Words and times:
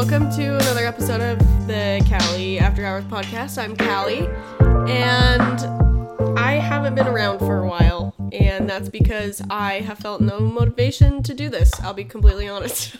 welcome 0.00 0.30
to 0.30 0.54
another 0.54 0.86
episode 0.86 1.20
of 1.20 1.38
the 1.66 2.02
Callie 2.08 2.58
After 2.58 2.86
Hours 2.86 3.04
podcast. 3.04 3.62
I'm 3.62 3.76
Callie, 3.76 4.26
and 4.90 6.38
I 6.38 6.52
haven't 6.54 6.94
been 6.94 7.06
around 7.06 7.40
for 7.40 7.58
a 7.58 7.66
while, 7.66 8.14
and 8.32 8.66
that's 8.66 8.88
because 8.88 9.42
I 9.50 9.80
have 9.80 9.98
felt 9.98 10.22
no 10.22 10.40
motivation 10.40 11.22
to 11.24 11.34
do 11.34 11.50
this. 11.50 11.78
I'll 11.82 11.92
be 11.92 12.04
completely 12.04 12.48
honest. 12.48 12.96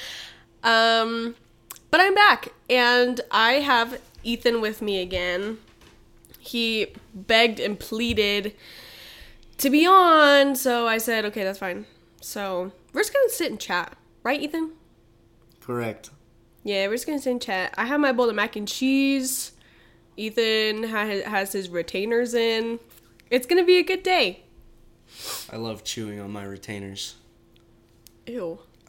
um, 0.62 1.34
but 1.90 2.02
I'm 2.02 2.14
back, 2.14 2.52
and 2.68 3.22
I 3.30 3.52
have 3.54 3.98
Ethan 4.22 4.60
with 4.60 4.82
me 4.82 5.00
again. 5.00 5.56
He 6.38 6.88
begged 7.14 7.58
and 7.58 7.80
pleaded 7.80 8.54
to 9.56 9.70
be 9.70 9.86
on, 9.86 10.56
so 10.56 10.86
I 10.86 10.98
said, 10.98 11.24
okay, 11.24 11.42
that's 11.42 11.58
fine. 11.58 11.86
So 12.20 12.70
we're 12.92 13.00
just 13.00 13.14
gonna 13.14 13.30
sit 13.30 13.50
and 13.50 13.58
chat, 13.58 13.96
right, 14.22 14.42
Ethan? 14.42 14.72
Correct. 15.62 16.10
Yeah, 16.64 16.86
we're 16.86 16.94
just 16.94 17.06
gonna 17.06 17.20
sit 17.20 17.30
and 17.30 17.42
chat. 17.42 17.74
I 17.76 17.84
have 17.84 18.00
my 18.00 18.12
bowl 18.12 18.28
of 18.28 18.34
mac 18.34 18.56
and 18.56 18.66
cheese. 18.66 19.52
Ethan 20.16 20.84
ha- 20.84 21.22
has 21.28 21.52
his 21.52 21.68
retainers 21.68 22.34
in. 22.34 22.80
It's 23.30 23.46
gonna 23.46 23.64
be 23.64 23.76
a 23.76 23.82
good 23.82 24.02
day. 24.02 24.44
I 25.52 25.56
love 25.56 25.84
chewing 25.84 26.18
on 26.20 26.32
my 26.32 26.44
retainers. 26.44 27.16
Ew. 28.26 28.58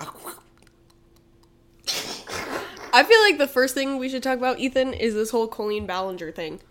I 2.93 3.03
feel 3.03 3.19
like 3.21 3.37
the 3.37 3.47
first 3.47 3.73
thing 3.73 3.97
we 3.97 4.07
should 4.07 4.23
talk 4.23 4.37
about, 4.37 4.59
Ethan, 4.59 4.93
is 4.93 5.13
this 5.13 5.31
whole 5.31 5.47
Colleen 5.49 5.85
Ballinger 5.85 6.31
thing. 6.31 6.61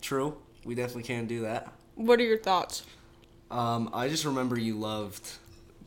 True. 0.00 0.36
We 0.64 0.74
definitely 0.74 1.04
can 1.04 1.26
do 1.26 1.42
that. 1.42 1.72
What 1.94 2.18
are 2.18 2.24
your 2.24 2.38
thoughts? 2.38 2.82
Um, 3.52 3.88
I 3.92 4.08
just 4.08 4.24
remember 4.24 4.58
you 4.58 4.76
loved 4.76 5.28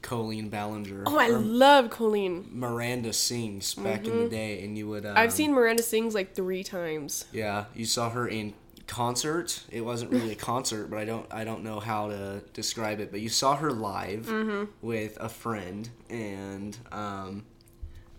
Colleen 0.04 0.50
Ballinger. 0.50 1.04
Oh, 1.08 1.18
I 1.18 1.30
love 1.30 1.90
Colleen. 1.90 2.48
Miranda 2.52 3.12
Sings 3.14 3.74
back 3.74 4.06
in 4.06 4.20
the 4.20 4.30
day, 4.30 4.64
and 4.64 4.78
you 4.78 4.88
would. 4.90 5.06
Um, 5.06 5.14
Mm-hmm. 5.14 5.18
I've 5.18 5.34
seen 5.34 5.54
Miranda 5.54 5.82
sings 5.82 6.14
like 6.14 6.36
three 6.36 6.64
times. 6.64 7.26
Yeah, 7.32 7.66
you 7.74 7.86
saw 7.86 8.10
her 8.12 8.28
in 8.28 8.54
concert. 8.86 9.64
It 9.72 9.82
wasn't 9.82 10.12
really 10.12 10.32
a 10.34 10.36
concert, 10.36 10.90
but 10.90 11.00
I 11.00 11.06
don't 11.06 11.26
I 11.34 11.44
don't 11.44 11.64
know 11.64 11.80
how 11.80 12.10
to 12.10 12.44
describe 12.54 13.00
it. 13.00 13.10
But 13.12 13.22
you 13.22 13.30
saw 13.30 13.56
her 13.56 13.72
live 13.72 14.28
Mm-hmm. 14.28 14.66
with 14.86 15.18
a 15.20 15.30
friend, 15.30 15.90
and 16.10 16.78
um, 16.92 17.46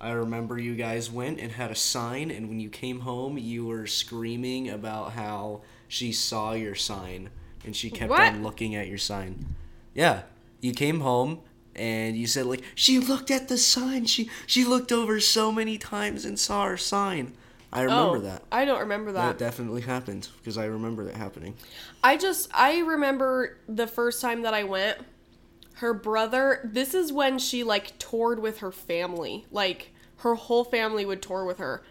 I 0.00 0.10
remember 0.12 0.58
you 0.58 0.74
guys 0.74 1.10
went 1.10 1.38
and 1.38 1.52
had 1.52 1.70
a 1.70 1.74
sign. 1.77 2.30
And 2.30 2.48
when 2.48 2.60
you 2.60 2.70
came 2.70 3.00
home, 3.00 3.38
you 3.38 3.66
were 3.66 3.86
screaming 3.86 4.70
about 4.70 5.12
how 5.12 5.60
she 5.86 6.12
saw 6.12 6.52
your 6.55 6.74
sign, 6.74 7.30
and 7.64 7.77
she 7.77 7.90
kept 7.90 8.10
What? 8.10 8.20
on 8.32 8.42
looking 8.42 8.74
at 8.74 8.88
your 8.88 8.98
sign. 8.98 9.55
Yeah, 9.94 10.22
you 10.60 10.72
came 10.72 11.00
home. 11.00 11.40
And 11.77 12.17
you 12.17 12.27
said 12.27 12.47
like 12.47 12.62
she 12.75 12.98
looked 12.98 13.30
at 13.30 13.48
the 13.48 13.58
sign. 13.58 14.06
She 14.06 14.30
she 14.47 14.64
looked 14.64 14.92
over 14.92 15.20
so 15.20 15.50
many 15.50 15.78
times 15.78 16.25
and 16.25 16.39
saw 16.39 16.67
her 16.67 16.77
sign. 16.77 17.33
I 17.72 17.80
oh, 17.80 17.84
remember 17.84 18.17
oh, 18.17 18.20
that. 18.20 18.42
I 18.53 18.64
don't 18.64 18.80
remember 18.80 19.11
That 19.12 19.39
that. 19.39 19.44
definitely 19.44 19.83
happened 19.83 20.28
because 20.39 20.56
I 20.56 20.67
remember 20.67 21.05
that 21.05 21.17
happening. 21.17 21.55
I 22.05 22.17
just 22.17 22.48
I 22.55 22.78
remember 22.78 23.58
the 23.69 23.89
first 23.89 24.22
time 24.22 24.42
that 24.42 24.55
I 24.55 24.62
went. 24.62 24.98
Her 25.78 25.92
brother. 25.92 26.61
This 26.62 26.95
is 26.95 27.12
when 27.12 27.39
she 27.41 27.64
like 27.64 27.98
toured 27.98 28.39
with 28.39 28.58
her 28.58 28.70
family. 28.70 29.47
Like 29.50 29.91
her 30.19 30.36
whole 30.36 30.62
family 30.62 31.05
would 31.05 31.20
tour 31.20 31.45
with 31.45 31.58
her, 31.58 31.83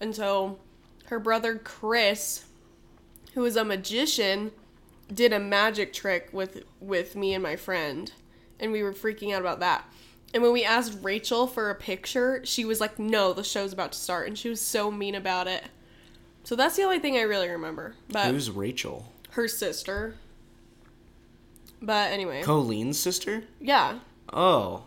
and 0.00 0.14
so 0.14 0.58
her 1.06 1.20
brother 1.20 1.56
Chris, 1.56 2.46
who 3.34 3.44
is 3.44 3.56
a 3.56 3.64
magician, 3.64 4.50
did 5.12 5.32
a 5.32 5.38
magic 5.38 5.92
trick 5.92 6.28
with 6.32 6.64
with 6.80 7.14
me 7.14 7.32
and 7.32 7.42
my 7.42 7.54
friend, 7.54 8.12
and 8.60 8.72
we 8.72 8.82
were 8.82 8.92
freaking 8.92 9.32
out 9.34 9.40
about 9.40 9.60
that. 9.60 9.84
And 10.34 10.42
when 10.42 10.52
we 10.52 10.62
asked 10.64 10.98
Rachel 11.02 11.46
for 11.46 11.70
a 11.70 11.74
picture, 11.74 12.42
she 12.44 12.64
was 12.64 12.80
like, 12.80 12.98
"No, 12.98 13.32
the 13.32 13.42
show's 13.44 13.72
about 13.72 13.92
to 13.92 13.98
start," 13.98 14.28
and 14.28 14.38
she 14.38 14.48
was 14.48 14.60
so 14.60 14.90
mean 14.90 15.14
about 15.14 15.46
it. 15.46 15.64
So 16.44 16.54
that's 16.56 16.76
the 16.76 16.82
only 16.82 16.98
thing 16.98 17.16
I 17.16 17.22
really 17.22 17.48
remember. 17.48 17.94
But 18.10 18.26
Who's 18.30 18.50
Rachel? 18.50 19.12
her 19.30 19.48
sister. 19.48 20.14
But 21.80 22.10
anyway, 22.12 22.42
Colleen's 22.42 22.98
sister? 22.98 23.44
yeah, 23.60 24.00
Oh, 24.32 24.84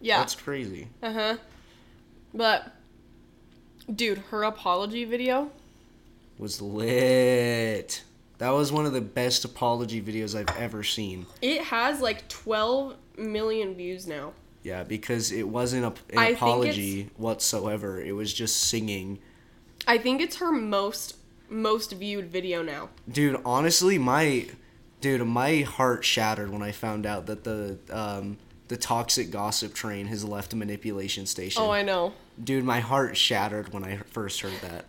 yeah, 0.00 0.18
that's 0.18 0.34
crazy. 0.34 0.88
uh 1.02 1.12
huh. 1.12 1.36
But, 2.34 2.72
dude, 3.94 4.18
her 4.30 4.42
apology 4.42 5.04
video. 5.04 5.50
Was 6.38 6.60
lit. 6.60 8.02
That 8.42 8.54
was 8.54 8.72
one 8.72 8.86
of 8.86 8.92
the 8.92 9.00
best 9.00 9.44
apology 9.44 10.02
videos 10.02 10.36
I've 10.36 10.56
ever 10.56 10.82
seen. 10.82 11.26
It 11.40 11.62
has 11.62 12.00
like 12.00 12.26
12 12.26 12.96
million 13.16 13.76
views 13.76 14.08
now. 14.08 14.32
Yeah, 14.64 14.82
because 14.82 15.30
it 15.30 15.46
wasn't 15.46 15.84
a, 15.84 16.12
an 16.12 16.18
I 16.18 16.28
apology 16.30 17.08
whatsoever. 17.16 18.02
It 18.02 18.16
was 18.16 18.34
just 18.34 18.62
singing. 18.62 19.20
I 19.86 19.96
think 19.96 20.20
it's 20.20 20.38
her 20.38 20.50
most 20.50 21.18
most 21.50 21.92
viewed 21.92 22.32
video 22.32 22.64
now. 22.64 22.88
Dude, 23.08 23.40
honestly, 23.44 23.96
my 23.96 24.48
dude, 25.00 25.24
my 25.24 25.60
heart 25.60 26.04
shattered 26.04 26.50
when 26.50 26.62
I 26.62 26.72
found 26.72 27.06
out 27.06 27.26
that 27.26 27.44
the 27.44 27.78
um 27.90 28.38
the 28.66 28.76
toxic 28.76 29.30
gossip 29.30 29.72
train 29.72 30.06
has 30.06 30.24
left 30.24 30.52
a 30.52 30.56
manipulation 30.56 31.26
station. 31.26 31.62
Oh, 31.62 31.70
I 31.70 31.82
know. 31.82 32.12
Dude, 32.42 32.64
my 32.64 32.80
heart 32.80 33.16
shattered 33.16 33.72
when 33.72 33.84
I 33.84 33.98
first 33.98 34.40
heard 34.40 34.60
that. 34.62 34.86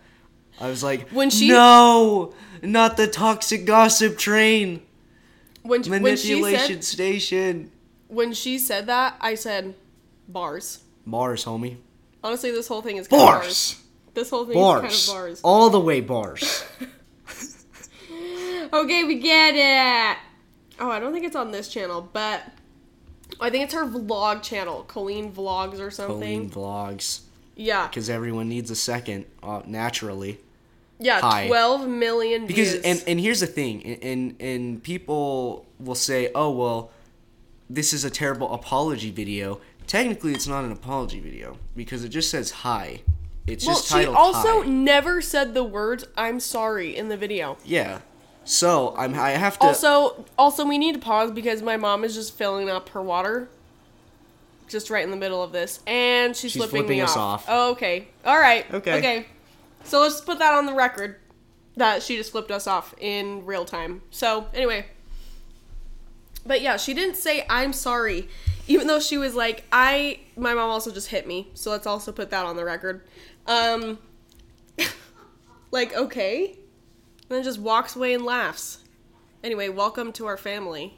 I 0.62 0.69
was 0.69 0.84
like, 0.84 1.09
When 1.09 1.30
she- 1.30 1.50
no, 1.50 2.34
not 2.62 2.97
the 2.97 3.08
toxic 3.08 3.66
gossip 3.66 4.18
train, 4.18 4.81
When 5.64 5.81
when 5.84 5.84
she 5.84 5.90
manipulation 6.36 6.81
said 6.81 6.84
station. 6.84 7.72
when 8.08 8.34
she 8.34 8.58
said 8.59 8.86
that, 8.88 9.16
I 9.19 9.36
said 9.36 9.75
bars. 10.28 10.80
Bars, 11.06 11.46
homie. 11.46 11.78
Honestly, 12.24 12.52
this 12.52 12.68
whole 12.68 12.81
thing 12.81 12.97
is 12.97 13.08
kind 13.08 13.22
of 13.22 13.28
bars. 13.28 13.44
Bars, 13.44 13.75
This 14.14 14.30
whole 14.30 14.46
thing 14.46 14.53
bars, 14.56 14.94
is 14.94 15.08
kind 15.08 15.18
of 15.18 15.24
bars. 15.24 15.41
all 15.44 15.69
the 15.69 15.80
way 15.81 16.00
bars. 16.02 16.64
Okay, 18.72 19.03
we 19.03 19.20
get 19.20 19.53
it. 19.56 20.18
Oh, 20.80 20.90
I 20.90 21.00
don't 21.00 21.14
think 21.14 21.25
it's 21.25 21.35
on 21.35 21.52
this 21.52 21.68
channel, 21.68 22.09
but 22.12 22.41
I 23.40 23.50
think 23.52 23.66
it's 23.66 23.74
her 23.75 23.85
vlog 23.85 24.41
channel, 24.41 24.84
Colleen 24.84 25.31
Vlogs 25.31 25.80
or 25.80 25.91
something. 25.91 26.50
Colleen 26.50 26.50
vlogs, 26.50 27.22
Yeah, 27.56 27.88
because 27.88 28.09
everyone 28.09 28.50
needs 28.50 28.72
a 28.72 28.75
second, 28.75 29.25
uh, 29.44 29.62
naturally. 29.66 30.40
yeah, 31.00 31.22
Hi. 31.22 31.47
twelve 31.47 31.88
million 31.88 32.47
Because 32.47 32.72
views. 32.72 32.84
and 32.84 33.03
and 33.08 33.19
here's 33.19 33.41
the 33.41 33.47
thing, 33.47 33.84
and, 34.02 34.36
and 34.40 34.81
people 34.84 35.66
will 35.80 35.96
say, 35.96 36.31
oh 36.34 36.52
well, 36.52 36.91
this 37.69 37.94
is 37.94 38.03
a 38.06 38.09
terrible 38.09 38.53
apology 38.53 39.12
video. 39.12 39.59
Technically, 39.86 40.34
it's 40.34 40.47
not 40.47 40.64
an 40.64 40.72
apology 40.72 41.19
video 41.19 41.58
because 41.75 42.03
it 42.03 42.09
just 42.09 42.30
says 42.30 42.50
hi. 42.52 43.02
It's 43.46 43.66
well, 43.66 43.75
just 43.75 43.91
she 43.91 44.06
also 44.06 44.64
hi. 44.64 44.68
never 44.70 45.22
said 45.22 45.53
the 45.53 45.64
words 45.64 46.06
"I'm 46.18 46.40
sorry" 46.40 46.96
in 46.96 47.09
the 47.09 47.18
video. 47.18 47.58
Yeah. 47.66 48.00
So 48.46 48.94
I'm 48.97 49.14
I 49.14 49.31
have 49.31 49.58
to 49.59 49.66
Also, 49.68 50.25
also 50.38 50.66
we 50.66 50.78
need 50.78 50.94
to 50.96 51.00
pause 51.02 51.31
because 51.31 51.62
my 51.62 51.78
mom 51.78 52.03
is 52.03 52.16
just 52.16 52.38
filling 52.38 52.70
up 52.70 52.90
her 52.90 53.02
water, 53.02 53.50
just 54.68 54.90
right 54.90 55.03
in 55.03 55.12
the 55.12 55.18
middle 55.18 55.41
of 55.44 55.51
this, 55.51 55.79
and 55.88 56.35
she's, 56.35 56.51
She's 56.51 56.62
flipping 56.62 56.81
flipping 56.81 56.97
me 56.97 57.01
us 57.01 57.16
off. 57.18 57.41
off. 57.41 57.46
Oh, 57.47 57.72
okay, 57.72 58.07
all 58.25 58.40
right, 58.40 58.66
Okay. 58.74 58.97
okay. 58.97 59.25
So 59.84 60.00
let's 60.01 60.22
put 60.22 60.40
that 60.40 60.53
on 60.53 60.66
the 60.66 60.74
record 60.74 61.18
that 61.75 62.01
she 62.03 62.16
just 62.18 62.31
flipped 62.31 62.51
us 62.51 62.68
off 62.68 62.94
in 63.00 63.46
real 63.46 63.66
time. 63.66 64.02
So 64.12 64.47
anyway, 64.53 64.85
but 66.46 66.62
yeah, 66.62 66.78
she 66.78 66.94
didn't 66.94 67.16
say 67.16 67.46
I'm 67.50 67.73
sorry, 67.73 68.29
even 68.68 68.88
though 68.88 69.00
she 69.00 69.18
was 69.18 69.35
like 69.35 69.63
I. 69.72 70.19
My 70.35 70.53
mom 70.53 70.69
also 70.69 70.91
just 70.91 71.09
hit 71.09 71.28
me, 71.28 71.50
so 71.53 71.69
let's 71.72 71.85
also 71.88 72.12
put 72.12 72.29
that 72.31 72.46
on 72.46 72.56
the 72.56 72.63
record. 72.66 73.02
Um, 73.47 73.97
like 75.72 75.96
okay, 75.96 76.46
and 76.47 77.29
then 77.29 77.43
just 77.43 77.59
walks 77.59 77.96
away 77.96 78.14
and 78.14 78.23
laughs. 78.26 78.79
Anyway, 79.43 79.67
welcome 79.70 80.11
to 80.14 80.26
our 80.26 80.37
family. 80.37 80.97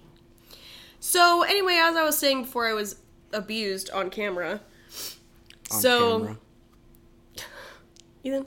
So 0.99 1.43
anyway, 1.43 1.79
as 1.81 1.95
I 1.95 2.03
was 2.03 2.17
saying 2.17 2.43
before, 2.43 2.67
I 2.67 2.73
was 2.73 2.95
abused 3.35 3.89
on 3.91 4.09
camera. 4.09 4.61
on 5.71 5.81
so 5.81 6.19
camera. 6.19 6.37
Ethan. 8.23 8.45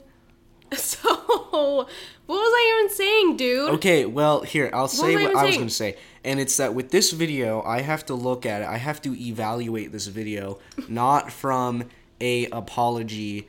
So 0.77 1.09
what 1.09 1.87
was 2.27 2.53
I 2.53 2.79
even 2.79 2.95
saying, 2.95 3.37
dude? 3.37 3.69
Okay, 3.75 4.05
well, 4.05 4.41
here, 4.41 4.69
I'll 4.71 4.87
say 4.87 5.15
was 5.15 5.15
what 5.15 5.21
even 5.23 5.37
I 5.37 5.45
was 5.45 5.55
going 5.55 5.67
to 5.67 5.73
say. 5.73 5.97
And 6.23 6.39
it's 6.39 6.57
that 6.57 6.75
with 6.75 6.91
this 6.91 7.11
video, 7.11 7.63
I 7.63 7.81
have 7.81 8.05
to 8.07 8.13
look 8.13 8.45
at 8.45 8.61
it. 8.61 8.67
I 8.67 8.77
have 8.77 9.01
to 9.01 9.19
evaluate 9.19 9.91
this 9.91 10.07
video 10.07 10.59
not 10.87 11.31
from 11.31 11.85
a 12.21 12.45
apology 12.47 13.47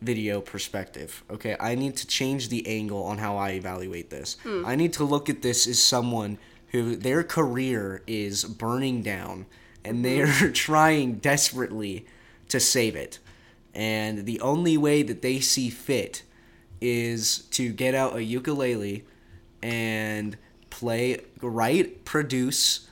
video 0.00 0.40
perspective. 0.40 1.24
Okay, 1.30 1.56
I 1.58 1.74
need 1.74 1.96
to 1.96 2.06
change 2.06 2.50
the 2.50 2.66
angle 2.66 3.02
on 3.02 3.18
how 3.18 3.36
I 3.36 3.50
evaluate 3.50 4.10
this. 4.10 4.36
Hmm. 4.42 4.64
I 4.64 4.76
need 4.76 4.92
to 4.94 5.04
look 5.04 5.28
at 5.28 5.42
this 5.42 5.66
as 5.66 5.82
someone 5.82 6.38
who 6.68 6.94
their 6.96 7.24
career 7.24 8.02
is 8.06 8.44
burning 8.44 9.02
down 9.02 9.46
and 9.84 10.04
they 10.04 10.20
are 10.20 10.50
trying 10.52 11.14
desperately 11.16 12.06
to 12.48 12.60
save 12.60 12.96
it. 12.96 13.18
And 13.74 14.26
the 14.26 14.40
only 14.40 14.76
way 14.76 15.02
that 15.02 15.22
they 15.22 15.40
see 15.40 15.70
fit 15.70 16.22
is 16.80 17.40
to 17.52 17.72
get 17.72 17.94
out 17.94 18.16
a 18.16 18.22
ukulele 18.24 19.04
and 19.62 20.36
play, 20.70 21.20
write, 21.40 22.04
produce 22.04 22.88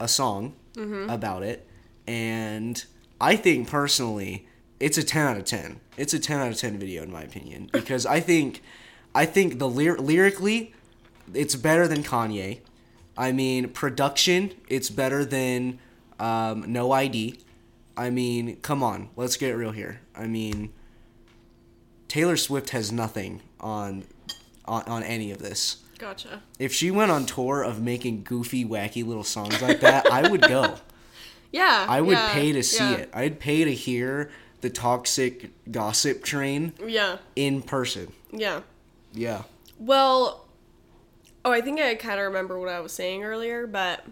a 0.00 0.08
song 0.08 0.54
Mm-hmm. 0.74 1.10
about 1.10 1.42
it. 1.42 1.66
And 2.06 2.82
I 3.20 3.36
think 3.36 3.68
personally, 3.68 4.48
it's 4.80 4.96
a 4.96 5.02
10 5.04 5.26
out 5.26 5.36
of 5.36 5.44
10. 5.44 5.80
It's 5.98 6.14
a 6.14 6.18
10 6.18 6.40
out 6.40 6.48
of 6.48 6.56
10 6.56 6.78
video 6.78 7.02
in 7.02 7.12
my 7.12 7.20
opinion 7.20 7.68
because 7.72 8.06
I 8.06 8.20
think 8.20 8.62
I 9.14 9.26
think 9.26 9.58
the 9.58 9.68
lyr- 9.68 9.98
lyrically 9.98 10.72
it's 11.34 11.56
better 11.56 11.86
than 11.86 12.02
Kanye. 12.02 12.60
I 13.18 13.32
mean, 13.32 13.68
production, 13.68 14.52
it's 14.66 14.88
better 14.88 15.26
than 15.26 15.78
um, 16.22 16.72
No 16.72 16.92
ID. 16.92 17.38
I 17.96 18.08
mean, 18.08 18.56
come 18.62 18.82
on, 18.82 19.10
let's 19.16 19.36
get 19.36 19.50
real 19.52 19.72
here. 19.72 20.00
I 20.14 20.26
mean, 20.26 20.72
Taylor 22.08 22.36
Swift 22.36 22.70
has 22.70 22.90
nothing 22.90 23.42
on 23.60 24.04
on, 24.64 24.82
on 24.84 25.02
any 25.02 25.30
of 25.30 25.38
this. 25.38 25.82
Gotcha. 25.98 26.42
If 26.58 26.72
she 26.72 26.90
went 26.90 27.10
on 27.10 27.26
tour 27.26 27.62
of 27.62 27.82
making 27.82 28.24
goofy, 28.24 28.64
wacky 28.64 29.06
little 29.06 29.24
songs 29.24 29.60
like 29.60 29.80
that, 29.80 30.06
I 30.10 30.28
would 30.28 30.42
go. 30.42 30.76
Yeah. 31.52 31.84
I 31.86 32.00
would 32.00 32.16
yeah, 32.16 32.32
pay 32.32 32.52
to 32.52 32.62
see 32.62 32.82
yeah, 32.82 32.96
it. 32.96 33.10
I'd 33.12 33.38
pay 33.38 33.64
to 33.64 33.74
hear 33.74 34.30
the 34.62 34.70
toxic 34.70 35.50
gossip 35.70 36.24
train 36.24 36.72
Yeah. 36.82 37.18
in 37.36 37.60
person. 37.60 38.10
Yeah. 38.30 38.62
Yeah. 39.12 39.42
Well, 39.78 40.46
oh, 41.44 41.52
I 41.52 41.60
think 41.60 41.78
I 41.78 41.94
kind 41.94 42.18
of 42.18 42.24
remember 42.24 42.58
what 42.58 42.70
I 42.70 42.80
was 42.80 42.92
saying 42.92 43.22
earlier, 43.22 43.66
but 43.66 44.02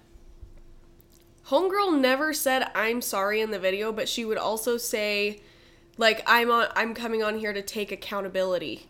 Homegirl 1.50 1.98
never 1.98 2.32
said 2.32 2.70
I'm 2.76 3.02
sorry 3.02 3.40
in 3.40 3.50
the 3.50 3.58
video, 3.58 3.90
but 3.90 4.08
she 4.08 4.24
would 4.24 4.38
also 4.38 4.76
say 4.76 5.40
like 5.96 6.22
I'm 6.24 6.48
on 6.48 6.68
I'm 6.76 6.94
coming 6.94 7.24
on 7.24 7.38
here 7.38 7.52
to 7.52 7.60
take 7.60 7.90
accountability. 7.90 8.86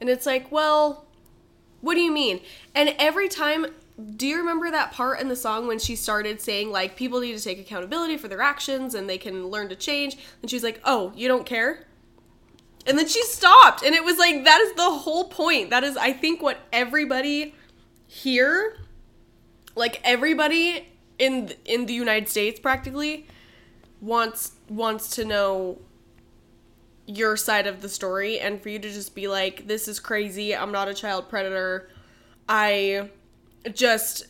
And 0.00 0.08
it's 0.08 0.26
like, 0.26 0.52
well, 0.52 1.06
what 1.80 1.94
do 1.94 2.00
you 2.00 2.12
mean? 2.12 2.40
And 2.72 2.94
every 3.00 3.28
time 3.28 3.66
do 4.16 4.26
you 4.26 4.38
remember 4.38 4.70
that 4.70 4.92
part 4.92 5.20
in 5.20 5.28
the 5.28 5.36
song 5.36 5.66
when 5.66 5.80
she 5.80 5.96
started 5.96 6.40
saying 6.40 6.70
like 6.70 6.96
people 6.96 7.20
need 7.20 7.36
to 7.36 7.42
take 7.42 7.58
accountability 7.58 8.16
for 8.16 8.28
their 8.28 8.40
actions 8.40 8.94
and 8.94 9.10
they 9.10 9.18
can 9.18 9.48
learn 9.48 9.68
to 9.70 9.76
change? 9.76 10.16
And 10.40 10.48
she's 10.48 10.62
like, 10.62 10.80
"Oh, 10.84 11.12
you 11.16 11.26
don't 11.26 11.46
care?" 11.46 11.88
And 12.86 12.96
then 12.96 13.08
she 13.08 13.22
stopped, 13.24 13.82
and 13.82 13.94
it 13.94 14.04
was 14.04 14.18
like 14.18 14.44
that 14.44 14.60
is 14.60 14.74
the 14.74 14.90
whole 14.90 15.24
point. 15.24 15.70
That 15.70 15.82
is, 15.82 15.96
I 15.96 16.12
think, 16.12 16.42
what 16.42 16.58
everybody 16.72 17.54
here, 18.06 18.76
like 19.74 20.00
everybody 20.04 20.93
in 21.18 21.52
in 21.64 21.86
the 21.86 21.94
United 21.94 22.28
States, 22.28 22.60
practically 22.60 23.26
wants 24.00 24.52
wants 24.68 25.08
to 25.16 25.24
know 25.24 25.80
your 27.06 27.36
side 27.36 27.66
of 27.66 27.82
the 27.82 27.88
story, 27.88 28.38
and 28.38 28.62
for 28.62 28.68
you 28.68 28.78
to 28.78 28.90
just 28.90 29.14
be 29.14 29.28
like, 29.28 29.66
"This 29.66 29.88
is 29.88 30.00
crazy. 30.00 30.54
I'm 30.54 30.72
not 30.72 30.88
a 30.88 30.94
child 30.94 31.28
predator. 31.28 31.90
I 32.48 33.10
just, 33.72 34.26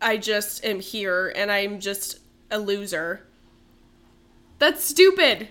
I 0.00 0.16
just 0.16 0.64
am 0.64 0.80
here, 0.80 1.32
and 1.34 1.50
I'm 1.50 1.80
just 1.80 2.18
a 2.50 2.58
loser." 2.58 3.26
That's 4.58 4.84
stupid. 4.84 5.48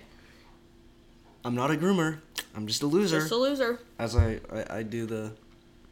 I'm 1.44 1.54
not 1.54 1.70
a 1.70 1.74
groomer. 1.74 2.20
I'm 2.56 2.66
just 2.66 2.82
a 2.82 2.86
loser. 2.86 3.20
Just 3.20 3.32
a 3.32 3.36
loser. 3.36 3.80
As 3.98 4.16
I, 4.16 4.40
I, 4.52 4.78
I 4.78 4.82
do 4.82 5.06
the 5.06 5.32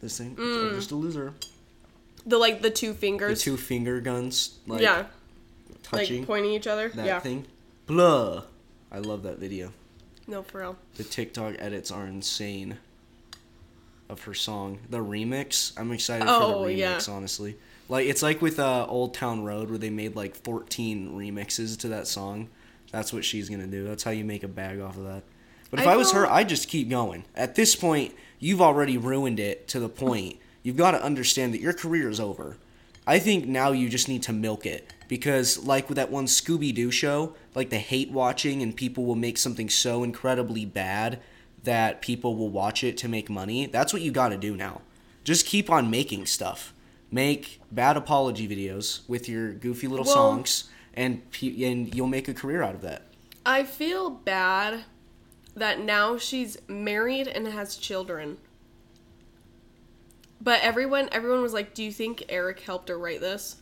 this 0.01 0.17
thing. 0.19 0.35
Mm. 0.37 0.71
I'm 0.71 0.75
just 0.77 0.91
a 0.91 0.97
loser. 0.97 1.35
The 2.27 2.39
like 2.39 2.63
the 2.63 2.71
two 2.71 2.95
fingers. 2.95 3.39
The 3.39 3.51
two 3.51 3.57
finger 3.57 4.01
guns 4.01 4.59
like 4.67 4.81
yeah, 4.81 5.07
touching 5.83 6.21
like 6.21 6.27
pointing 6.27 6.53
each 6.53 6.67
other. 6.67 6.89
that 6.91 7.07
yeah. 7.07 7.21
thing. 7.21 7.47
Blah. 7.87 8.45
I 8.91 8.99
love 8.99 9.23
that 9.23 9.39
video. 9.39 9.73
No, 10.27 10.43
for 10.43 10.61
real. 10.61 10.77
The 10.97 11.05
TikTok 11.05 11.57
edits 11.59 11.91
are 11.91 12.07
insane. 12.07 12.79
Of 14.09 14.25
her 14.25 14.35
song, 14.35 14.79
the 14.91 14.99
remix. 14.99 15.73
I'm 15.79 15.91
excited 15.91 16.27
Oh, 16.29 16.65
for 16.65 16.67
the 16.67 16.75
yeah. 16.75 16.97
remix. 16.97 17.09
Honestly, 17.11 17.57
like 17.89 18.07
it's 18.07 18.23
like 18.23 18.43
with 18.43 18.59
uh, 18.61 18.85
Old 18.87 19.15
Town 19.15 19.43
Road 19.43 19.71
where 19.71 19.79
they 19.79 19.89
made 19.89 20.15
like 20.15 20.37
14 20.37 21.13
remixes 21.17 21.79
to 21.79 21.89
that 21.89 22.07
song. 22.07 22.51
That's 22.91 23.11
what 23.13 23.25
she's 23.25 23.49
gonna 23.49 23.67
do. 23.67 23.85
That's 23.85 24.03
how 24.03 24.11
you 24.11 24.25
make 24.25 24.43
a 24.43 24.49
bag 24.49 24.81
off 24.81 24.99
of 24.99 25.05
that. 25.05 25.23
But 25.71 25.81
if 25.81 25.87
I, 25.87 25.95
I 25.95 25.97
was 25.97 26.13
her, 26.13 26.27
I'd 26.31 26.51
just 26.51 26.69
keep 26.69 26.91
going. 26.91 27.25
At 27.35 27.55
this 27.55 27.75
point, 27.75 28.15
you've 28.39 28.61
already 28.61 28.99
ruined 28.99 29.41
it 29.41 29.67
to 29.69 29.81
the 29.81 29.89
point. 29.89 30.37
You've 30.63 30.77
got 30.77 30.93
to 30.93 31.03
understand 31.03 31.53
that 31.55 31.61
your 31.61 31.73
career 31.73 32.09
is 32.09 32.21
over. 32.21 32.57
I 33.07 33.19
think 33.19 33.47
now 33.47 33.73
you 33.73 33.89
just 33.89 34.09
need 34.09 34.23
to 34.25 34.33
milk 34.33 34.65
it 34.65 34.93
because, 35.09 35.59
like 35.65 35.89
with 35.89 35.97
that 35.97 36.11
one 36.11 36.27
Scooby 36.27 36.73
Doo 36.73 36.91
show, 36.91 37.35
like 37.55 37.71
the 37.71 37.79
hate 37.79 38.13
watching 38.13 38.63
and 38.63 38.77
people 38.77 39.05
will 39.05 39.17
make 39.17 39.39
something 39.39 39.69
so 39.69 40.05
incredibly 40.05 40.65
bad 40.65 41.21
that 41.65 42.01
people 42.01 42.37
will 42.37 42.49
watch 42.51 42.85
it 42.85 42.97
to 42.99 43.09
make 43.09 43.29
money. 43.29 43.67
That's 43.67 43.93
what 43.93 44.03
you 44.03 44.13
got 44.13 44.29
to 44.29 44.37
do 44.37 44.57
now. 44.57 44.83
Just 45.25 45.47
keep 45.47 45.69
on 45.71 45.91
making 45.91 46.27
stuff. 46.27 46.73
Make 47.11 47.61
bad 47.71 47.97
apology 47.97 48.49
videos 48.49 49.01
with 49.09 49.29
your 49.29 49.53
goofy 49.53 49.89
little 49.89 50.07
Well- 50.07 50.15
songs, 50.15 50.65
and 50.95 51.23
and 51.43 51.95
you'll 51.95 52.07
make 52.07 52.29
a 52.29 52.35
career 52.35 52.63
out 52.63 52.75
of 52.75 52.83
that. 52.83 53.09
I 53.45 53.65
feel 53.65 54.11
bad 54.11 54.85
that 55.55 55.81
now 55.81 56.17
she's 56.17 56.57
married 56.69 57.27
and 57.27 57.47
has 57.49 57.77
children. 57.77 58.39
But 60.43 60.61
everyone 60.63 61.09
everyone 61.13 61.41
was 61.43 61.53
like, 61.53 61.73
"Do 61.75 61.85
you 61.85 61.93
think 61.93 62.25
Eric 62.29 62.61
helped 62.61 62.89
her 62.89 62.99
write 62.99 63.21
this? 63.21 63.57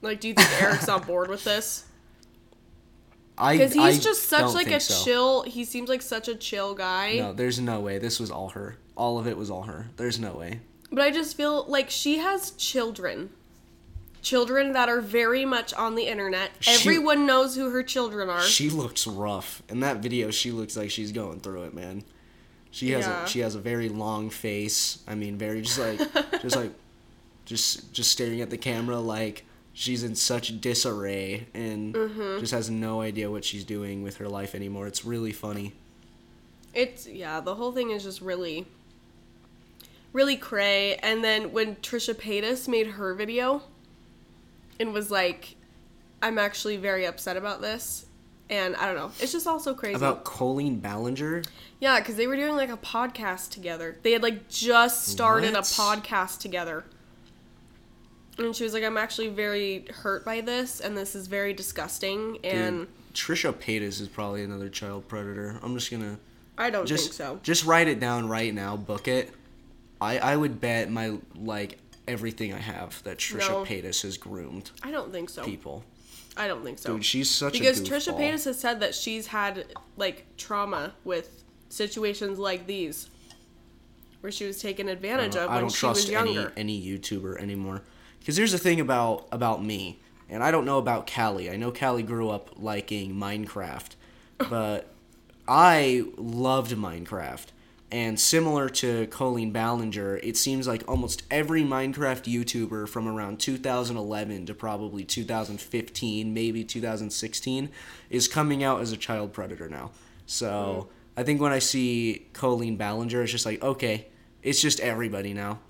Like, 0.00 0.20
do 0.20 0.28
you 0.28 0.34
think 0.34 0.62
Eric's 0.62 0.88
on 0.88 1.02
board 1.02 1.28
with 1.28 1.44
this?" 1.44 1.84
I 3.36 3.56
Because 3.56 3.72
he's 3.72 3.98
I 3.98 4.00
just 4.00 4.28
such 4.28 4.54
like 4.54 4.70
a 4.70 4.78
so. 4.80 5.04
chill. 5.04 5.42
He 5.42 5.64
seems 5.64 5.88
like 5.88 6.02
such 6.02 6.28
a 6.28 6.34
chill 6.36 6.74
guy. 6.74 7.16
No, 7.16 7.32
there's 7.32 7.58
no 7.58 7.80
way. 7.80 7.98
This 7.98 8.20
was 8.20 8.30
all 8.30 8.50
her. 8.50 8.76
All 8.96 9.18
of 9.18 9.26
it 9.26 9.36
was 9.36 9.50
all 9.50 9.62
her. 9.62 9.88
There's 9.96 10.20
no 10.20 10.32
way. 10.34 10.60
But 10.90 11.00
I 11.02 11.10
just 11.10 11.36
feel 11.36 11.64
like 11.66 11.90
she 11.90 12.18
has 12.18 12.52
children. 12.52 13.30
Children 14.22 14.72
that 14.72 14.88
are 14.88 15.00
very 15.00 15.44
much 15.44 15.74
on 15.74 15.96
the 15.96 16.04
internet. 16.06 16.52
She- 16.60 16.70
Everyone 16.70 17.26
knows 17.26 17.56
who 17.56 17.70
her 17.70 17.82
children 17.82 18.30
are. 18.30 18.40
She 18.42 18.70
looks 18.70 19.04
rough. 19.06 19.62
In 19.68 19.80
that 19.80 19.96
video, 19.98 20.30
she 20.30 20.52
looks 20.52 20.76
like 20.76 20.90
she's 20.90 21.10
going 21.12 21.40
through 21.40 21.64
it, 21.64 21.74
man. 21.74 22.04
She 22.74 22.90
has 22.90 23.06
Yeah. 23.06 23.24
a 23.24 23.28
she 23.28 23.38
has 23.38 23.54
a 23.54 23.60
very 23.60 23.88
long 23.88 24.30
face. 24.30 24.98
I 25.06 25.14
mean, 25.14 25.38
very 25.38 25.62
just 25.62 25.78
like 25.78 26.00
just 26.42 26.56
like 26.56 26.72
just 27.44 27.92
just 27.92 28.10
staring 28.10 28.40
at 28.40 28.50
the 28.50 28.58
camera 28.58 28.98
like 28.98 29.44
she's 29.72 30.02
in 30.02 30.14
such 30.16 30.60
disarray 30.60 31.46
and 31.54 31.94
Mm-hmm. 31.94 32.40
just 32.40 32.52
has 32.52 32.68
no 32.70 33.00
idea 33.00 33.30
what 33.30 33.44
she's 33.44 33.64
doing 33.64 34.02
with 34.02 34.16
her 34.16 34.28
life 34.28 34.54
anymore. 34.56 34.88
It's 34.88 35.04
really 35.04 35.32
funny. 35.32 35.72
It's 36.74 37.06
yeah, 37.06 37.38
the 37.40 37.54
whole 37.54 37.70
thing 37.70 37.90
is 37.92 38.02
just 38.02 38.20
really 38.20 38.66
really 40.12 40.36
cray. 40.36 40.96
And 40.96 41.22
then 41.22 41.52
when 41.52 41.76
Trisha 41.76 42.14
Paytas 42.14 42.66
made 42.66 42.86
her 42.88 43.14
video 43.14 43.62
and 44.80 44.92
was 44.92 45.10
like, 45.12 45.54
I'm 46.22 46.38
actually 46.38 46.76
very 46.76 47.04
upset 47.06 47.36
about 47.36 47.60
this. 47.60 48.06
And 48.50 48.76
I 48.76 48.86
don't 48.86 48.96
know. 48.96 49.10
It's 49.20 49.32
just 49.32 49.46
all 49.46 49.58
so 49.58 49.74
crazy. 49.74 49.94
About 49.94 50.24
Colleen 50.24 50.78
Ballinger, 50.78 51.42
yeah, 51.80 51.98
because 51.98 52.16
they 52.16 52.26
were 52.26 52.36
doing 52.36 52.56
like 52.56 52.70
a 52.70 52.76
podcast 52.76 53.50
together. 53.50 53.96
They 54.02 54.12
had 54.12 54.22
like 54.22 54.48
just 54.48 55.06
started 55.06 55.54
a 55.54 55.60
podcast 55.60 56.40
together. 56.40 56.84
And 58.36 58.54
she 58.54 58.64
was 58.64 58.74
like, 58.74 58.82
I'm 58.82 58.96
actually 58.98 59.28
very 59.28 59.86
hurt 59.88 60.24
by 60.24 60.40
this, 60.40 60.80
and 60.80 60.96
this 60.96 61.14
is 61.14 61.26
very 61.28 61.52
disgusting. 61.54 62.38
And 62.42 62.80
dude, 62.80 62.88
Trisha 63.14 63.52
Paytas 63.52 64.00
is 64.00 64.08
probably 64.08 64.42
another 64.42 64.68
child 64.68 65.08
predator. 65.08 65.58
I'm 65.62 65.74
just 65.74 65.90
gonna 65.90 66.18
I 66.58 66.70
don't 66.70 66.86
just 66.86 67.04
think 67.04 67.14
so. 67.14 67.40
just 67.42 67.64
write 67.64 67.88
it 67.88 68.00
down 68.00 68.28
right 68.28 68.52
now, 68.52 68.76
book 68.76 69.08
it. 69.08 69.32
I 70.00 70.18
I 70.18 70.36
would 70.36 70.60
bet 70.60 70.90
my 70.90 71.16
like 71.36 71.78
everything 72.06 72.52
I 72.52 72.58
have 72.58 73.02
that 73.04 73.18
Trisha 73.18 73.48
No. 73.48 73.64
Paytas 73.64 74.02
has 74.02 74.18
groomed 74.18 74.70
I 74.82 74.90
don't 74.90 75.10
think 75.12 75.30
so. 75.30 75.44
people. 75.44 75.84
I 76.36 76.48
don't 76.48 76.64
think 76.64 76.78
so. 76.78 76.94
Dude, 76.94 77.04
she's 77.04 77.30
such 77.30 77.52
because 77.52 77.80
Trisha. 77.80 78.16
Paytas 78.18 78.44
has 78.44 78.58
said 78.58 78.80
that 78.80 78.94
she's 78.94 79.28
had 79.28 79.66
like 79.96 80.26
trauma 80.36 80.94
with 81.04 81.44
situations 81.68 82.38
like 82.38 82.66
these, 82.66 83.08
where 84.20 84.32
she 84.32 84.44
was 84.44 84.60
taken 84.60 84.88
advantage 84.88 85.36
of 85.36 85.50
I 85.50 85.60
don't 85.60 85.72
trust 85.72 86.10
any 86.10 86.38
any 86.56 86.82
YouTuber 86.82 87.40
anymore. 87.40 87.82
Because 88.18 88.36
here's 88.36 88.52
the 88.52 88.58
thing 88.58 88.80
about 88.80 89.28
about 89.30 89.64
me, 89.64 90.00
and 90.28 90.42
I 90.42 90.50
don't 90.50 90.64
know 90.64 90.78
about 90.78 91.10
Callie. 91.10 91.50
I 91.50 91.56
know 91.56 91.70
Callie 91.70 92.02
grew 92.02 92.30
up 92.30 92.50
liking 92.56 93.14
Minecraft, 93.14 93.90
but 94.50 94.88
I 95.46 96.04
loved 96.16 96.72
Minecraft. 96.72 97.46
And 97.90 98.18
similar 98.18 98.68
to 98.70 99.06
Colleen 99.06 99.52
Ballinger, 99.52 100.16
it 100.16 100.36
seems 100.36 100.66
like 100.66 100.82
almost 100.88 101.22
every 101.30 101.62
Minecraft 101.62 102.24
YouTuber 102.24 102.88
from 102.88 103.06
around 103.06 103.38
2011 103.38 104.46
to 104.46 104.54
probably 104.54 105.04
2015, 105.04 106.34
maybe 106.34 106.64
2016, 106.64 107.68
is 108.10 108.26
coming 108.26 108.64
out 108.64 108.80
as 108.80 108.90
a 108.90 108.96
child 108.96 109.32
predator 109.32 109.68
now. 109.68 109.92
So 110.26 110.88
I 111.16 111.22
think 111.22 111.40
when 111.40 111.52
I 111.52 111.60
see 111.60 112.26
Colleen 112.32 112.76
Ballinger, 112.76 113.22
it's 113.22 113.32
just 113.32 113.46
like, 113.46 113.62
okay, 113.62 114.06
it's 114.42 114.60
just 114.60 114.80
everybody 114.80 115.32
now. 115.32 115.60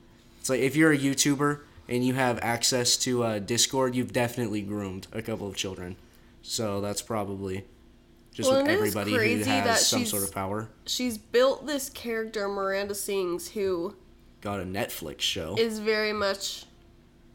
It's 0.41 0.49
like 0.49 0.61
if 0.61 0.77
you're 0.77 0.93
a 0.93 0.99
YouTuber 0.99 1.61
and 1.89 2.05
you 2.05 2.15
have 2.15 2.39
access 2.41 2.97
to 2.99 3.23
uh, 3.25 3.39
Discord, 3.39 3.95
you've 3.95 4.13
definitely 4.13 4.63
groomed 4.63 5.07
a 5.13 5.21
couple 5.21 5.47
of 5.47 5.57
children. 5.57 5.97
So 6.43 6.81
that's 6.81 7.03
probably 7.03 7.65
just 8.35 8.51
Well, 8.51 8.63
with 8.63 8.71
everybody 8.71 9.13
who 9.13 9.17
crazy 9.17 9.45
that 9.45 9.67
has 9.67 9.87
some 9.87 10.05
sort 10.05 10.25
of 10.25 10.35
power. 10.35 10.69
She's 10.87 11.17
built 11.17 11.67
this 11.67 11.89
character, 11.89 12.49
Miranda 12.49 12.95
Sings, 12.95 13.49
who 13.49 13.95
Got 14.41 14.61
a 14.61 14.65
Netflix 14.65 15.21
show. 15.21 15.55
is 15.57 15.79
very 15.79 16.13
much 16.13 16.67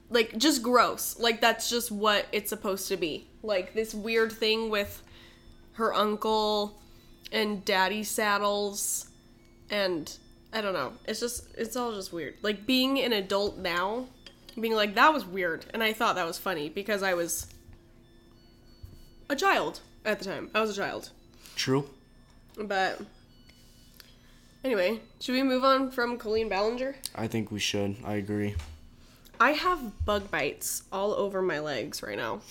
like 0.09 0.37
just 0.37 0.61
gross. 0.61 1.17
Like 1.17 1.39
that's 1.41 1.69
just 1.69 1.89
what 1.89 2.27
it's 2.31 2.49
supposed 2.49 2.89
to 2.89 2.97
be. 2.97 3.27
Like 3.41 3.73
this 3.73 3.95
weird 3.95 4.31
thing 4.31 4.69
with 4.69 5.01
her 5.73 5.93
uncle 5.93 6.81
and 7.31 7.63
daddy 7.63 8.03
saddles 8.03 9.07
and 9.69 10.15
I 10.51 10.61
don't 10.61 10.73
know. 10.73 10.93
It's 11.05 11.21
just 11.21 11.47
it's 11.57 11.77
all 11.77 11.93
just 11.93 12.11
weird. 12.11 12.35
Like 12.41 12.65
being 12.65 12.99
an 12.99 13.13
adult 13.13 13.57
now, 13.57 14.07
being 14.59 14.73
like 14.75 14.95
that 14.95 15.13
was 15.13 15.25
weird 15.25 15.65
and 15.73 15.81
I 15.81 15.93
thought 15.93 16.15
that 16.15 16.27
was 16.27 16.37
funny 16.37 16.67
because 16.67 17.01
I 17.03 17.13
was 17.13 17.47
a 19.29 19.35
child 19.35 19.79
at 20.05 20.19
the 20.19 20.25
time. 20.25 20.49
I 20.53 20.61
was 20.61 20.71
a 20.71 20.81
child. 20.81 21.09
True. 21.55 21.89
But 22.57 23.01
anyway, 24.63 24.99
should 25.19 25.33
we 25.33 25.43
move 25.43 25.63
on 25.63 25.91
from 25.91 26.17
Colleen 26.17 26.49
Ballinger? 26.49 26.95
I 27.15 27.27
think 27.27 27.51
we 27.51 27.59
should. 27.59 27.97
I 28.03 28.15
agree. 28.15 28.55
I 29.39 29.51
have 29.51 30.05
bug 30.05 30.29
bites 30.29 30.83
all 30.91 31.13
over 31.13 31.41
my 31.41 31.59
legs 31.59 32.03
right 32.03 32.17
now. 32.17 32.41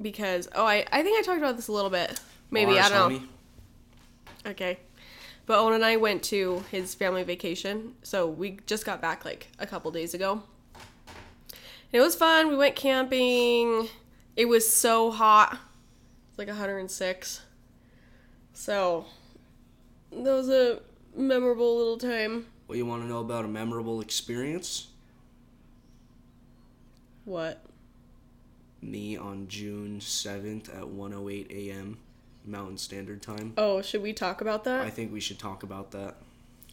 Because 0.00 0.48
oh 0.54 0.64
I, 0.64 0.84
I 0.90 1.02
think 1.02 1.18
I 1.18 1.22
talked 1.22 1.38
about 1.38 1.56
this 1.56 1.68
a 1.68 1.72
little 1.72 1.90
bit. 1.90 2.20
Maybe 2.50 2.72
Mars, 2.72 2.86
I 2.86 2.88
don't 2.88 3.12
know. 3.12 3.18
homie. 3.18 4.50
Okay. 4.50 4.78
But 5.46 5.58
Owen 5.58 5.74
and 5.74 5.84
I 5.84 5.96
went 5.96 6.22
to 6.24 6.64
his 6.70 6.94
family 6.94 7.22
vacation. 7.22 7.94
So 8.02 8.26
we 8.26 8.58
just 8.66 8.86
got 8.86 9.02
back 9.02 9.24
like 9.24 9.48
a 9.58 9.66
couple 9.66 9.90
days 9.90 10.14
ago. 10.14 10.42
And 11.06 12.00
it 12.00 12.00
was 12.00 12.14
fun. 12.14 12.48
We 12.48 12.56
went 12.56 12.74
camping. 12.76 13.88
It 14.36 14.46
was 14.46 14.70
so 14.70 15.10
hot. 15.10 15.58
It's 16.30 16.38
like 16.38 16.48
106. 16.48 17.42
So 18.52 19.04
that 20.10 20.22
was 20.32 20.48
a 20.48 20.80
memorable 21.16 21.76
little 21.76 21.98
time. 21.98 22.46
What 22.66 22.78
you 22.78 22.86
want 22.86 23.02
to 23.02 23.08
know 23.08 23.18
about 23.20 23.44
a 23.44 23.48
memorable 23.48 24.00
experience? 24.00 24.88
What? 27.24 27.62
Me 28.82 29.16
on 29.16 29.48
June 29.48 29.98
7th 30.00 30.76
at 30.76 30.88
108 30.88 31.50
a.m. 31.50 31.98
Mountain 32.44 32.76
Standard 32.78 33.22
Time. 33.22 33.54
Oh, 33.56 33.80
should 33.80 34.02
we 34.02 34.12
talk 34.12 34.40
about 34.40 34.64
that? 34.64 34.82
I 34.82 34.90
think 34.90 35.12
we 35.12 35.20
should 35.20 35.38
talk 35.38 35.62
about 35.62 35.92
that 35.92 36.16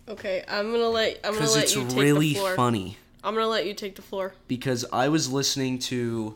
Okay, 0.10 0.44
I'm 0.48 0.72
gonna 0.72 0.90
let 0.90 1.20
I'm 1.24 1.34
gonna 1.36 1.50
let 1.50 1.64
it's 1.64 1.76
you 1.76 1.88
take 1.88 1.98
really 1.98 2.30
the 2.34 2.40
floor. 2.40 2.56
funny. 2.56 2.98
I'm 3.24 3.34
gonna 3.36 3.48
let 3.48 3.66
you 3.66 3.74
take 3.74 3.96
the 3.96 4.02
floor. 4.02 4.34
because 4.48 4.84
I 4.92 5.08
was 5.08 5.32
listening 5.32 5.80
to 5.80 6.36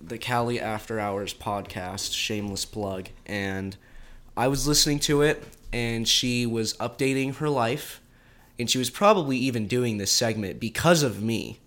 the 0.00 0.18
Callie 0.18 0.60
After 0.60 0.98
Hours 0.98 1.34
podcast, 1.34 2.14
shameless 2.14 2.64
plug, 2.64 3.08
and 3.26 3.76
I 4.36 4.48
was 4.48 4.66
listening 4.66 4.98
to 5.00 5.22
it, 5.22 5.44
and 5.72 6.08
she 6.08 6.46
was 6.46 6.74
updating 6.78 7.36
her 7.36 7.48
life, 7.48 8.00
and 8.58 8.70
she 8.70 8.78
was 8.78 8.90
probably 8.90 9.36
even 9.36 9.66
doing 9.66 9.98
this 9.98 10.10
segment 10.10 10.58
because 10.58 11.02
of 11.02 11.22
me. 11.22 11.60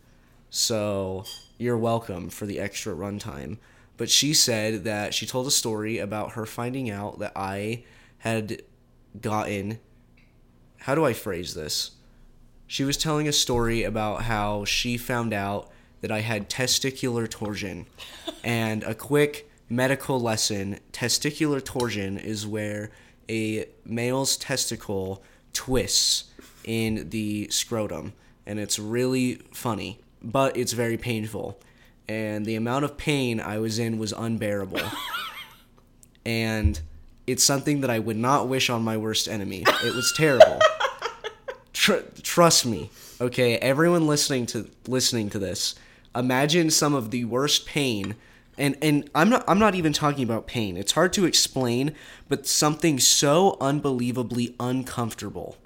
So 0.50 1.26
you're 1.58 1.78
welcome 1.78 2.30
for 2.30 2.46
the 2.46 2.60
extra 2.60 2.94
runtime. 2.94 3.58
But 3.98 4.10
she 4.10 4.34
said 4.34 4.84
that 4.86 5.14
she 5.14 5.26
told 5.26 5.48
a 5.48 5.52
story 5.52 6.00
about 6.00 6.32
her 6.32 6.46
finding 6.46 6.90
out 6.90 7.20
that 7.20 7.34
I 7.36 7.84
had 8.20 8.64
gotten. 9.22 9.80
How 10.80 10.96
do 10.96 11.06
I 11.06 11.14
phrase 11.14 11.54
this? 11.54 11.92
She 12.66 12.84
was 12.84 12.98
telling 12.98 13.28
a 13.28 13.32
story 13.32 13.84
about 13.84 14.24
how 14.24 14.66
she 14.66 14.98
found 14.98 15.32
out 15.34 15.70
that 16.04 16.12
I 16.12 16.20
had 16.20 16.50
testicular 16.50 17.30
torsion. 17.30 17.88
and 18.44 18.84
a 18.84 18.94
quick 18.94 19.50
medical 19.70 20.20
lesson 20.20 20.80
testicular 20.92 21.64
torsion 21.64 22.18
is 22.18 22.46
where 22.46 22.92
a 23.30 23.66
male's 23.86 24.36
testicle 24.36 25.24
twists 25.54 26.26
in 26.66 27.10
the 27.10 27.48
scrotum. 27.50 28.12
And 28.46 28.60
it's 28.60 28.78
really 28.78 29.36
funny, 29.54 30.02
but 30.22 30.58
it's 30.58 30.74
very 30.74 30.98
painful. 30.98 31.58
And 32.10 32.46
the 32.46 32.56
amount 32.56 32.84
of 32.84 32.98
pain 32.98 33.40
I 33.40 33.60
was 33.60 33.80
in 33.80 33.98
was 33.98 34.12
unbearable. 34.12 34.82
and 36.26 36.82
it's 37.26 37.46
something 37.46 37.80
that 37.80 37.90
I 37.90 38.00
would 38.00 38.18
not 38.18 38.50
wish 38.50 38.70
on 38.70 38.84
my 38.84 38.98
worst 38.98 39.30
enemy. 39.30 39.64
It 39.86 39.96
was 39.96 40.12
terrible 40.18 40.60
tr- 41.74 42.08
trust 42.22 42.66
me 42.66 42.90
okay 43.22 43.58
everyone 43.58 44.08
listening 44.08 44.46
to 44.46 44.70
listening 44.88 45.30
to 45.30 45.40
this 45.40 45.76
imagine 46.16 46.70
some 46.70 46.94
of 46.94 47.12
the 47.12 47.26
worst 47.26 47.66
pain 47.66 48.16
and 48.58 48.78
and 48.82 49.10
I'm 49.16 49.30
not 49.30 49.44
I'm 49.48 49.60
not 49.60 49.76
even 49.76 49.94
talking 49.94 50.24
about 50.24 50.48
pain. 50.48 50.78
It's 50.78 50.92
hard 50.94 51.14
to 51.14 51.26
explain 51.26 51.96
but 52.30 52.46
something 52.48 53.00
so 53.00 53.58
unbelievably 53.60 54.56
uncomfortable. 54.60 55.58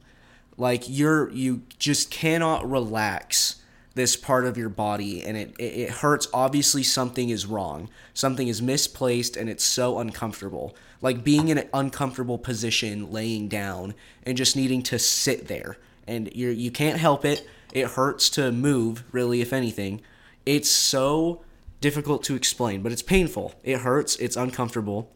Like 0.57 0.83
you're 0.87 1.29
you 1.31 1.63
just 1.77 2.11
cannot 2.11 2.69
relax 2.69 3.61
this 3.95 4.15
part 4.15 4.45
of 4.45 4.57
your 4.57 4.69
body 4.69 5.23
and 5.23 5.35
it, 5.35 5.55
it, 5.59 5.89
hurts. 5.89 6.27
Obviously 6.31 6.83
something 6.83 7.29
is 7.29 7.47
wrong. 7.47 7.89
Something 8.13 8.47
is 8.47 8.61
misplaced 8.61 9.35
and 9.35 9.49
it's 9.49 9.63
so 9.63 9.97
uncomfortable. 9.97 10.75
Like 11.01 11.23
being 11.23 11.49
in 11.49 11.57
an 11.57 11.69
uncomfortable 11.73 12.37
position 12.37 13.11
laying 13.11 13.47
down 13.47 13.95
and 14.23 14.37
just 14.37 14.55
needing 14.55 14.83
to 14.83 14.99
sit 14.99 15.47
there 15.47 15.77
and 16.07 16.33
you're 16.33 16.51
you 16.51 16.71
can't 16.71 16.99
help 16.99 17.25
it. 17.25 17.45
It 17.73 17.87
hurts 17.87 18.29
to 18.31 18.51
move 18.51 19.03
really 19.11 19.41
if 19.41 19.51
anything 19.51 20.01
it's 20.47 20.71
so 20.71 21.43
difficult 21.81 22.23
to 22.23 22.35
explain 22.35 22.81
but 22.81 22.91
it's 22.91 23.03
painful 23.03 23.53
it 23.63 23.79
hurts 23.81 24.15
it's 24.15 24.35
uncomfortable 24.35 25.11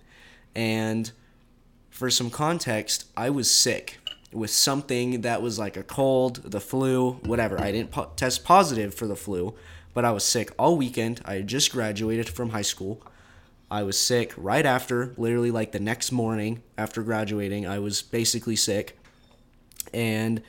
and 0.56 1.12
for 2.02 2.10
some 2.10 2.30
context, 2.30 3.06
I 3.16 3.30
was 3.30 3.52
sick 3.52 4.00
with 4.32 4.50
something 4.50 5.22
that 5.22 5.42
was 5.42 5.60
like 5.60 5.78
a 5.78 5.84
cold, 5.84 6.38
the 6.38 6.62
flu, 6.62 7.14
whatever. 7.26 7.60
I 7.62 7.72
didn't 7.72 7.92
po- 7.92 8.12
test 8.16 8.44
positive 8.44 8.94
for 8.94 9.06
the 9.06 9.16
flu, 9.16 9.54
but 9.94 10.06
I 10.06 10.12
was 10.12 10.24
sick 10.24 10.52
all 10.58 10.78
weekend. 10.78 11.22
I 11.26 11.42
just 11.42 11.72
graduated 11.72 12.30
from 12.30 12.50
high 12.50 12.62
school. 12.62 13.04
I 13.70 13.84
was 13.84 14.00
sick 14.00 14.34
right 14.36 14.66
after, 14.66 15.14
literally 15.18 15.52
like 15.52 15.74
the 15.74 15.80
next 15.80 16.12
morning 16.12 16.64
after 16.78 17.04
graduating. 17.04 17.68
I 17.68 17.80
was 17.80 18.02
basically 18.02 18.56
sick. 18.56 18.98
And 19.94 20.42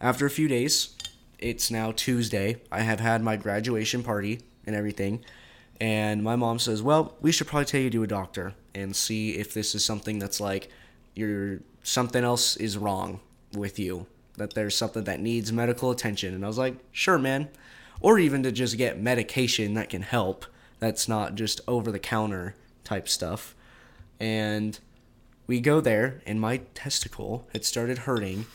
after 0.00 0.26
a 0.26 0.30
few 0.30 0.48
days, 0.48 0.94
it's 1.40 1.70
now 1.70 1.92
Tuesday. 1.92 2.56
I 2.70 2.80
have 2.80 3.00
had 3.00 3.22
my 3.22 3.36
graduation 3.36 4.02
party 4.02 4.40
and 4.66 4.76
everything. 4.76 5.24
And 5.80 6.22
my 6.22 6.36
mom 6.36 6.58
says, 6.58 6.82
Well, 6.82 7.16
we 7.20 7.32
should 7.32 7.46
probably 7.46 7.64
take 7.64 7.84
you 7.84 7.90
to 7.90 8.02
a 8.02 8.06
doctor 8.06 8.54
and 8.74 8.94
see 8.94 9.32
if 9.32 9.54
this 9.54 9.74
is 9.74 9.84
something 9.84 10.18
that's 10.18 10.40
like 10.40 10.68
you're 11.14 11.60
something 11.82 12.22
else 12.22 12.56
is 12.56 12.76
wrong 12.76 13.20
with 13.52 13.78
you. 13.78 14.06
That 14.36 14.54
there's 14.54 14.76
something 14.76 15.04
that 15.04 15.20
needs 15.20 15.52
medical 15.52 15.90
attention. 15.90 16.34
And 16.34 16.44
I 16.44 16.48
was 16.48 16.58
like, 16.58 16.76
Sure, 16.92 17.18
man. 17.18 17.48
Or 18.00 18.18
even 18.18 18.42
to 18.44 18.52
just 18.52 18.76
get 18.76 19.00
medication 19.00 19.74
that 19.74 19.90
can 19.90 20.02
help. 20.02 20.46
That's 20.78 21.08
not 21.08 21.34
just 21.34 21.60
over 21.66 21.90
the 21.90 21.98
counter 21.98 22.54
type 22.84 23.08
stuff. 23.08 23.54
And 24.18 24.78
we 25.46 25.60
go 25.60 25.80
there, 25.80 26.22
and 26.26 26.40
my 26.40 26.58
testicle 26.74 27.46
had 27.52 27.64
started 27.64 27.98
hurting 27.98 28.46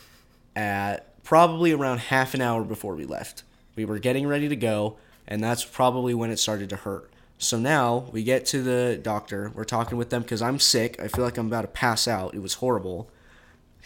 at 0.56 1.05
probably 1.26 1.72
around 1.72 1.98
half 1.98 2.34
an 2.34 2.40
hour 2.40 2.62
before 2.62 2.94
we 2.94 3.04
left. 3.04 3.42
We 3.74 3.84
were 3.84 3.98
getting 3.98 4.28
ready 4.28 4.48
to 4.48 4.54
go, 4.54 4.96
and 5.26 5.42
that's 5.42 5.64
probably 5.64 6.14
when 6.14 6.30
it 6.30 6.38
started 6.38 6.70
to 6.70 6.76
hurt. 6.76 7.10
So 7.36 7.58
now 7.58 8.06
we 8.12 8.22
get 8.22 8.46
to 8.46 8.62
the 8.62 8.96
doctor. 9.02 9.50
We're 9.52 9.64
talking 9.64 9.98
with 9.98 10.10
them 10.10 10.22
because 10.22 10.40
I'm 10.40 10.60
sick. 10.60 11.02
I 11.02 11.08
feel 11.08 11.24
like 11.24 11.36
I'm 11.36 11.48
about 11.48 11.62
to 11.62 11.66
pass 11.66 12.06
out. 12.06 12.36
It 12.36 12.42
was 12.42 12.54
horrible. 12.54 13.10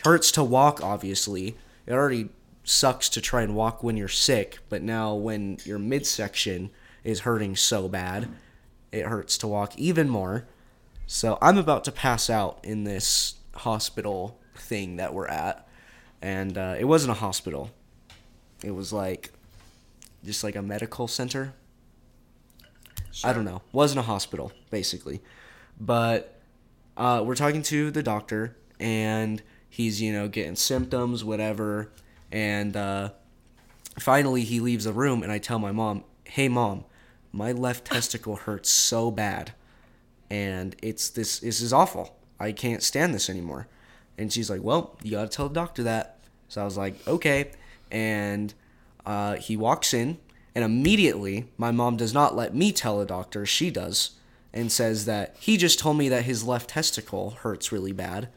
Hurts 0.05 0.31
to 0.33 0.45
walk, 0.45 0.85
obviously. 0.85 1.57
It 1.87 1.95
already 1.95 2.29
sucks 2.63 3.09
to 3.09 3.23
try 3.23 3.41
and 3.41 3.55
walk 3.55 3.83
when 3.83 3.97
you're 3.97 4.07
sick, 4.07 4.59
but 4.69 4.83
now 4.83 5.15
when 5.15 5.57
your 5.65 5.79
midsection 5.79 6.69
is 7.05 7.21
hurting 7.21 7.57
so 7.57 7.89
bad, 7.89 8.29
it 8.93 9.07
hurts 9.07 9.39
to 9.39 9.49
walk 9.49 9.79
even 9.79 10.11
more. 10.11 10.47
So 11.07 11.39
I'm 11.41 11.57
about 11.57 11.85
to 11.85 11.93
pass 11.93 12.29
out 12.29 12.61
in 12.63 12.85
this 12.85 13.37
hospital 13.55 14.39
thing 14.55 14.97
that 14.97 15.15
we're 15.15 15.27
at. 15.27 15.67
And 16.23 16.59
uh, 16.59 16.77
it 16.79 16.85
wasn't 16.85 17.13
a 17.13 17.21
hospital, 17.21 17.71
it 18.63 18.73
was 18.73 18.93
like 18.93 19.33
just 20.25 20.45
like 20.45 20.57
a 20.57 20.63
medical 20.63 21.09
center. 21.09 21.55
I 23.25 23.33
don't 23.33 23.45
know. 23.45 23.63
Wasn't 23.73 23.99
a 23.99 24.03
hospital, 24.03 24.53
basically. 24.71 25.21
But 25.81 26.41
uh, 26.97 27.23
we're 27.25 27.35
talking 27.35 27.63
to 27.63 27.91
the 27.91 28.03
doctor, 28.03 28.57
and 28.79 29.43
he's, 29.69 30.01
you 30.01 30.13
know, 30.13 30.29
getting 30.29 30.57
symptoms, 30.57 31.25
whatever. 31.25 31.91
And 32.31 32.77
uh, 32.77 33.11
finally, 33.99 34.43
he 34.43 34.61
leaves 34.61 34.85
the 34.85 34.93
room, 34.93 35.23
and 35.23 35.33
I 35.33 35.39
tell 35.39 35.59
my 35.59 35.73
mom, 35.73 36.05
hey, 36.25 36.49
mom, 36.49 36.85
my 37.33 37.53
left 37.53 37.85
testicle 37.93 38.37
hurts 38.37 38.71
so 38.71 39.11
bad. 39.11 39.53
And 40.31 40.77
it's 40.83 41.11
this, 41.11 41.41
this 41.41 41.61
is 41.61 41.73
awful. 41.73 42.17
I 42.39 42.53
can't 42.53 42.83
stand 42.83 43.13
this 43.13 43.29
anymore. 43.29 43.67
And 44.21 44.31
she's 44.31 44.51
like, 44.51 44.63
well, 44.63 44.99
you 45.03 45.13
got 45.13 45.31
to 45.31 45.35
tell 45.35 45.49
the 45.49 45.55
doctor 45.55 45.83
that. 45.85 46.19
So 46.49 46.61
I 46.61 46.65
was 46.65 46.77
like, 46.77 46.95
okay. 47.09 47.53
And 47.91 48.53
uh, 49.07 49.37
he 49.37 49.57
walks 49.57 49.95
in, 49.95 50.19
and 50.55 50.63
immediately 50.63 51.49
my 51.57 51.71
mom 51.71 51.97
does 51.97 52.13
not 52.13 52.37
let 52.37 52.55
me 52.55 52.71
tell 52.71 52.99
the 52.99 53.07
doctor, 53.07 53.47
she 53.47 53.71
does, 53.71 54.11
and 54.53 54.71
says 54.71 55.07
that 55.07 55.37
he 55.41 55.57
just 55.57 55.79
told 55.79 55.97
me 55.97 56.11
that 56.11 56.25
his 56.25 56.45
left 56.45 56.69
testicle 56.69 57.31
hurts 57.31 57.73
really 57.73 57.93
bad. 57.93 58.29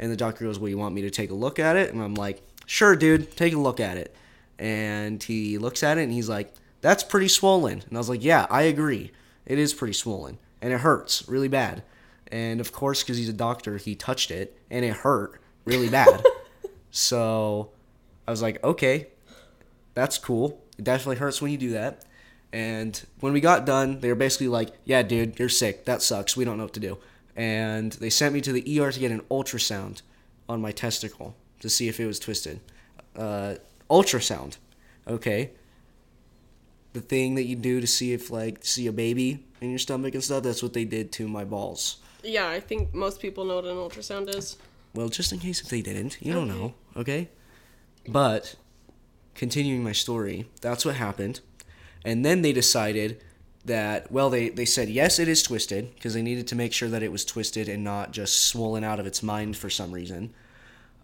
And 0.00 0.10
the 0.10 0.16
doctor 0.16 0.44
goes, 0.44 0.58
Well, 0.58 0.70
you 0.70 0.78
want 0.78 0.94
me 0.94 1.02
to 1.02 1.10
take 1.10 1.30
a 1.30 1.34
look 1.34 1.60
at 1.60 1.76
it? 1.76 1.92
And 1.92 2.02
I'm 2.02 2.14
like, 2.14 2.42
Sure, 2.66 2.96
dude, 2.96 3.36
take 3.36 3.54
a 3.54 3.58
look 3.58 3.78
at 3.78 3.96
it. 3.96 4.14
And 4.58 5.22
he 5.22 5.56
looks 5.56 5.84
at 5.84 5.98
it 5.98 6.02
and 6.02 6.12
he's 6.12 6.28
like, 6.28 6.52
That's 6.80 7.04
pretty 7.04 7.28
swollen. 7.28 7.84
And 7.86 7.96
I 7.96 7.98
was 7.98 8.08
like, 8.08 8.24
Yeah, 8.24 8.46
I 8.50 8.62
agree. 8.62 9.12
It 9.46 9.58
is 9.58 9.72
pretty 9.72 9.94
swollen. 9.94 10.38
And 10.60 10.72
it 10.72 10.80
hurts 10.80 11.28
really 11.28 11.48
bad. 11.48 11.84
And 12.30 12.60
of 12.60 12.72
course, 12.72 13.02
because 13.02 13.16
he's 13.16 13.28
a 13.28 13.34
doctor, 13.34 13.78
he 13.78 13.94
touched 13.94 14.30
it 14.30 14.56
and 14.70 14.84
it 14.84 14.92
hurt 14.92 15.40
really 15.64 15.88
bad. 15.88 16.24
so 16.90 17.70
I 18.26 18.30
was 18.30 18.42
like, 18.42 18.62
okay, 18.62 19.08
that's 19.94 20.18
cool. 20.18 20.62
It 20.78 20.84
definitely 20.84 21.16
hurts 21.16 21.40
when 21.40 21.50
you 21.50 21.58
do 21.58 21.70
that. 21.70 22.04
And 22.52 23.00
when 23.20 23.32
we 23.32 23.40
got 23.40 23.66
done, 23.66 24.00
they 24.00 24.08
were 24.08 24.14
basically 24.14 24.48
like, 24.48 24.70
yeah, 24.84 25.02
dude, 25.02 25.38
you're 25.38 25.48
sick. 25.48 25.84
That 25.84 26.02
sucks. 26.02 26.36
We 26.36 26.44
don't 26.44 26.56
know 26.56 26.64
what 26.64 26.74
to 26.74 26.80
do. 26.80 26.98
And 27.36 27.92
they 27.92 28.10
sent 28.10 28.34
me 28.34 28.40
to 28.40 28.52
the 28.52 28.80
ER 28.80 28.90
to 28.90 29.00
get 29.00 29.10
an 29.10 29.20
ultrasound 29.30 30.02
on 30.48 30.60
my 30.60 30.72
testicle 30.72 31.36
to 31.60 31.68
see 31.68 31.88
if 31.88 32.00
it 32.00 32.06
was 32.06 32.18
twisted. 32.18 32.60
Uh, 33.14 33.56
ultrasound. 33.90 34.56
Okay. 35.06 35.50
The 36.94 37.00
thing 37.00 37.34
that 37.34 37.44
you 37.44 37.56
do 37.56 37.80
to 37.80 37.86
see 37.86 38.12
if, 38.12 38.30
like, 38.30 38.64
see 38.64 38.86
a 38.86 38.92
baby 38.92 39.44
in 39.60 39.70
your 39.70 39.78
stomach 39.78 40.14
and 40.14 40.24
stuff, 40.24 40.42
that's 40.42 40.62
what 40.62 40.72
they 40.72 40.84
did 40.84 41.12
to 41.12 41.28
my 41.28 41.44
balls. 41.44 41.98
Yeah, 42.22 42.48
I 42.48 42.60
think 42.60 42.94
most 42.94 43.20
people 43.20 43.44
know 43.44 43.56
what 43.56 43.64
an 43.64 43.76
ultrasound 43.76 44.34
is. 44.34 44.56
Well, 44.94 45.08
just 45.08 45.32
in 45.32 45.38
case 45.38 45.60
if 45.60 45.68
they 45.68 45.82
didn't, 45.82 46.20
you 46.20 46.32
don't 46.32 46.48
know, 46.48 46.74
okay? 46.96 47.28
But 48.06 48.56
continuing 49.34 49.84
my 49.84 49.92
story, 49.92 50.46
that's 50.60 50.84
what 50.84 50.96
happened. 50.96 51.40
And 52.04 52.24
then 52.24 52.42
they 52.42 52.52
decided 52.52 53.22
that 53.64 54.10
well 54.10 54.30
they, 54.30 54.48
they 54.48 54.64
said 54.64 54.88
yes 54.88 55.18
it 55.18 55.28
is 55.28 55.42
twisted 55.42 55.94
because 55.94 56.14
they 56.14 56.22
needed 56.22 56.46
to 56.48 56.54
make 56.56 56.72
sure 56.72 56.88
that 56.88 57.02
it 57.02 57.12
was 57.12 57.24
twisted 57.24 57.68
and 57.68 57.84
not 57.84 58.12
just 58.12 58.46
swollen 58.46 58.82
out 58.82 58.98
of 58.98 59.06
its 59.06 59.22
mind 59.22 59.56
for 59.56 59.68
some 59.68 59.92
reason. 59.92 60.32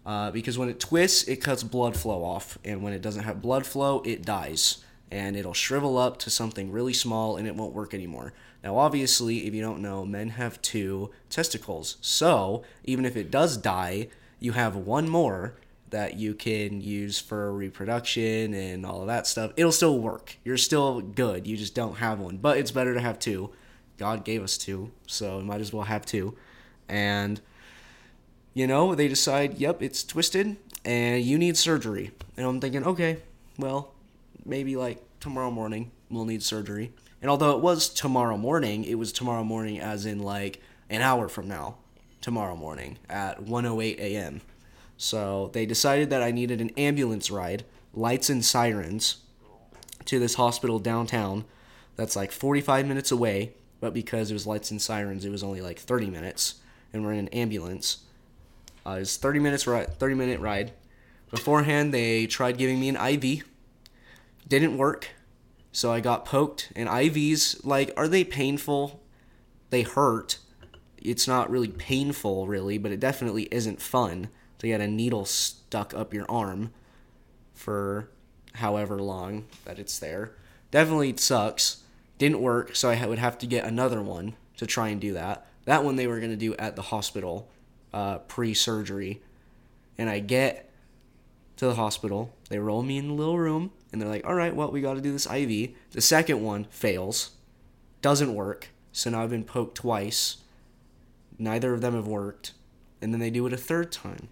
Uh, 0.05 0.29
because 0.31 0.57
when 0.57 0.69
it 0.69 0.79
twists, 0.79 1.23
it 1.23 1.37
cuts 1.37 1.63
blood 1.63 1.97
flow 1.97 2.23
off, 2.23 2.59
and 2.63 2.83
when 2.83 2.93
it 2.93 3.01
doesn't 3.01 3.23
have 3.23 3.41
blood 3.41 3.65
flow, 3.65 4.03
it 4.05 4.23
dies, 4.23 4.83
and 5.09 5.35
it'll 5.35 5.53
shrivel 5.53 5.97
up 5.97 6.19
to 6.19 6.29
something 6.29 6.71
really 6.71 6.93
small, 6.93 7.37
and 7.37 7.47
it 7.47 7.55
won't 7.55 7.73
work 7.73 7.91
anymore. 7.91 8.31
Now, 8.65 8.77
obviously, 8.77 9.45
if 9.45 9.53
you 9.53 9.61
don't 9.61 9.83
know, 9.83 10.07
men 10.07 10.29
have 10.29 10.59
two 10.63 11.11
testicles, 11.29 11.97
so 12.01 12.63
even 12.83 13.05
if 13.05 13.15
it 13.15 13.29
does 13.29 13.57
die, 13.57 14.07
you 14.39 14.53
have 14.53 14.75
one 14.75 15.07
more 15.07 15.53
that 15.91 16.15
you 16.15 16.33
can 16.33 16.81
use 16.81 17.19
for 17.19 17.53
reproduction 17.53 18.55
and 18.55 18.83
all 18.83 19.01
of 19.01 19.07
that 19.07 19.27
stuff. 19.27 19.51
It'll 19.55 19.71
still 19.71 19.99
work. 19.99 20.37
You're 20.43 20.57
still 20.57 20.99
good. 20.99 21.45
You 21.45 21.55
just 21.55 21.75
don't 21.75 21.97
have 21.97 22.19
one, 22.19 22.37
but 22.37 22.57
it's 22.57 22.71
better 22.71 22.95
to 22.95 22.99
have 22.99 23.19
two. 23.19 23.51
God 23.99 24.25
gave 24.25 24.41
us 24.41 24.57
two, 24.57 24.91
so 25.05 25.37
we 25.37 25.43
might 25.43 25.61
as 25.61 25.71
well 25.71 25.83
have 25.83 26.03
two, 26.03 26.35
and 26.89 27.39
you 28.55 28.65
know, 28.65 28.95
they 28.95 29.07
decide, 29.07 29.59
yep, 29.59 29.83
it's 29.83 30.03
twisted 30.03 30.57
and 30.83 31.23
you 31.23 31.37
need 31.37 31.55
surgery. 31.55 32.11
And 32.35 32.47
I'm 32.47 32.59
thinking, 32.59 32.83
okay, 32.83 33.17
well, 33.59 33.93
maybe 34.43 34.75
like 34.75 35.03
tomorrow 35.19 35.51
morning 35.51 35.91
we'll 36.09 36.25
need 36.25 36.41
surgery. 36.41 36.93
And 37.21 37.29
although 37.29 37.55
it 37.55 37.61
was 37.61 37.89
tomorrow 37.89 38.37
morning, 38.37 38.83
it 38.83 38.95
was 38.95 39.11
tomorrow 39.11 39.43
morning 39.43 39.79
as 39.79 40.05
in 40.05 40.19
like 40.19 40.61
an 40.89 41.01
hour 41.01 41.27
from 41.27 41.47
now, 41.47 41.77
tomorrow 42.21 42.55
morning 42.55 42.97
at 43.09 43.41
1:08 43.41 43.99
a.m. 43.99 44.41
So 44.97 45.49
they 45.53 45.65
decided 45.65 46.09
that 46.09 46.21
I 46.21 46.31
needed 46.31 46.61
an 46.61 46.69
ambulance 46.77 47.29
ride, 47.31 47.65
lights 47.93 48.29
and 48.29 48.43
sirens, 48.45 49.17
to 50.05 50.19
this 50.19 50.35
hospital 50.35 50.79
downtown 50.79 51.45
that's 51.95 52.15
like 52.15 52.31
45 52.31 52.85
minutes 52.87 53.11
away, 53.11 53.53
but 53.79 53.93
because 53.93 54.31
it 54.31 54.33
was 54.33 54.47
lights 54.47 54.71
and 54.71 54.81
sirens, 54.81 55.25
it 55.25 55.29
was 55.29 55.43
only 55.43 55.61
like 55.61 55.79
30 55.79 56.09
minutes, 56.09 56.55
and 56.93 57.03
we're 57.03 57.13
in 57.13 57.19
an 57.19 57.27
ambulance. 57.29 57.97
Uh, 58.85 58.91
it 58.91 58.99
was 58.99 59.17
30 59.17 59.39
minutes 59.39 59.67
ride, 59.67 59.97
30 59.97 60.15
minute 60.15 60.39
ride. 60.39 60.71
Beforehand, 61.31 61.93
they 61.93 62.27
tried 62.27 62.57
giving 62.57 62.79
me 62.79 62.89
an 62.89 62.95
IV. 62.95 63.43
Didn't 64.47 64.77
work, 64.77 65.09
so 65.75 65.91
I 65.91 65.99
got 65.99 66.23
poked. 66.23 66.71
And 66.73 66.87
IVs, 66.87 67.65
like, 67.65 67.91
are 67.97 68.07
they 68.07 68.23
painful? 68.23 69.01
They 69.71 69.81
hurt. 69.81 70.39
It's 70.97 71.27
not 71.27 71.49
really 71.49 71.67
painful, 71.67 72.47
really, 72.47 72.77
but 72.77 72.93
it 72.93 73.01
definitely 73.01 73.49
isn't 73.51 73.81
fun 73.81 74.29
to 74.59 74.67
get 74.67 74.79
a 74.79 74.87
needle 74.87 75.25
stuck 75.25 75.93
up 75.93 76.13
your 76.13 76.25
arm 76.31 76.71
for 77.53 78.09
however 78.53 78.99
long 78.99 79.47
that 79.65 79.77
it's 79.77 79.99
there. 79.99 80.31
Definitely 80.71 81.17
sucks. 81.17 81.83
Didn't 82.19 82.39
work, 82.39 82.73
so 82.73 82.89
I 82.89 83.05
would 83.05 83.19
have 83.19 83.37
to 83.39 83.45
get 83.45 83.65
another 83.65 84.01
one 84.01 84.35
to 84.55 84.65
try 84.65 84.87
and 84.87 85.01
do 85.01 85.11
that. 85.11 85.45
That 85.65 85.83
one 85.83 85.97
they 85.97 86.07
were 86.07 86.19
going 86.19 86.31
to 86.31 86.37
do 86.37 86.55
at 86.55 86.77
the 86.77 86.83
hospital 86.83 87.49
uh, 87.93 88.19
pre 88.19 88.53
surgery. 88.53 89.21
And 89.97 90.09
I 90.09 90.19
get 90.19 90.71
to 91.57 91.65
the 91.65 91.75
hospital. 91.75 92.33
They 92.47 92.59
roll 92.59 92.81
me 92.81 92.97
in 92.97 93.09
the 93.09 93.13
little 93.13 93.37
room, 93.37 93.73
and 93.95 94.01
they're 94.01 94.09
like, 94.09 94.27
all 94.27 94.35
right, 94.35 94.53
well, 94.53 94.71
we 94.71 94.81
got 94.81 94.95
to 94.95 95.01
do 95.01 95.13
this 95.13 95.25
IV. 95.25 95.69
The 95.91 96.01
second 96.01 96.43
one 96.43 96.65
fails, 96.65 97.29
doesn't 98.01 98.35
work. 98.35 98.67
So 98.91 99.09
now 99.09 99.23
I've 99.23 99.29
been 99.29 99.45
poked 99.45 99.75
twice. 99.75 100.39
Neither 101.39 101.73
of 101.73 101.79
them 101.79 101.93
have 101.95 102.05
worked. 102.05 102.51
And 103.01 103.13
then 103.13 103.21
they 103.21 103.29
do 103.29 103.47
it 103.47 103.53
a 103.53 103.57
third 103.57 103.93
time. 103.93 104.27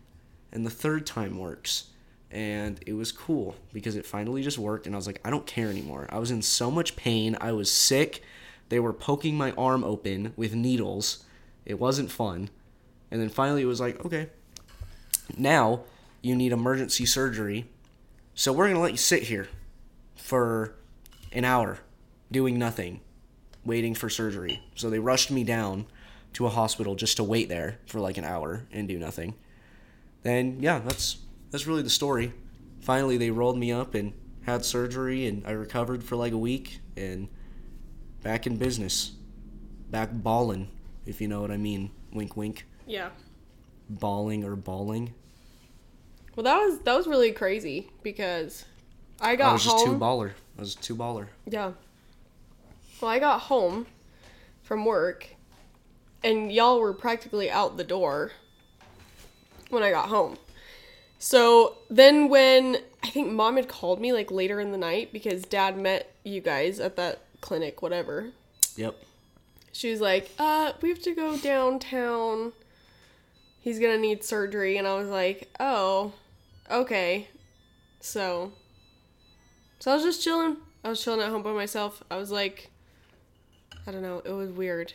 And 0.52 0.66
the 0.66 0.70
third 0.70 1.06
time 1.06 1.38
works. 1.38 1.92
And 2.30 2.78
it 2.86 2.92
was 2.92 3.14
cool 3.14 3.56
because 3.72 3.96
it 3.96 4.06
finally 4.06 4.44
just 4.44 4.58
worked. 4.58 4.86
And 4.86 4.94
I 4.94 4.98
was 4.98 5.08
like, 5.08 5.22
I 5.24 5.30
don't 5.30 5.48
care 5.48 5.70
anymore. 5.70 6.08
I 6.10 6.20
was 6.20 6.30
in 6.30 6.42
so 6.42 6.70
much 6.70 6.98
pain. 6.98 7.38
I 7.40 7.54
was 7.54 7.72
sick. 7.72 8.22
They 8.68 8.82
were 8.82 8.92
poking 8.92 9.38
my 9.38 9.52
arm 9.52 9.86
open 9.86 10.34
with 10.36 10.54
needles. 10.54 11.24
It 11.66 11.80
wasn't 11.80 12.12
fun. 12.12 12.50
And 13.10 13.22
then 13.22 13.30
finally 13.30 13.62
it 13.62 13.68
was 13.68 13.80
like, 13.80 14.06
okay, 14.06 14.28
now 15.38 15.84
you 16.22 16.36
need 16.36 16.52
emergency 16.52 17.06
surgery. 17.06 17.70
So 18.36 18.52
we're 18.52 18.66
going 18.66 18.76
to 18.76 18.82
let 18.82 18.92
you 18.92 18.98
sit 18.98 19.24
here 19.24 19.48
for 20.16 20.76
an 21.32 21.46
hour 21.46 21.80
doing 22.32 22.58
nothing, 22.58 23.02
waiting 23.64 23.94
for 23.94 24.10
surgery. 24.10 24.62
So 24.76 24.90
they 24.90 25.00
rushed 25.00 25.30
me 25.30 25.44
down 25.44 25.86
to 26.34 26.48
a 26.48 26.50
hospital 26.50 26.96
just 26.96 27.18
to 27.18 27.24
wait 27.24 27.48
there 27.48 27.80
for 27.86 28.00
like 28.00 28.18
an 28.18 28.24
hour 28.24 28.66
and 28.72 28.88
do 28.88 28.98
nothing. 28.98 29.36
Then 30.24 30.58
yeah, 30.62 30.80
that's 30.80 31.18
that's 31.52 31.68
really 31.68 31.84
the 31.84 31.90
story. 31.92 32.34
Finally 32.82 33.18
they 33.18 33.30
rolled 33.30 33.58
me 33.58 33.72
up 33.72 33.94
and 33.94 34.14
had 34.46 34.66
surgery 34.66 35.28
and 35.28 35.46
I 35.46 35.52
recovered 35.52 36.04
for 36.04 36.16
like 36.16 36.34
a 36.34 36.38
week 36.38 36.80
and 36.98 37.28
back 38.24 38.48
in 38.48 38.58
business. 38.58 39.12
Back 39.92 40.10
ballin', 40.12 40.70
if 41.06 41.22
you 41.22 41.28
know 41.28 41.42
what 41.42 41.52
I 41.52 41.58
mean. 41.58 41.92
Wink 42.12 42.36
wink. 42.36 42.66
Yeah. 42.88 43.10
Balling 43.90 44.44
or 44.44 44.56
balling. 44.56 45.14
Well, 46.36 46.44
that 46.44 46.58
was 46.58 46.80
that 46.80 46.96
was 46.96 47.08
really 47.08 47.32
crazy 47.32 47.90
because 48.02 48.66
I 49.22 49.36
got 49.36 49.50
I 49.50 49.54
was 49.54 49.64
just 49.64 49.86
too 49.86 49.98
baller. 49.98 50.32
I 50.58 50.62
was 50.62 50.76
too 50.76 50.96
baller. 50.96 51.28
yeah. 51.48 51.72
Well, 53.02 53.12
I 53.12 53.20
got 53.20 53.42
home 53.42 53.86
from 54.64 54.86
work, 54.86 55.28
and 56.24 56.52
y'all 56.52 56.80
were 56.80 56.94
practically 56.94 57.52
out 57.52 57.76
the 57.78 57.84
door 57.84 58.32
when 59.70 59.84
I 59.84 59.92
got 59.92 60.08
home. 60.10 60.38
So 61.20 61.78
then, 61.90 62.30
when 62.30 62.78
I 63.04 63.10
think 63.10 63.32
mom 63.32 63.58
had 63.58 63.68
called 63.68 64.00
me 64.02 64.12
like 64.14 64.32
later 64.32 64.60
in 64.60 64.72
the 64.72 64.78
night 64.78 65.12
because 65.14 65.44
dad 65.44 65.78
met 65.78 66.14
you 66.24 66.42
guys 66.42 66.80
at 66.80 66.96
that 66.96 67.20
clinic, 67.42 67.82
whatever. 67.82 68.30
Yep. 68.76 68.96
she 69.72 69.92
was 69.92 70.02
like, 70.02 70.32
uh, 70.40 70.74
we 70.82 70.90
have 70.90 71.02
to 71.04 71.14
go 71.14 71.38
downtown. 71.38 72.54
He's 73.62 73.80
gonna 73.80 73.98
need 73.98 74.24
surgery. 74.24 74.78
And 74.78 74.88
I 74.88 74.96
was 74.96 75.10
like, 75.10 75.50
oh, 75.60 76.14
okay. 76.70 77.28
So, 78.00 78.54
so 79.80 79.92
I 79.92 79.96
was 79.96 80.04
just 80.04 80.24
chilling. 80.24 80.58
I 80.84 80.90
was 80.90 81.04
chilling 81.04 81.22
at 81.22 81.30
home 81.30 81.44
by 81.44 81.54
myself. 81.54 82.04
I 82.12 82.18
was 82.18 82.32
like, 82.32 82.70
I 83.88 83.92
don't 83.92 84.02
know. 84.02 84.22
It 84.26 84.32
was 84.32 84.50
weird. 84.52 84.94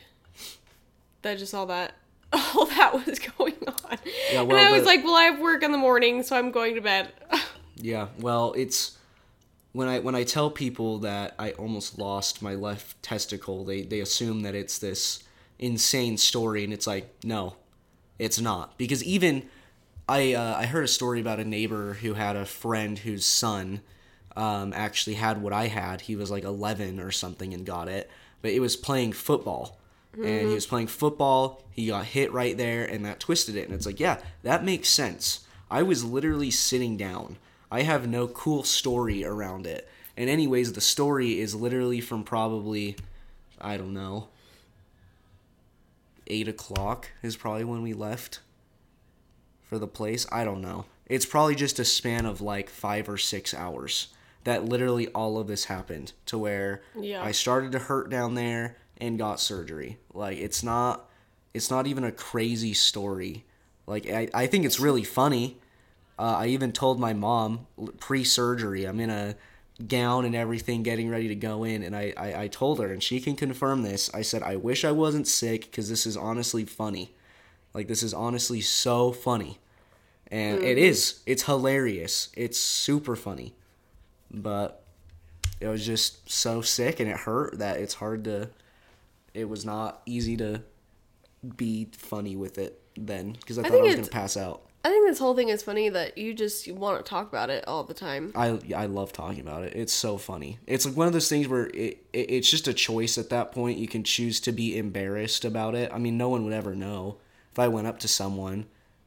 That 1.22 1.38
just 1.38 1.54
all 1.54 1.66
that, 1.66 1.94
all 2.32 2.66
that 2.66 3.06
was 3.06 3.18
going 3.18 3.56
on. 3.66 3.98
Yeah, 4.32 4.42
and 4.42 4.52
I 4.52 4.72
was 4.72 4.84
like, 4.84 5.04
well, 5.04 5.14
I 5.14 5.24
have 5.24 5.40
work 5.40 5.62
in 5.62 5.72
the 5.72 5.78
morning, 5.78 6.22
so 6.22 6.36
I'm 6.36 6.50
going 6.50 6.74
to 6.74 6.80
bed. 6.80 7.12
Yeah, 7.80 8.08
well, 8.18 8.54
it's 8.56 8.98
when 9.70 9.86
I 9.86 10.00
when 10.00 10.16
I 10.16 10.24
tell 10.24 10.50
people 10.50 10.98
that 10.98 11.36
I 11.38 11.52
almost 11.52 11.96
lost 11.96 12.42
my 12.42 12.56
left 12.56 13.00
testicle, 13.04 13.64
they 13.64 13.82
they 13.82 14.00
assume 14.00 14.42
that 14.42 14.56
it's 14.56 14.78
this 14.78 15.22
insane 15.60 16.16
story, 16.18 16.64
and 16.64 16.72
it's 16.72 16.88
like, 16.88 17.08
no, 17.22 17.54
it's 18.18 18.40
not. 18.40 18.76
Because 18.78 19.04
even 19.04 19.48
I 20.08 20.32
uh, 20.32 20.56
I 20.56 20.66
heard 20.66 20.84
a 20.84 20.88
story 20.88 21.20
about 21.20 21.38
a 21.38 21.44
neighbor 21.44 21.94
who 21.94 22.14
had 22.14 22.34
a 22.34 22.46
friend 22.46 22.98
whose 22.98 23.26
son 23.26 23.82
um, 24.36 24.72
actually 24.72 25.14
had 25.14 25.42
what 25.42 25.52
I 25.52 25.66
had. 25.66 26.02
He 26.02 26.16
was 26.16 26.30
like 26.30 26.44
11 26.44 26.98
or 26.98 27.10
something 27.10 27.52
and 27.52 27.66
got 27.66 27.88
it, 27.88 28.10
but 28.40 28.52
it 28.52 28.60
was 28.60 28.76
playing 28.76 29.12
football. 29.12 29.78
And 30.14 30.48
he 30.48 30.54
was 30.54 30.66
playing 30.66 30.88
football. 30.88 31.62
He 31.70 31.88
got 31.88 32.06
hit 32.06 32.32
right 32.32 32.56
there, 32.56 32.84
and 32.84 33.04
that 33.04 33.20
twisted 33.20 33.54
it. 33.54 33.66
And 33.66 33.74
it's 33.74 33.86
like, 33.86 34.00
yeah, 34.00 34.18
that 34.42 34.64
makes 34.64 34.88
sense. 34.88 35.46
I 35.70 35.82
was 35.82 36.02
literally 36.02 36.50
sitting 36.50 36.96
down. 36.96 37.36
I 37.70 37.82
have 37.82 38.08
no 38.08 38.26
cool 38.26 38.64
story 38.64 39.24
around 39.24 39.66
it. 39.66 39.86
And 40.16 40.28
anyways, 40.28 40.72
the 40.72 40.80
story 40.80 41.38
is 41.38 41.54
literally 41.54 42.00
from 42.00 42.24
probably, 42.24 42.96
I 43.60 43.76
don't 43.76 43.94
know, 43.94 44.28
eight 46.26 46.48
o'clock 46.48 47.10
is 47.22 47.36
probably 47.36 47.64
when 47.64 47.82
we 47.82 47.92
left 47.92 48.40
for 49.68 49.78
the 49.78 49.86
place. 49.86 50.26
I 50.32 50.44
don't 50.44 50.60
know. 50.62 50.86
It's 51.06 51.26
probably 51.26 51.54
just 51.54 51.78
a 51.78 51.84
span 51.84 52.26
of 52.26 52.40
like 52.40 52.68
five 52.68 53.08
or 53.08 53.16
six 53.18 53.54
hours 53.54 54.08
that 54.44 54.64
literally 54.64 55.08
all 55.08 55.38
of 55.38 55.46
this 55.46 55.64
happened 55.66 56.12
to 56.26 56.38
where 56.38 56.82
Yeah. 56.98 57.22
I 57.22 57.32
started 57.32 57.72
to 57.72 57.78
hurt 57.78 58.10
down 58.10 58.34
there 58.34 58.76
and 58.98 59.18
got 59.18 59.40
surgery. 59.40 59.98
Like 60.12 60.38
it's 60.38 60.62
not 60.62 61.08
it's 61.54 61.70
not 61.70 61.86
even 61.86 62.04
a 62.04 62.12
crazy 62.12 62.74
story. 62.74 63.44
Like 63.86 64.08
I, 64.08 64.28
I 64.34 64.46
think 64.46 64.64
it's 64.64 64.80
really 64.80 65.04
funny. 65.04 65.58
Uh, 66.18 66.36
I 66.38 66.46
even 66.48 66.72
told 66.72 66.98
my 66.98 67.12
mom 67.12 67.66
pre 68.00 68.24
surgery, 68.24 68.84
I'm 68.84 69.00
in 69.00 69.10
a 69.10 69.36
gown 69.86 70.24
and 70.24 70.34
everything, 70.34 70.82
getting 70.82 71.08
ready 71.08 71.28
to 71.28 71.36
go 71.36 71.62
in, 71.62 71.84
and 71.84 71.94
I, 71.94 72.12
I, 72.16 72.42
I 72.42 72.48
told 72.48 72.80
her, 72.80 72.92
and 72.92 73.00
she 73.00 73.20
can 73.20 73.36
confirm 73.36 73.82
this. 73.82 74.12
I 74.12 74.22
said, 74.22 74.42
I 74.42 74.56
wish 74.56 74.84
I 74.84 74.90
wasn't 74.90 75.28
sick 75.28 75.62
because 75.70 75.88
this 75.88 76.06
is 76.06 76.16
honestly 76.16 76.64
funny. 76.64 77.14
Like, 77.74 77.88
this 77.88 78.02
is 78.02 78.14
honestly 78.14 78.60
so 78.60 79.12
funny. 79.12 79.58
And 80.30 80.62
it 80.62 80.76
mm-hmm. 80.76 80.84
is. 80.84 81.20
It's 81.26 81.44
hilarious. 81.44 82.28
It's 82.34 82.58
super 82.58 83.16
funny. 83.16 83.54
But 84.30 84.84
it 85.60 85.68
was 85.68 85.84
just 85.84 86.30
so 86.30 86.60
sick 86.60 87.00
and 87.00 87.08
it 87.08 87.16
hurt 87.16 87.58
that 87.58 87.78
it's 87.78 87.94
hard 87.94 88.24
to. 88.24 88.50
It 89.34 89.48
was 89.48 89.64
not 89.64 90.02
easy 90.06 90.36
to 90.38 90.62
be 91.56 91.88
funny 91.92 92.36
with 92.36 92.58
it 92.58 92.80
then 92.96 93.32
because 93.32 93.58
I, 93.58 93.62
thought 93.62 93.72
I 93.72 93.82
was 93.82 93.94
going 93.94 94.04
to 94.04 94.10
pass 94.10 94.36
out. 94.36 94.62
I 94.84 94.90
think 94.90 95.08
this 95.08 95.18
whole 95.18 95.34
thing 95.34 95.48
is 95.48 95.62
funny 95.62 95.88
that 95.88 96.16
you 96.16 96.34
just 96.34 96.70
want 96.70 97.04
to 97.04 97.08
talk 97.08 97.28
about 97.28 97.50
it 97.50 97.66
all 97.66 97.84
the 97.84 97.94
time. 97.94 98.32
I 98.34 98.58
I 98.74 98.86
love 98.86 99.12
talking 99.12 99.40
about 99.40 99.64
it. 99.64 99.74
It's 99.74 99.92
so 99.92 100.16
funny. 100.16 100.58
It's 100.66 100.86
like 100.86 100.96
one 100.96 101.06
of 101.06 101.12
those 101.12 101.28
things 101.28 101.48
where 101.48 101.66
it, 101.68 102.04
it 102.12 102.30
it's 102.30 102.50
just 102.50 102.68
a 102.68 102.72
choice 102.72 103.18
at 103.18 103.30
that 103.30 103.52
point. 103.52 103.78
You 103.78 103.88
can 103.88 104.04
choose 104.04 104.40
to 104.40 104.52
be 104.52 104.78
embarrassed 104.78 105.44
about 105.44 105.74
it. 105.74 105.90
I 105.92 105.98
mean, 105.98 106.16
no 106.16 106.28
one 106.28 106.44
would 106.44 106.52
ever 106.52 106.74
know 106.74 107.18
if 107.58 107.64
I 107.64 107.68
went 107.68 107.86
up 107.88 107.98
to 108.00 108.08
someone 108.08 108.66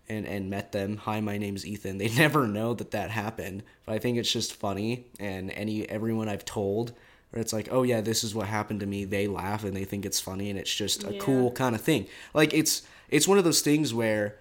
and 0.09 0.27
and 0.27 0.49
met 0.49 0.73
them. 0.73 0.97
Hi, 0.97 1.21
my 1.21 1.37
name's 1.37 1.65
Ethan. 1.65 1.97
They 1.97 2.09
never 2.17 2.47
know 2.47 2.73
that 2.73 2.91
that 2.91 3.09
happened. 3.09 3.63
But 3.85 3.95
I 3.95 3.99
think 3.99 4.17
it's 4.17 4.31
just 4.31 4.53
funny, 4.53 5.05
and 5.19 5.51
any 5.51 5.87
everyone 5.89 6.27
I've 6.29 6.45
told. 6.45 6.93
Where 7.29 7.39
it's 7.41 7.53
like, 7.53 7.69
oh 7.71 7.83
yeah, 7.83 8.01
this 8.01 8.25
is 8.25 8.35
what 8.35 8.47
happened 8.47 8.81
to 8.81 8.85
me. 8.85 9.05
They 9.05 9.25
laugh 9.25 9.63
and 9.63 9.73
they 9.73 9.85
think 9.85 10.05
it's 10.05 10.19
funny, 10.19 10.49
and 10.49 10.59
it's 10.59 10.73
just 10.75 11.05
a 11.05 11.13
Yeah. 11.13 11.19
cool 11.21 11.51
kind 11.51 11.75
of 11.75 11.81
thing. 11.81 12.07
Like 12.33 12.53
it's 12.53 12.81
it's 13.09 13.25
one 13.25 13.37
of 13.37 13.45
those 13.45 13.61
things 13.61 13.93
where 13.93 14.37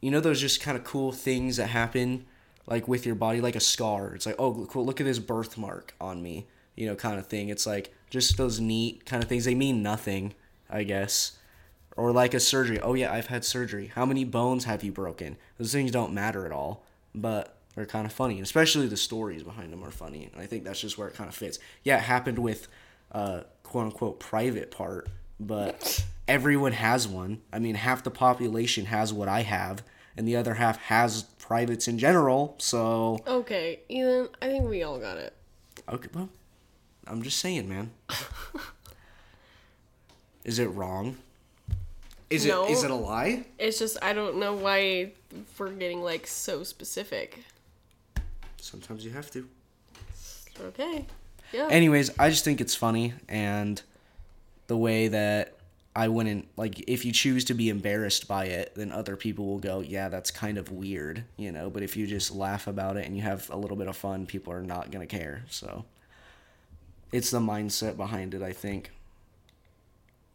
you 0.00 0.12
know 0.12 0.20
those 0.20 0.40
just 0.40 0.60
kind 0.60 0.78
of 0.78 0.84
cool 0.84 1.10
things 1.10 1.56
that 1.56 1.66
happen 1.70 2.26
like 2.68 2.86
with 2.86 3.04
your 3.04 3.16
body 3.16 3.40
like 3.40 3.56
a 3.56 3.60
scar 3.60 4.14
it's 4.14 4.26
like 4.26 4.36
oh 4.38 4.66
cool 4.70 4.84
look 4.86 5.00
at 5.00 5.04
this 5.04 5.18
birthmark 5.18 5.94
on 6.00 6.22
me 6.22 6.46
you 6.76 6.86
know 6.86 6.94
kind 6.94 7.18
of 7.18 7.26
thing 7.26 7.48
it's 7.48 7.66
like 7.66 7.92
just 8.10 8.36
those 8.36 8.60
neat 8.60 9.04
kind 9.06 9.20
of 9.22 9.28
things 9.28 9.44
they 9.44 9.54
mean 9.56 9.82
nothing 9.82 10.34
i 10.70 10.84
guess 10.84 11.32
or 11.98 12.12
like 12.12 12.32
a 12.32 12.40
surgery 12.40 12.80
oh 12.80 12.94
yeah 12.94 13.12
i've 13.12 13.26
had 13.26 13.44
surgery 13.44 13.90
how 13.94 14.06
many 14.06 14.24
bones 14.24 14.64
have 14.64 14.82
you 14.82 14.92
broken 14.92 15.36
those 15.58 15.72
things 15.72 15.90
don't 15.90 16.12
matter 16.14 16.46
at 16.46 16.52
all 16.52 16.84
but 17.14 17.56
they're 17.74 17.84
kind 17.86 18.06
of 18.06 18.12
funny 18.12 18.34
And 18.36 18.44
especially 18.44 18.86
the 18.86 18.96
stories 18.96 19.42
behind 19.42 19.72
them 19.72 19.84
are 19.84 19.90
funny 19.90 20.30
and 20.32 20.40
i 20.40 20.46
think 20.46 20.64
that's 20.64 20.80
just 20.80 20.96
where 20.96 21.08
it 21.08 21.14
kind 21.14 21.28
of 21.28 21.34
fits 21.34 21.58
yeah 21.82 21.96
it 21.98 22.02
happened 22.02 22.38
with 22.38 22.68
uh 23.12 23.42
quote 23.62 23.86
unquote 23.86 24.20
private 24.20 24.70
part 24.70 25.08
but 25.40 26.04
everyone 26.26 26.72
has 26.72 27.06
one 27.06 27.40
i 27.52 27.58
mean 27.58 27.74
half 27.74 28.02
the 28.02 28.10
population 28.10 28.86
has 28.86 29.12
what 29.12 29.28
i 29.28 29.42
have 29.42 29.82
and 30.16 30.26
the 30.26 30.36
other 30.36 30.54
half 30.54 30.78
has 30.78 31.22
privates 31.38 31.88
in 31.88 31.98
general 31.98 32.54
so 32.58 33.18
Okay, 33.26 33.80
Ethan, 33.88 34.28
I 34.42 34.48
think 34.48 34.68
we 34.68 34.82
all 34.82 34.98
got 34.98 35.16
it. 35.16 35.32
Okay, 35.88 36.08
well, 36.12 36.28
I'm 37.06 37.22
just 37.22 37.38
saying, 37.38 37.68
man. 37.68 37.92
is 40.44 40.58
it 40.58 40.66
wrong? 40.66 41.16
Is 42.30 42.44
No. 42.44 42.66
it 42.66 42.72
is 42.72 42.84
it 42.84 42.90
a 42.90 42.94
lie? 42.94 43.44
It's 43.58 43.78
just 43.78 43.96
I 44.02 44.12
don't 44.12 44.38
know 44.38 44.54
why 44.54 45.12
we're 45.58 45.70
getting 45.70 46.02
like 46.02 46.26
so 46.26 46.62
specific. 46.62 47.44
Sometimes 48.60 49.04
you 49.04 49.10
have 49.12 49.30
to. 49.32 49.48
Okay. 50.60 51.06
Yeah. 51.52 51.68
Anyways, 51.70 52.10
I 52.18 52.28
just 52.30 52.44
think 52.44 52.60
it's 52.60 52.74
funny 52.74 53.14
and 53.28 53.80
the 54.66 54.76
way 54.76 55.08
that 55.08 55.54
I 55.96 56.08
wouldn't 56.08 56.46
like 56.56 56.84
if 56.88 57.04
you 57.04 57.12
choose 57.12 57.44
to 57.46 57.54
be 57.54 57.70
embarrassed 57.70 58.28
by 58.28 58.44
it, 58.46 58.74
then 58.74 58.92
other 58.92 59.16
people 59.16 59.46
will 59.46 59.58
go, 59.58 59.80
"Yeah, 59.80 60.08
that's 60.10 60.30
kind 60.30 60.58
of 60.58 60.70
weird," 60.70 61.24
you 61.36 61.50
know, 61.50 61.70
but 61.70 61.82
if 61.82 61.96
you 61.96 62.06
just 62.06 62.30
laugh 62.30 62.66
about 62.66 62.96
it 62.98 63.06
and 63.06 63.16
you 63.16 63.22
have 63.22 63.48
a 63.50 63.56
little 63.56 63.76
bit 63.76 63.88
of 63.88 63.96
fun, 63.96 64.26
people 64.26 64.52
are 64.52 64.62
not 64.62 64.90
going 64.90 65.06
to 65.06 65.16
care. 65.18 65.44
So 65.48 65.86
it's 67.10 67.30
the 67.30 67.40
mindset 67.40 67.96
behind 67.96 68.34
it, 68.34 68.42
I 68.42 68.52
think. 68.52 68.90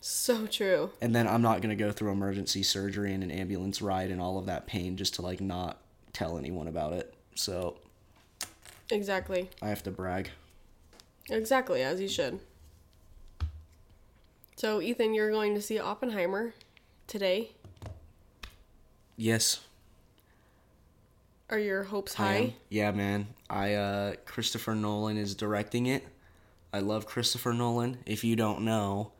So 0.05 0.45
true. 0.47 0.91
and 1.01 1.15
then 1.15 1.27
I'm 1.27 1.41
not 1.41 1.61
gonna 1.61 1.75
go 1.75 1.91
through 1.91 2.11
emergency 2.11 2.61
surgery 2.63 3.13
and 3.13 3.23
an 3.23 3.31
ambulance 3.31 3.81
ride 3.81 4.11
and 4.11 4.19
all 4.21 4.37
of 4.37 4.45
that 4.47 4.67
pain 4.67 4.97
just 4.97 5.13
to 5.15 5.21
like 5.21 5.39
not 5.41 5.79
tell 6.11 6.37
anyone 6.37 6.67
about 6.67 6.93
it. 6.93 7.13
So 7.35 7.77
Exactly. 8.91 9.49
I 9.61 9.69
have 9.69 9.81
to 9.83 9.91
brag. 9.91 10.29
Exactly, 11.29 11.81
as 11.81 12.01
you 12.01 12.07
should. 12.09 12.39
So, 14.55 14.81
Ethan, 14.81 15.13
you're 15.13 15.31
going 15.31 15.55
to 15.55 15.61
see 15.61 15.79
Oppenheimer 15.79 16.53
today. 17.07 17.51
Yes, 19.17 19.61
Are 21.49 21.57
your 21.59 21.83
hopes 21.83 22.19
I 22.19 22.23
high? 22.23 22.35
am. 22.35 22.53
Yeah, 22.69 22.91
man. 22.91 23.27
I 23.49 23.73
uh, 23.73 24.13
Christopher 24.25 24.75
Nolan 24.75 25.17
is 25.17 25.33
directing 25.35 25.85
it. 25.85 26.03
I 26.71 26.79
love 26.79 27.05
Christopher 27.05 27.53
Nolan. 27.53 27.99
If 28.05 28.23
you 28.23 28.35
don't 28.35 28.61
know, 28.61 29.11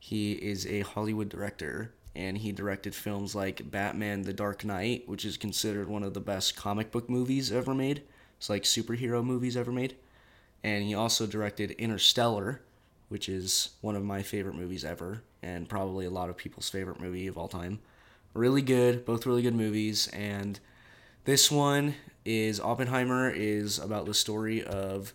he 0.00 0.32
is 0.32 0.66
a 0.66 0.80
Hollywood 0.80 1.28
director 1.28 1.92
and 2.16 2.38
he 2.38 2.50
directed 2.50 2.94
films 2.94 3.34
like 3.34 3.70
Batman: 3.70 4.22
The 4.22 4.32
Dark 4.32 4.64
Knight, 4.64 5.08
which 5.08 5.24
is 5.24 5.36
considered 5.36 5.88
one 5.88 6.02
of 6.02 6.14
the 6.14 6.20
best 6.20 6.56
comic 6.56 6.90
book 6.90 7.08
movies 7.08 7.52
ever 7.52 7.74
made. 7.74 8.02
It's 8.38 8.50
like 8.50 8.64
superhero 8.64 9.22
movies 9.22 9.56
ever 9.56 9.70
made. 9.70 9.94
And 10.64 10.82
he 10.82 10.94
also 10.94 11.26
directed 11.26 11.72
Interstellar, 11.72 12.62
which 13.08 13.28
is 13.28 13.70
one 13.82 13.94
of 13.94 14.02
my 14.02 14.22
favorite 14.22 14.56
movies 14.56 14.84
ever 14.84 15.22
and 15.42 15.68
probably 15.68 16.06
a 16.06 16.10
lot 16.10 16.28
of 16.30 16.36
people's 16.36 16.68
favorite 16.68 17.00
movie 17.00 17.26
of 17.26 17.38
all 17.38 17.48
time. 17.48 17.78
Really 18.34 18.62
good, 18.62 19.04
both 19.04 19.26
really 19.26 19.42
good 19.42 19.54
movies 19.54 20.08
and 20.08 20.58
this 21.24 21.50
one 21.50 21.94
is 22.24 22.58
Oppenheimer 22.58 23.30
is 23.30 23.78
about 23.78 24.06
the 24.06 24.14
story 24.14 24.64
of 24.64 25.12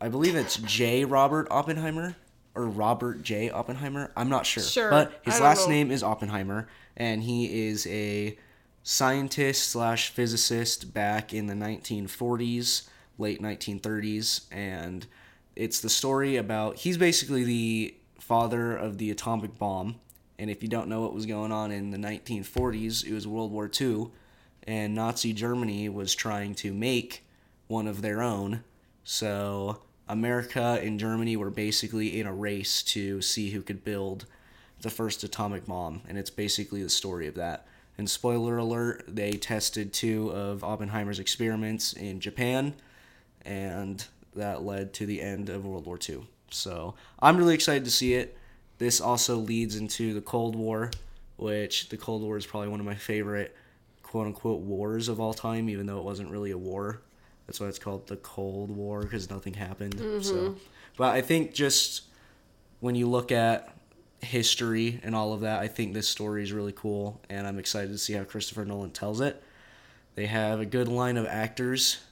I 0.00 0.08
believe 0.08 0.34
it's 0.34 0.56
J. 0.56 1.04
Robert 1.04 1.48
Oppenheimer 1.50 2.16
or 2.58 2.66
Robert 2.66 3.22
J. 3.22 3.50
Oppenheimer. 3.50 4.10
I'm 4.16 4.28
not 4.28 4.44
sure. 4.44 4.62
Sure, 4.62 4.90
But 4.90 5.20
his 5.22 5.40
last 5.40 5.68
know. 5.68 5.74
name 5.74 5.90
is 5.90 6.02
Oppenheimer 6.02 6.68
and 6.96 7.22
he 7.22 7.68
is 7.68 7.86
a 7.86 8.36
scientist 8.82 9.68
slash 9.68 10.10
physicist 10.10 10.92
back 10.92 11.32
in 11.32 11.46
the 11.46 11.54
1940s, 11.54 12.88
late 13.16 13.40
1930s, 13.40 14.46
and 14.50 15.06
it's 15.54 15.80
the 15.80 15.88
story 15.88 16.36
about 16.36 16.76
he's 16.76 16.98
basically 16.98 17.44
the 17.44 17.94
father 18.18 18.76
of 18.76 18.98
the 18.98 19.10
atomic 19.10 19.58
bomb. 19.58 19.96
And 20.38 20.50
if 20.50 20.62
you 20.62 20.68
don't 20.68 20.88
know 20.88 21.02
what 21.02 21.14
was 21.14 21.26
going 21.26 21.50
on 21.52 21.70
in 21.70 21.90
the 21.90 21.98
1940s, 21.98 23.04
it 23.04 23.12
was 23.12 23.26
World 23.26 23.50
War 23.52 23.70
II, 23.80 24.08
and 24.64 24.94
Nazi 24.94 25.32
Germany 25.32 25.88
was 25.88 26.14
trying 26.14 26.54
to 26.56 26.72
make 26.72 27.24
one 27.66 27.86
of 27.86 28.02
their 28.02 28.22
own. 28.22 28.62
So 29.04 29.82
America 30.08 30.80
and 30.82 30.98
Germany 30.98 31.36
were 31.36 31.50
basically 31.50 32.20
in 32.20 32.26
a 32.26 32.32
race 32.32 32.82
to 32.82 33.20
see 33.20 33.50
who 33.50 33.62
could 33.62 33.84
build 33.84 34.26
the 34.80 34.90
first 34.90 35.24
atomic 35.24 35.66
bomb, 35.66 36.02
and 36.08 36.16
it's 36.16 36.30
basically 36.30 36.82
the 36.82 36.88
story 36.88 37.26
of 37.26 37.34
that. 37.34 37.66
And 37.96 38.08
spoiler 38.08 38.58
alert, 38.58 39.04
they 39.08 39.32
tested 39.32 39.92
two 39.92 40.30
of 40.30 40.62
Oppenheimer's 40.62 41.18
experiments 41.18 41.92
in 41.92 42.20
Japan, 42.20 42.74
and 43.42 44.04
that 44.36 44.62
led 44.62 44.92
to 44.94 45.06
the 45.06 45.20
end 45.20 45.48
of 45.48 45.66
World 45.66 45.86
War 45.86 45.98
II. 46.08 46.26
So 46.50 46.94
I'm 47.18 47.36
really 47.36 47.54
excited 47.54 47.84
to 47.84 47.90
see 47.90 48.14
it. 48.14 48.36
This 48.78 49.00
also 49.00 49.36
leads 49.36 49.74
into 49.74 50.14
the 50.14 50.20
Cold 50.20 50.54
War, 50.54 50.92
which 51.36 51.88
the 51.88 51.96
Cold 51.96 52.22
War 52.22 52.36
is 52.36 52.46
probably 52.46 52.68
one 52.68 52.80
of 52.80 52.86
my 52.86 52.94
favorite 52.94 53.56
quote 54.02 54.26
unquote 54.26 54.60
wars 54.60 55.08
of 55.08 55.20
all 55.20 55.34
time, 55.34 55.68
even 55.68 55.86
though 55.86 55.98
it 55.98 56.04
wasn't 56.04 56.30
really 56.30 56.52
a 56.52 56.58
war. 56.58 57.02
That's 57.48 57.60
why 57.60 57.66
it's 57.66 57.78
called 57.78 58.06
the 58.06 58.16
Cold 58.16 58.70
War 58.70 59.00
because 59.00 59.30
nothing 59.30 59.54
happened. 59.54 59.98
So, 60.22 60.34
mm-hmm. 60.34 60.58
but 60.98 61.14
I 61.14 61.22
think 61.22 61.54
just 61.54 62.02
when 62.80 62.94
you 62.94 63.08
look 63.08 63.32
at 63.32 63.74
history 64.20 65.00
and 65.02 65.16
all 65.16 65.32
of 65.32 65.40
that, 65.40 65.60
I 65.60 65.66
think 65.66 65.94
this 65.94 66.06
story 66.06 66.42
is 66.42 66.52
really 66.52 66.74
cool, 66.76 67.22
and 67.30 67.46
I'm 67.46 67.58
excited 67.58 67.90
to 67.90 67.96
see 67.96 68.12
how 68.12 68.24
Christopher 68.24 68.66
Nolan 68.66 68.90
tells 68.90 69.22
it. 69.22 69.42
They 70.14 70.26
have 70.26 70.60
a 70.60 70.66
good 70.66 70.88
line 70.88 71.16
of 71.16 71.24
actors 71.24 72.02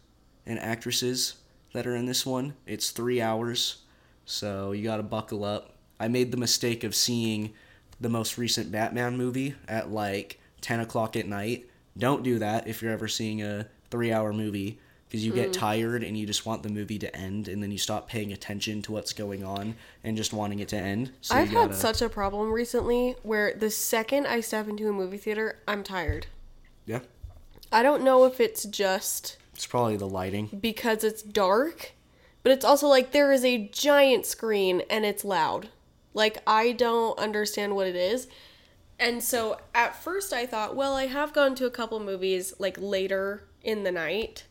and 0.46 0.59
actresses 0.59 1.35
that 1.75 1.87
are 1.87 1.94
in 1.94 2.07
this 2.07 2.25
one. 2.25 2.55
It's 2.66 2.90
three 2.90 3.20
hours, 3.20 3.83
so 4.25 4.72
you 4.72 4.85
got 4.85 4.96
to 4.96 5.03
buckle 5.03 5.44
up. 5.44 5.75
I 6.01 6.09
made 6.09 6.31
the 6.31 6.38
mistake 6.38 6.83
of 6.83 6.94
seeing 6.94 7.53
the 8.01 8.09
most 8.09 8.38
recent 8.38 8.72
Batman 8.72 9.18
movie 9.18 9.55
at 9.68 9.90
like 9.90 10.40
10 10.62 10.81
o'clock 10.81 11.14
at 11.14 11.29
night. 11.29 11.68
Don't 11.99 12.22
do 12.22 12.38
that 12.38 12.66
if 12.66 12.81
you're 12.81 12.92
ever 12.92 13.09
seeing 13.09 13.42
a 13.42 13.68
three 13.90 14.12
hour 14.12 14.33
movie 14.33 14.79
because 15.09 15.25
you 15.25 15.33
get 15.33 15.51
mm. 15.51 15.53
tired 15.53 16.03
and 16.03 16.19
you 16.19 16.27
just 16.27 16.47
want 16.47 16.62
the 16.62 16.69
movie 16.69 16.99
to 16.99 17.16
end 17.16 17.49
and 17.49 17.62
then 17.62 17.71
you 17.71 17.79
stop 17.79 18.09
paying 18.09 18.33
attention 18.33 18.83
to 18.83 18.92
what's 18.92 19.12
going 19.12 19.45
on 19.45 19.77
and 20.03 20.16
just 20.16 20.33
wanting 20.33 20.59
it 20.59 20.69
to 20.69 20.77
end. 20.77 21.12
So 21.21 21.35
I've 21.35 21.53
gotta, 21.53 21.69
had 21.69 21.77
such 21.77 22.03
a 22.03 22.09
problem 22.09 22.53
recently 22.53 23.16
where 23.23 23.55
the 23.55 23.71
second 23.71 24.27
I 24.27 24.40
step 24.40 24.69
into 24.69 24.88
a 24.88 24.92
movie 24.92 25.19
theater, 25.19 25.59
I'm 25.69 25.85
tired. 25.85 26.27
Yeah. 26.87 27.01
I 27.71 27.83
don't 27.83 28.03
know 28.03 28.25
if 28.25 28.40
it's 28.40 28.64
just 28.64 29.37
It's 29.55 29.66
probably 29.66 29.97
the 29.97 30.09
lighting. 30.09 30.49
because 30.61 31.05
it's 31.05 31.23
dark, 31.23 31.92
but 32.42 32.53
it's 32.53 32.64
also 32.64 32.88
like 32.88 33.12
there 33.12 33.33
is 33.33 33.45
a 33.45 33.69
giant 33.69 34.27
screen 34.27 34.83
and 34.90 35.05
it's 35.05 35.25
loud. 35.25 35.69
Like 36.14 36.38
I 36.47 36.73
don't 36.73 37.19
understand 37.19 37.77
what 37.77 37.87
it 37.87 37.97
is. 37.97 38.27
And 38.99 39.23
so 39.23 39.59
at 39.75 39.95
first 40.03 40.33
I 40.33 40.47
thought, 40.47 40.75
well, 40.75 40.95
I 40.95 41.07
have 41.07 41.33
gone 41.33 41.55
to 41.57 41.66
a 41.66 41.71
couple 41.71 42.01
movies 42.01 42.55
like 42.59 42.77
later 42.81 43.45
in 43.62 43.85
the 43.85 43.92
night. 43.92 44.45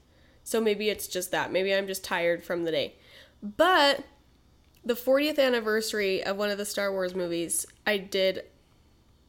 So 0.46 0.62
maybe 0.62 0.90
it's 0.90 1.08
just 1.08 1.32
that. 1.32 1.52
Maybe 1.52 1.74
I'm 1.74 1.88
just 1.88 2.04
tired 2.04 2.44
from 2.44 2.64
the 2.64 2.72
day. 2.72 2.94
But 3.42 4.04
the 4.86 4.94
40th 4.94 5.40
anniversary 5.40 6.24
of 6.24 6.38
one 6.38 6.52
of 6.52 6.60
the 6.60 6.66
Star 6.66 6.92
Wars 6.92 7.16
movies, 7.16 7.66
I 7.86 7.98
did 7.98 8.44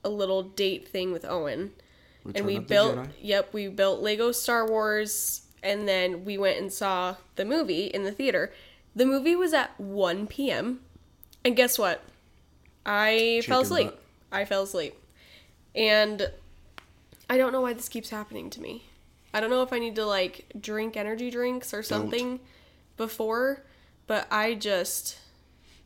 a 0.05 0.11
little 0.11 0.43
date 0.43 0.87
thing 0.87 1.13
with 1.13 1.25
Owen. 1.25 1.73
Return 2.23 2.37
and 2.37 2.47
we 2.47 2.59
built 2.59 3.09
yep, 3.21 3.55
we 3.55 3.69
built 3.69 4.03
Lego 4.03 4.31
Star 4.31 4.69
Wars 4.69 5.47
and 5.63 5.89
then 5.89 6.25
we 6.25 6.37
went 6.37 6.59
and 6.59 6.71
saw 6.71 7.17
the 7.37 7.47
movie 7.47 7.87
in 7.87 8.05
the 8.05 8.13
theater. 8.13 8.53
The 8.95 9.07
movie 9.07 9.35
was 9.35 9.55
at 9.55 9.79
1 9.81 10.27
p.m. 10.27 10.81
And 11.45 11.57
guess 11.57 11.79
what? 11.79 12.03
I 12.85 13.43
fell 13.47 13.63
asleep. 13.63 13.89
butt. 13.89 14.03
I 14.33 14.45
fell 14.45 14.65
asleep. 14.65 14.95
And 15.75 16.31
I 17.31 17.39
don't 17.39 17.53
know 17.53 17.63
why 17.63 17.73
this 17.73 17.89
keeps 17.89 18.11
happening 18.11 18.51
to 18.51 18.61
me. 18.61 18.85
I 19.35 19.41
don't 19.41 19.51
know 19.51 19.62
if 19.62 19.73
I 19.73 19.79
need 19.79 19.97
to 19.97 20.07
like 20.07 20.47
drink 20.61 20.97
energy 20.97 21.31
drinks 21.31 21.75
or 21.75 21.83
something 21.83 22.41
before, 22.97 23.62
but 24.07 24.27
I 24.31 24.55
just 24.55 25.19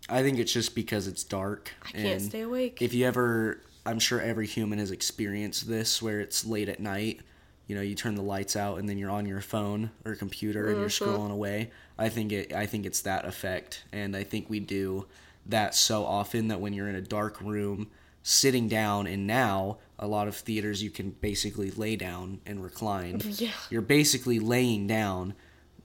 I 0.08 0.22
think 0.22 0.38
it's 0.38 0.52
just 0.52 0.74
because 0.74 1.06
it's 1.06 1.24
dark. 1.24 1.72
I 1.86 1.90
can't 1.92 2.22
stay 2.22 2.42
awake. 2.42 2.80
If 2.80 2.94
you 2.94 3.06
ever, 3.06 3.60
I'm 3.86 3.98
sure 3.98 4.20
every 4.20 4.46
human 4.46 4.78
has 4.78 4.90
experienced 4.90 5.68
this 5.68 6.00
where 6.02 6.20
it's 6.20 6.44
late 6.44 6.68
at 6.68 6.80
night. 6.80 7.20
You 7.66 7.76
know, 7.76 7.82
you 7.82 7.94
turn 7.94 8.16
the 8.16 8.22
lights 8.22 8.56
out 8.56 8.78
and 8.78 8.88
then 8.88 8.98
you're 8.98 9.10
on 9.10 9.26
your 9.26 9.40
phone 9.40 9.90
or 10.04 10.16
computer 10.16 10.68
and 10.70 10.78
you're 10.80 10.88
Mm-hmm. 10.88 11.04
scrolling 11.10 11.30
away. 11.30 11.70
I 11.98 12.08
think 12.08 12.32
it. 12.32 12.52
I 12.52 12.66
think 12.66 12.86
it's 12.86 13.02
that 13.02 13.24
effect, 13.26 13.84
and 13.92 14.16
I 14.16 14.24
think 14.24 14.48
we 14.50 14.58
do 14.60 15.06
that 15.46 15.74
so 15.74 16.04
often 16.04 16.48
that 16.48 16.60
when 16.60 16.72
you're 16.72 16.88
in 16.88 16.94
a 16.96 17.00
dark 17.00 17.40
room, 17.40 17.88
sitting 18.22 18.68
down, 18.68 19.06
and 19.06 19.26
now 19.26 19.78
a 19.98 20.06
lot 20.06 20.28
of 20.28 20.36
theaters 20.36 20.82
you 20.82 20.90
can 20.90 21.10
basically 21.10 21.70
lay 21.70 21.96
down 21.96 22.40
and 22.46 22.62
recline. 22.62 23.20
Yeah. 23.24 23.52
You're 23.70 23.82
basically 23.82 24.38
laying 24.38 24.86
down. 24.86 25.34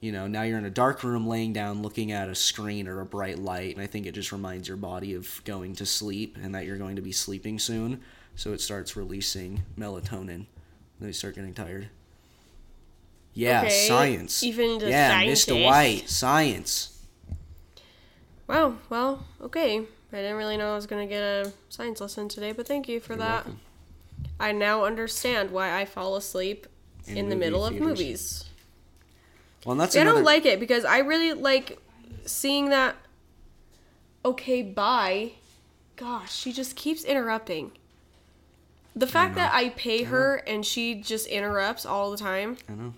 You 0.00 0.12
know, 0.12 0.26
now 0.26 0.42
you're 0.42 0.58
in 0.58 0.64
a 0.66 0.70
dark 0.70 1.02
room 1.02 1.26
laying 1.26 1.52
down 1.54 1.82
looking 1.82 2.12
at 2.12 2.28
a 2.28 2.34
screen 2.34 2.86
or 2.86 3.00
a 3.00 3.06
bright 3.06 3.38
light, 3.38 3.74
and 3.74 3.82
I 3.82 3.86
think 3.86 4.06
it 4.06 4.12
just 4.12 4.30
reminds 4.32 4.68
your 4.68 4.76
body 4.76 5.14
of 5.14 5.40
going 5.44 5.74
to 5.76 5.86
sleep 5.86 6.36
and 6.42 6.54
that 6.54 6.66
you're 6.66 6.76
going 6.76 6.96
to 6.96 7.02
be 7.02 7.12
sleeping 7.12 7.58
soon. 7.58 8.00
So 8.34 8.52
it 8.52 8.60
starts 8.60 8.94
releasing 8.96 9.62
melatonin. 9.78 10.44
Then 11.00 11.08
you 11.08 11.12
start 11.12 11.34
getting 11.34 11.54
tired. 11.54 11.88
Yeah, 13.32 13.60
Okay, 13.62 13.86
science. 13.88 14.42
even 14.42 14.78
the 14.78 14.88
yeah, 14.90 15.10
scientist. 15.10 15.48
Mr. 15.48 15.64
White, 15.64 16.08
science. 16.08 17.02
Wow, 18.46 18.76
well, 18.88 19.26
okay. 19.42 19.82
I 20.16 20.22
didn't 20.22 20.36
really 20.36 20.56
know 20.56 20.72
I 20.72 20.74
was 20.74 20.86
going 20.86 21.06
to 21.06 21.12
get 21.12 21.22
a 21.22 21.52
science 21.68 22.00
lesson 22.00 22.28
today, 22.28 22.52
but 22.52 22.66
thank 22.66 22.88
you 22.88 23.00
for 23.00 23.16
that. 23.16 23.44
welcome. 23.44 23.60
I 24.40 24.52
now 24.52 24.84
understand 24.84 25.50
why 25.50 25.78
I 25.78 25.84
fall 25.84 26.16
asleep 26.16 26.66
in, 27.06 27.18
In 27.18 27.28
the 27.28 27.36
middle 27.36 27.64
of 27.64 27.74
movies. 27.74 28.44
Well, 29.64 29.72
and 29.72 29.80
that's 29.80 29.92
See, 29.92 30.00
I 30.00 30.04
don't 30.04 30.24
like 30.24 30.46
it 30.46 30.58
because 30.58 30.84
I 30.84 30.98
really 30.98 31.32
like 31.34 31.78
seeing 32.24 32.70
that. 32.70 32.96
Okay, 34.24 34.62
bye. 34.62 35.32
Gosh, 35.96 36.34
she 36.34 36.52
just 36.52 36.76
keeps 36.76 37.04
interrupting. 37.04 37.72
The 38.94 39.06
fact 39.06 39.34
that 39.34 39.52
I 39.52 39.68
pay 39.70 40.04
her 40.04 40.36
and 40.46 40.64
she 40.64 40.94
just 40.94 41.26
interrupts 41.26 41.84
all 41.84 42.10
the 42.10 42.16
time, 42.16 42.56
I 42.68 42.72
know. 42.72 42.94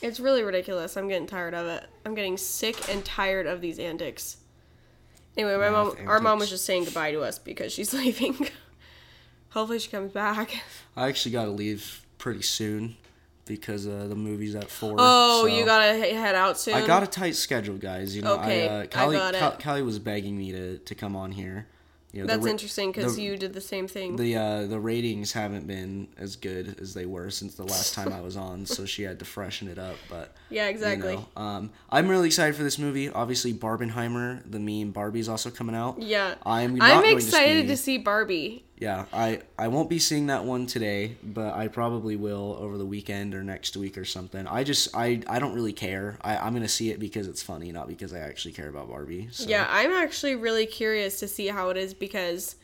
it's 0.00 0.20
really 0.20 0.44
ridiculous. 0.44 0.96
I'm 0.96 1.08
getting 1.08 1.26
tired 1.26 1.54
of 1.54 1.66
it. 1.66 1.84
I'm 2.06 2.14
getting 2.14 2.36
sick 2.36 2.88
and 2.88 3.04
tired 3.04 3.46
of 3.46 3.60
these 3.60 3.80
antics. 3.80 4.36
Anyway, 5.36 5.56
my 5.56 5.70
mom, 5.70 5.96
our 6.06 6.20
mom 6.20 6.38
was 6.38 6.50
just 6.50 6.64
saying 6.64 6.84
goodbye 6.84 7.12
to 7.12 7.22
us 7.22 7.38
because 7.38 7.72
she's 7.72 7.92
leaving. 8.02 8.48
Hopefully, 9.50 9.78
she 9.78 9.90
comes 9.90 10.12
back. 10.12 10.62
I 10.96 11.08
actually 11.08 11.32
got 11.32 11.44
to 11.44 11.50
leave 11.50 12.04
pretty 12.18 12.42
soon 12.42 12.96
because 13.46 13.86
uh, 13.86 14.06
the 14.08 14.14
movie's 14.14 14.54
at 14.54 14.70
four. 14.70 14.96
Oh, 14.98 15.42
so- 15.42 15.46
you 15.46 15.64
gotta 15.64 15.94
head 15.94 16.34
out 16.34 16.58
soon. 16.58 16.74
I 16.74 16.86
got 16.86 17.02
a 17.02 17.06
tight 17.06 17.34
schedule, 17.34 17.76
guys. 17.76 18.14
You 18.14 18.22
know, 18.22 18.34
Okay, 18.34 18.68
I, 18.68 18.72
I 18.72 18.82
uh, 18.82 18.86
Callie, 18.86 19.16
got 19.16 19.34
it. 19.34 19.62
Callie 19.62 19.82
was 19.82 19.98
begging 19.98 20.36
me 20.36 20.52
to, 20.52 20.78
to 20.78 20.94
come 20.94 21.16
on 21.16 21.32
here. 21.32 21.66
You 22.12 22.22
know, 22.22 22.26
That's 22.26 22.44
ra- 22.44 22.50
interesting 22.50 22.92
because 22.92 23.18
you 23.18 23.38
did 23.38 23.54
the 23.54 23.60
same 23.60 23.88
thing. 23.88 24.16
The 24.16 24.36
uh, 24.36 24.66
the 24.66 24.78
ratings 24.78 25.32
haven't 25.32 25.66
been 25.66 26.08
as 26.18 26.36
good 26.36 26.76
as 26.78 26.92
they 26.92 27.06
were 27.06 27.30
since 27.30 27.54
the 27.54 27.64
last 27.64 27.94
time 27.94 28.12
I 28.12 28.20
was 28.20 28.36
on, 28.36 28.66
so 28.66 28.84
she 28.84 29.02
had 29.02 29.18
to 29.20 29.24
freshen 29.24 29.66
it 29.68 29.78
up. 29.78 29.96
But 30.10 30.34
yeah, 30.50 30.68
exactly. 30.68 31.12
you 31.12 31.26
know, 31.36 31.42
um, 31.42 31.70
I'm 31.88 32.08
really 32.08 32.26
excited 32.26 32.54
for 32.54 32.64
this 32.64 32.78
movie. 32.78 33.08
Obviously, 33.08 33.54
Barbenheimer, 33.54 34.42
the 34.50 34.60
meme 34.60 34.90
Barbie's 34.90 35.28
also 35.28 35.50
coming 35.50 35.74
out. 35.74 36.02
Yeah. 36.02 36.34
I'm 36.44 36.80
I'm 36.82 37.04
excited 37.04 37.62
to 37.62 37.68
to, 37.68 37.76
see 37.78 37.96
Barbie. 37.96 38.64
Yeah, 38.82 39.04
I 39.12 39.42
I 39.56 39.68
won't 39.68 39.88
be 39.88 40.00
seeing 40.00 40.26
that 40.26 40.44
one 40.44 40.66
today, 40.66 41.14
but 41.22 41.54
I 41.54 41.68
probably 41.68 42.16
will 42.16 42.56
over 42.58 42.76
the 42.76 42.84
weekend 42.84 43.32
or 43.32 43.44
next 43.44 43.76
week 43.76 43.96
or 43.96 44.04
something. 44.04 44.44
I 44.48 44.64
just 44.64 44.88
I 44.92 45.22
I 45.28 45.38
don't 45.38 45.54
really 45.54 45.72
care. 45.72 46.18
I 46.20 46.36
I'm 46.36 46.52
gonna 46.52 46.66
see 46.66 46.90
it 46.90 46.98
because 46.98 47.28
it's 47.28 47.40
funny, 47.40 47.70
not 47.70 47.86
because 47.86 48.12
I 48.12 48.18
actually 48.18 48.54
care 48.54 48.68
about 48.68 48.88
Barbie. 48.88 49.28
So. 49.30 49.48
Yeah, 49.48 49.68
I'm 49.70 49.92
actually 49.92 50.34
really 50.34 50.66
curious 50.66 51.20
to 51.20 51.28
see 51.28 51.46
how 51.46 51.70
it 51.70 51.76
is 51.76 51.94
because 51.94 52.56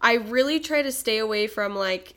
I 0.00 0.14
really 0.14 0.60
try 0.60 0.80
to 0.82 0.92
stay 0.92 1.18
away 1.18 1.48
from 1.48 1.74
like 1.74 2.14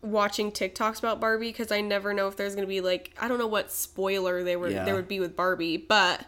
watching 0.00 0.52
TikToks 0.52 1.00
about 1.00 1.20
Barbie 1.20 1.48
because 1.48 1.72
I 1.72 1.80
never 1.80 2.14
know 2.14 2.28
if 2.28 2.36
there's 2.36 2.54
gonna 2.54 2.68
be 2.68 2.80
like 2.80 3.12
I 3.20 3.26
don't 3.26 3.38
know 3.38 3.48
what 3.48 3.72
spoiler 3.72 4.44
they 4.44 4.54
were 4.54 4.68
Yeah. 4.68 4.84
there 4.84 4.94
would 4.94 5.08
be 5.08 5.18
with 5.18 5.34
Barbie, 5.34 5.78
but 5.78 6.24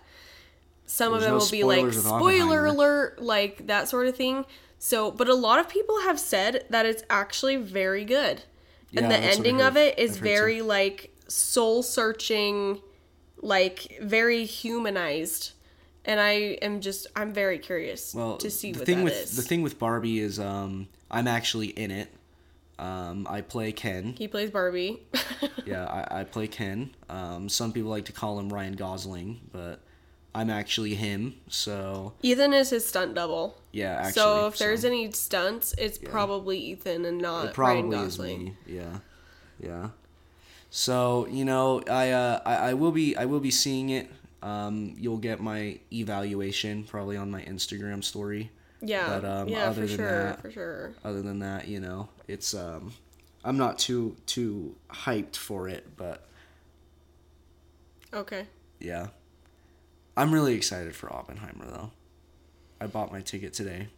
some 0.85 1.15
of 1.15 1.21
them 1.21 1.31
no 1.31 1.39
will 1.39 1.49
be 1.49 1.63
like 1.63 1.93
spoiler 1.93 2.67
alert, 2.67 3.23
like 3.23 3.69
that 3.69 3.89
sort 3.89 4.09
of 4.09 4.17
thing. 4.17 4.45
So, 4.79 5.11
but 5.11 5.29
a 5.29 5.35
lot 5.35 5.59
of 5.59 5.69
people 5.69 6.01
have 6.03 6.21
said 6.21 6.65
that 6.71 6.87
it's 6.87 7.03
actually 7.09 7.57
very 7.57 8.05
good. 8.05 8.43
Yeah, 8.91 9.03
and 9.03 9.11
the 9.11 9.17
that's 9.17 9.39
what 9.39 9.47
I 9.47 9.49
ending 9.49 9.63
of 9.63 9.77
it 9.77 9.99
is 9.99 10.17
very 10.19 10.61
so. 10.61 10.67
like 10.67 11.15
soul 11.29 11.83
searching, 11.83 12.81
like 13.41 13.99
very 14.01 14.45
humanized. 14.45 15.53
And 16.05 16.21
I 16.21 16.31
am 16.63 16.81
just 16.81 17.09
I'm 17.17 17.33
very 17.33 17.59
curious 17.59 18.15
well, 18.15 18.37
to 18.37 18.49
see 18.51 18.73
the 18.73 18.79
what 18.79 18.87
thing 18.87 18.99
that 18.99 19.05
with 19.05 19.15
is. 19.15 19.37
the 19.37 19.43
thing 19.43 19.63
with 19.63 19.79
Barbie 19.79 20.21
is 20.21 20.39
um 20.39 20.89
I'm 21.11 21.27
actually 21.27 21.69
in 21.69 21.91
it. 21.91 22.13
Um, 22.79 23.27
I 23.29 23.41
play 23.41 23.73
Ken. 23.73 24.15
he 24.19 24.29
plays 24.29 24.51
Barbie. 24.51 25.01
Yeah, 25.65 25.85
I, 25.85 26.21
I 26.21 26.25
play 26.25 26.47
Ken. 26.47 26.91
Um, 27.09 27.49
some 27.49 27.73
people 27.73 27.91
like 27.91 28.05
to 28.05 28.13
call 28.13 28.39
him 28.39 28.53
Ryan 28.53 28.75
Gosling, 28.75 29.41
but 29.51 29.81
I'm 30.37 30.51
actually 30.51 30.95
him. 30.95 31.35
So 31.49 32.13
Ethan 32.23 32.53
is 32.53 32.71
his 32.71 32.87
stunt 32.87 33.15
double. 33.15 33.57
yeah, 33.73 33.95
actually. 33.95 34.13
so 34.13 34.47
if 34.49 34.59
there's 34.59 34.85
any 34.85 35.11
stunts, 35.13 35.75
it's 35.79 35.99
probably 35.99 36.59
Ethan 36.59 37.05
and 37.05 37.19
not 37.19 37.47
It 37.47 37.55
probably 37.55 37.83
Ryan 37.97 38.07
is 38.07 38.17
Gosling. 38.17 38.45
me. 38.45 38.57
Yeah, 38.67 38.99
yeah. 39.59 39.89
So 40.71 41.27
you 41.31 41.45
know, 41.45 41.83
I, 41.91 42.11
uh, 42.11 42.41
I 42.45 42.55
I 42.71 42.75
will 42.75 42.93
be 42.93 43.17
I 43.17 43.25
will 43.25 43.41
be 43.41 43.51
seeing 43.51 43.91
it. 43.91 44.11
Um, 44.43 44.95
you'll 44.99 45.17
get 45.19 45.41
my 45.41 45.79
evaluation 45.93 46.85
probably 46.85 47.17
on 47.17 47.31
my 47.31 47.43
Instagram 47.43 48.05
story. 48.05 48.51
Yeah, 48.83 49.09
But, 49.19 49.25
um, 49.25 49.49
yeah, 49.49 49.65
other 49.71 49.83
for 49.83 49.87
than 49.89 49.97
sure, 49.97 50.23
that- 50.25 50.43
for 50.43 50.51
sure. 50.51 50.95
Other 51.03 51.23
than 51.23 51.39
that, 51.41 51.67
you 51.67 51.81
know, 51.81 52.09
it's 52.29 52.53
um, 52.55 52.93
I'm 53.43 53.57
not 53.57 53.79
too 53.79 54.17
too 54.27 54.77
hyped 54.91 55.37
for 55.37 55.67
it, 55.69 55.97
but 55.97 56.27
Okay. 58.13 58.47
yeah, 58.81 59.09
I'm 60.17 60.33
really 60.33 60.55
excited 60.55 60.95
for 60.95 61.13
Oppenheimer 61.13 61.67
though. 61.67 61.91
I 62.81 62.87
bought 62.87 63.13
my 63.13 63.21
ticket 63.21 63.53
today, 63.53 63.89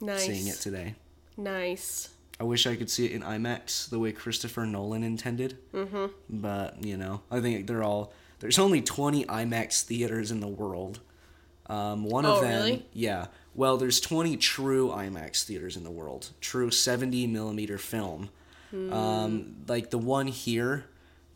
Nice. 0.00 0.24
seeing 0.26 0.46
it 0.48 0.56
today. 0.56 0.94
Nice. 1.36 2.10
I 2.40 2.44
wish 2.44 2.66
I 2.66 2.76
could 2.76 2.88
see 2.90 3.06
it 3.06 3.12
in 3.12 3.22
IMAX 3.22 3.88
the 3.88 3.98
way 3.98 4.12
Christopher 4.12 4.64
Nolan 4.64 5.02
intended. 5.02 5.58
Mm-hmm. 5.72 6.06
But 6.30 6.84
you 6.84 6.96
know, 6.96 7.22
I 7.30 7.40
think 7.40 7.66
they're 7.66 7.82
all. 7.82 8.12
There's 8.40 8.58
only 8.58 8.80
20 8.80 9.24
IMAX 9.24 9.82
theaters 9.82 10.30
in 10.30 10.38
the 10.40 10.46
world. 10.48 11.00
Um, 11.66 12.04
one 12.04 12.24
Oh, 12.24 12.36
of 12.36 12.40
them, 12.42 12.62
really? 12.64 12.86
yeah. 12.92 13.26
Well, 13.54 13.76
there's 13.76 14.00
20 14.00 14.36
true 14.36 14.90
IMAX 14.90 15.42
theaters 15.42 15.76
in 15.76 15.82
the 15.82 15.90
world. 15.90 16.30
True 16.40 16.70
70 16.70 17.26
millimeter 17.26 17.76
film. 17.78 18.30
Hmm. 18.70 18.92
Um, 18.92 19.56
like 19.66 19.90
the 19.90 19.98
one 19.98 20.28
here 20.28 20.84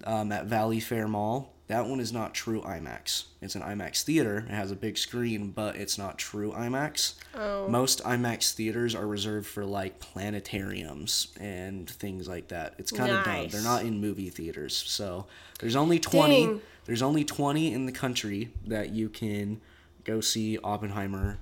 um, 0.04 0.30
at 0.30 0.46
Valley 0.46 0.78
Fair 0.78 1.08
Mall. 1.08 1.51
That 1.68 1.86
one 1.86 2.00
is 2.00 2.12
not 2.12 2.34
true 2.34 2.60
IMAX. 2.62 3.24
It's 3.40 3.54
an 3.54 3.62
IMAX 3.62 4.02
theater. 4.02 4.44
It 4.48 4.52
has 4.52 4.70
a 4.70 4.76
big 4.76 4.98
screen, 4.98 5.50
but 5.50 5.76
it's 5.76 5.96
not 5.96 6.18
true 6.18 6.52
IMAX. 6.52 7.14
Oh. 7.34 7.68
Most 7.68 8.02
IMAX 8.04 8.52
theaters 8.52 8.94
are 8.94 9.06
reserved 9.06 9.46
for 9.46 9.64
like 9.64 10.00
planetariums 10.00 11.28
and 11.40 11.88
things 11.88 12.28
like 12.28 12.48
that. 12.48 12.74
It's 12.78 12.90
kind 12.90 13.12
of 13.12 13.24
dumb. 13.24 13.48
They're 13.48 13.62
not 13.62 13.84
in 13.84 14.00
movie 14.00 14.28
theaters. 14.28 14.76
So 14.86 15.26
there's 15.60 15.76
only 15.76 15.98
20 15.98 16.46
Dang. 16.46 16.60
there's 16.84 17.02
only 17.02 17.24
20 17.24 17.72
in 17.72 17.86
the 17.86 17.92
country 17.92 18.50
that 18.66 18.90
you 18.90 19.08
can 19.08 19.60
go 20.04 20.20
see 20.20 20.58
Oppenheimer 20.58 21.38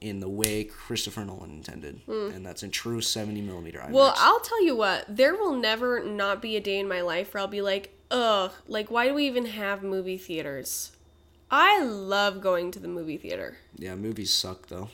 in 0.00 0.20
the 0.20 0.28
way 0.28 0.64
Christopher 0.64 1.24
Nolan 1.24 1.50
intended. 1.50 2.00
Hmm. 2.06 2.30
And 2.34 2.46
that's 2.46 2.62
in 2.62 2.70
true 2.70 3.00
70 3.00 3.42
millimeter 3.42 3.78
IMAX. 3.78 3.90
Well, 3.90 4.14
I'll 4.16 4.40
tell 4.40 4.64
you 4.64 4.74
what, 4.74 5.04
there 5.08 5.34
will 5.34 5.54
never 5.54 6.02
not 6.02 6.40
be 6.40 6.56
a 6.56 6.60
day 6.60 6.78
in 6.78 6.88
my 6.88 7.02
life 7.02 7.34
where 7.34 7.42
I'll 7.42 7.46
be 7.46 7.60
like, 7.60 7.94
ugh, 8.10 8.52
like, 8.68 8.90
why 8.90 9.08
do 9.08 9.14
we 9.14 9.26
even 9.26 9.46
have 9.46 9.82
movie 9.82 10.18
theaters? 10.18 10.92
I 11.50 11.82
love 11.82 12.40
going 12.40 12.70
to 12.72 12.78
the 12.78 12.88
movie 12.88 13.16
theater. 13.16 13.56
yeah, 13.76 13.94
movies 13.94 14.32
suck 14.32 14.68
though. 14.68 14.88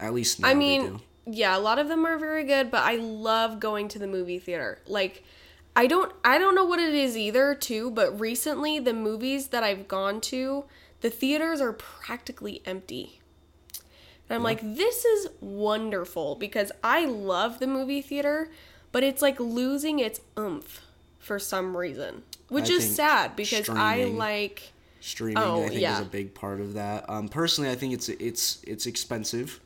At 0.00 0.14
least 0.14 0.40
now 0.40 0.48
I 0.48 0.54
mean, 0.54 0.82
do. 0.82 1.00
yeah, 1.26 1.56
a 1.56 1.60
lot 1.60 1.78
of 1.78 1.88
them 1.88 2.06
are 2.06 2.16
very 2.18 2.44
good, 2.44 2.70
but 2.70 2.82
I 2.82 2.96
love 2.96 3.60
going 3.60 3.88
to 3.88 3.98
the 3.98 4.06
movie 4.06 4.38
theater. 4.38 4.78
Like 4.86 5.22
I 5.76 5.86
don't 5.86 6.12
I 6.24 6.38
don't 6.38 6.54
know 6.54 6.64
what 6.64 6.80
it 6.80 6.94
is 6.94 7.16
either 7.16 7.54
too, 7.54 7.90
but 7.90 8.18
recently 8.18 8.78
the 8.78 8.94
movies 8.94 9.48
that 9.48 9.62
I've 9.62 9.86
gone 9.86 10.20
to, 10.22 10.64
the 11.02 11.10
theaters 11.10 11.60
are 11.60 11.72
practically 11.74 12.62
empty. 12.64 13.20
And 14.28 14.36
I'm 14.36 14.42
like, 14.42 14.60
this 14.62 15.04
is 15.04 15.28
wonderful 15.40 16.36
because 16.36 16.72
I 16.82 17.04
love 17.04 17.58
the 17.58 17.66
movie 17.66 18.00
theater, 18.00 18.50
but 18.90 19.02
it's 19.02 19.20
like 19.20 19.38
losing 19.38 19.98
its 19.98 20.20
oomph 20.38 20.80
for 21.18 21.38
some 21.38 21.76
reason, 21.76 22.22
which 22.52 22.70
I 22.70 22.74
is 22.74 22.94
sad 22.96 23.36
because 23.36 23.68
I 23.68 24.04
like 24.04 24.72
Streaming, 25.00 25.38
Oh, 25.38 25.64
I 25.64 25.68
think, 25.68 25.80
yeah. 25.80 25.94
is 25.96 26.06
a 26.06 26.10
big 26.10 26.32
part 26.32 26.60
of 26.60 26.74
that. 26.74 27.10
Um, 27.10 27.26
personally, 27.28 27.70
I 27.70 27.74
think 27.74 27.92
it's 27.92 28.08
it's 28.08 28.62
it's 28.64 28.86
expensive. 28.86 29.58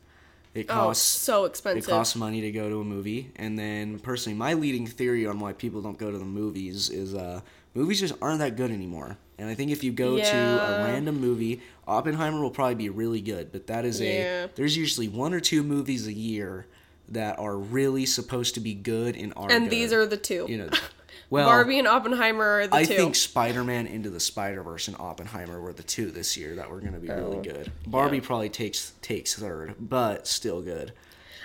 It 0.55 0.66
oh, 0.70 0.72
costs 0.75 1.05
so 1.07 1.44
expensive. 1.44 1.87
it 1.87 1.90
costs 1.90 2.16
money 2.16 2.40
to 2.40 2.51
go 2.51 2.70
to 2.70 2.81
a 2.81 2.85
movie, 2.85 3.31
and 3.37 3.59
then 3.59 3.99
personally, 3.99 4.38
my 4.38 4.55
leading 4.55 4.87
theory 4.87 5.27
on 5.27 5.38
why 5.38 5.53
people 5.53 5.83
don't 5.83 5.99
go 5.99 6.11
to 6.11 6.16
the 6.16 6.25
movies 6.25 6.88
is 6.88 7.14
uh, 7.14 7.42
movies 7.75 8.01
just 8.01 8.14
aren't 8.22 8.38
that 8.38 8.57
good 8.57 8.70
anymore. 8.70 9.18
And 9.38 9.51
I 9.51 9.55
think 9.55 9.70
if 9.70 9.85
you 9.85 9.92
go 9.92 10.16
to 10.16 10.37
a 10.62 10.83
random 10.83 11.20
movie, 11.20 11.61
Oppenheimer 11.87 12.40
will 12.40 12.51
probably 12.51 12.75
be 12.77 12.88
really 12.88 13.20
good, 13.20 13.53
but 13.53 13.66
that 13.66 13.85
is 13.85 14.01
Yeah. 14.01 14.44
a 14.44 14.49
there's 14.55 14.75
usually 14.79 15.09
one 15.09 15.35
or 15.35 15.40
two 15.40 15.62
movies 15.62 16.07
a 16.07 16.12
year 16.14 16.64
that 17.11 17.38
are 17.38 17.59
really 17.59 18.07
supposed 18.07 18.55
to 18.55 18.61
be 18.61 18.72
good 18.72 19.14
and 19.16 19.35
are 19.37 19.51
and 19.51 19.64
good. 19.64 19.70
these 19.70 19.92
are 19.92 20.07
the 20.07 20.16
two. 20.16 20.46
you 20.49 20.57
know, 20.57 20.70
well, 21.30 21.46
Barbie 21.46 21.78
and 21.78 21.88
Oppenheimer 21.88 22.44
are 22.44 22.66
the 22.66 22.76
I 22.76 22.84
two. 22.84 22.94
think 22.94 23.14
Spider-Man 23.16 23.86
Into 23.86 24.10
the 24.10 24.20
Spider-Verse 24.20 24.88
and 24.88 24.96
Oppenheimer 24.98 25.60
were 25.60 25.72
the 25.72 25.82
two 25.82 26.10
this 26.10 26.36
year 26.36 26.54
that 26.56 26.70
were 26.70 26.80
going 26.80 26.92
to 26.94 27.00
be 27.00 27.08
really 27.08 27.38
Oh, 27.38 27.42
good. 27.42 27.72
Barbie 27.86 28.18
yeah. 28.18 28.22
probably 28.24 28.48
takes 28.48 28.92
takes 29.02 29.34
third, 29.34 29.74
but 29.80 30.26
still 30.26 30.62
good. 30.62 30.92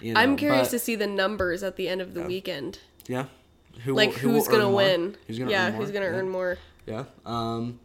You 0.01 0.13
I'm 0.15 0.35
curious 0.35 0.67
but- 0.69 0.71
to 0.71 0.79
see 0.79 0.95
the 0.95 1.07
numbers 1.07 1.63
at 1.63 1.75
the 1.75 1.87
end 1.89 2.01
of 2.01 2.13
the 2.13 2.23
weekend. 2.23 2.79
yeah. 3.07 3.25
Who 3.85 3.93
Like 3.95 4.09
will- 4.09 4.17
who 4.19 4.29
who's 4.31 4.47
gonna 4.47 4.69
win? 4.69 5.15
Who's 5.27 5.39
gonna 5.39 5.49
yeah, 5.51 5.71
who's 5.71 5.91
gonna 5.91 6.05
yeah. 6.05 6.11
earn 6.11 6.29
more? 6.29 6.57
Yeah. 6.85 7.05
Um, 7.25 7.79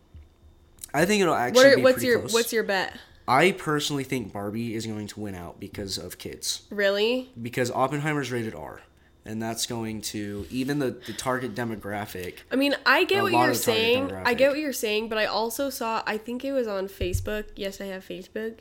I 0.92 1.04
think 1.04 1.22
it'll 1.22 1.34
actually 1.34 1.64
What 1.64 1.72
are, 1.72 1.76
be 1.76 1.82
what's 1.82 1.94
pretty 1.94 2.06
your 2.08 2.18
close. 2.20 2.32
what's 2.34 2.52
your 2.52 2.64
bet? 2.64 2.96
I 3.28 3.52
personally 3.52 4.04
think 4.04 4.32
Barbie 4.32 4.74
is 4.74 4.86
going 4.86 5.06
to 5.08 5.20
win 5.20 5.34
out 5.34 5.58
because 5.60 5.98
of 5.98 6.18
kids. 6.18 6.62
Really? 6.70 7.30
Because 7.40 7.70
Oppenheimer's 7.70 8.30
rated 8.32 8.54
R, 8.54 8.80
and 9.26 9.42
that's 9.42 9.66
going 9.66 10.00
to 10.02 10.46
even 10.50 10.78
the 10.78 10.90
the 10.90 11.12
target 11.12 11.54
demographic. 11.54 12.36
I 12.50 12.56
mean, 12.56 12.74
I 12.86 13.04
get 13.04 13.22
what 13.22 13.32
you're 13.32 13.50
of 13.50 13.58
the 13.58 13.64
target 13.64 13.80
saying. 13.80 14.12
I 14.24 14.34
get 14.34 14.50
what 14.50 14.58
you're 14.58 14.72
saying, 14.72 15.08
but 15.08 15.18
I 15.18 15.26
also 15.26 15.70
saw. 15.70 16.02
I 16.06 16.18
think 16.18 16.44
it 16.44 16.52
was 16.52 16.66
on 16.66 16.88
Facebook. 16.88 17.44
Yes, 17.56 17.80
I 17.80 17.86
have 17.86 18.06
Facebook. 18.06 18.60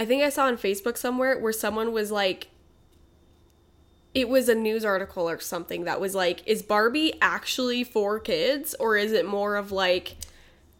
I 0.00 0.06
think 0.06 0.22
I 0.22 0.30
saw 0.30 0.46
on 0.46 0.56
Facebook 0.56 0.96
somewhere 0.96 1.38
where 1.38 1.52
someone 1.52 1.92
was 1.92 2.10
like, 2.10 2.48
it 4.14 4.30
was 4.30 4.48
a 4.48 4.54
news 4.54 4.82
article 4.82 5.28
or 5.28 5.38
something 5.40 5.84
that 5.84 6.00
was 6.00 6.14
like, 6.14 6.42
is 6.46 6.62
Barbie 6.62 7.12
actually 7.20 7.84
for 7.84 8.18
kids 8.18 8.74
or 8.80 8.96
is 8.96 9.12
it 9.12 9.26
more 9.26 9.56
of 9.56 9.72
like, 9.72 10.16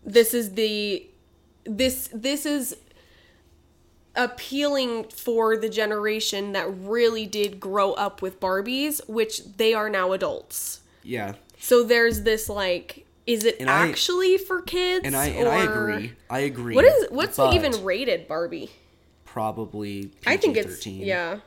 this 0.03 0.33
is 0.33 0.55
the, 0.55 1.07
this 1.65 2.09
this 2.15 2.47
is 2.47 2.79
appealing 4.17 5.05
for 5.05 5.57
the 5.57 5.69
generation 5.69 6.53
that 6.53 6.67
really 6.69 7.27
did 7.27 7.61
grow 7.61 7.93
up 7.93 8.23
with 8.23 8.41
Barbies, 8.41 9.01
which 9.09 9.45
they 9.57 9.73
are 9.75 9.89
now 9.89 10.13
adults. 10.13 10.81
Yeah, 11.03 11.35
So 11.59 11.83
there's 11.83 12.23
this 12.23 12.49
like, 12.49 13.07
is 13.27 13.45
it 13.45 13.57
And 13.61 13.71
I- 13.71 13.87
actually 13.89 14.37
for 14.39 14.61
kids? 14.63 15.07
and 15.07 15.17
I 15.17 15.27
and 15.27 15.49
I 15.49 15.63
agree. 15.65 16.13
I 16.29 16.41
agree. 16.41 16.75
What 16.75 16.85
is 16.85 17.07
what's 17.11 17.39
even 17.39 17.85
rated 17.85 18.27
Barbie? 18.29 18.71
probably 19.25 20.07
PG-13. 20.07 20.27
I 20.27 20.37
think 20.37 20.57
it's 20.57 20.87
yeah, 20.87 21.39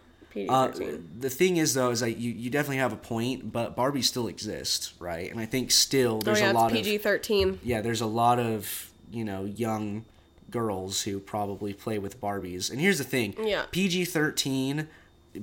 Uh, 0.47 0.67
thirteen. 0.71 1.09
the 1.19 1.29
thing 1.29 1.57
is 1.57 1.73
though 1.73 1.89
is 1.91 2.01
like 2.01 2.17
you, 2.17 2.31
you 2.31 2.49
definitely 2.49 2.77
have 2.77 2.93
a 2.93 2.97
point, 2.97 3.51
but 3.51 3.75
Barbie 3.75 4.01
still 4.01 4.27
exists, 4.29 4.93
right? 4.99 5.29
And 5.29 5.39
I 5.39 5.45
think 5.45 5.69
still 5.69 6.15
Oh 6.21 6.25
there's 6.25 6.39
yeah, 6.39 6.51
a 6.51 6.53
lot 6.53 6.71
it's 6.71 6.81
PG 6.81 6.95
of 6.95 7.01
thirteen. 7.01 7.59
yeah, 7.61 7.81
there's 7.81 7.99
a 8.01 8.05
lot 8.05 8.39
of 8.39 8.89
you 9.11 9.25
know 9.25 9.43
young 9.43 10.05
girls 10.53 11.01
who 11.01 11.19
probably 11.19 11.73
play 11.73 11.99
with 11.99 12.21
Barbies. 12.21 12.71
And 12.71 12.79
here's 12.79 12.99
the 12.99 13.03
thing, 13.03 13.35
Yeah. 13.43 13.65
PG 13.71 14.05
thirteen, 14.05 14.87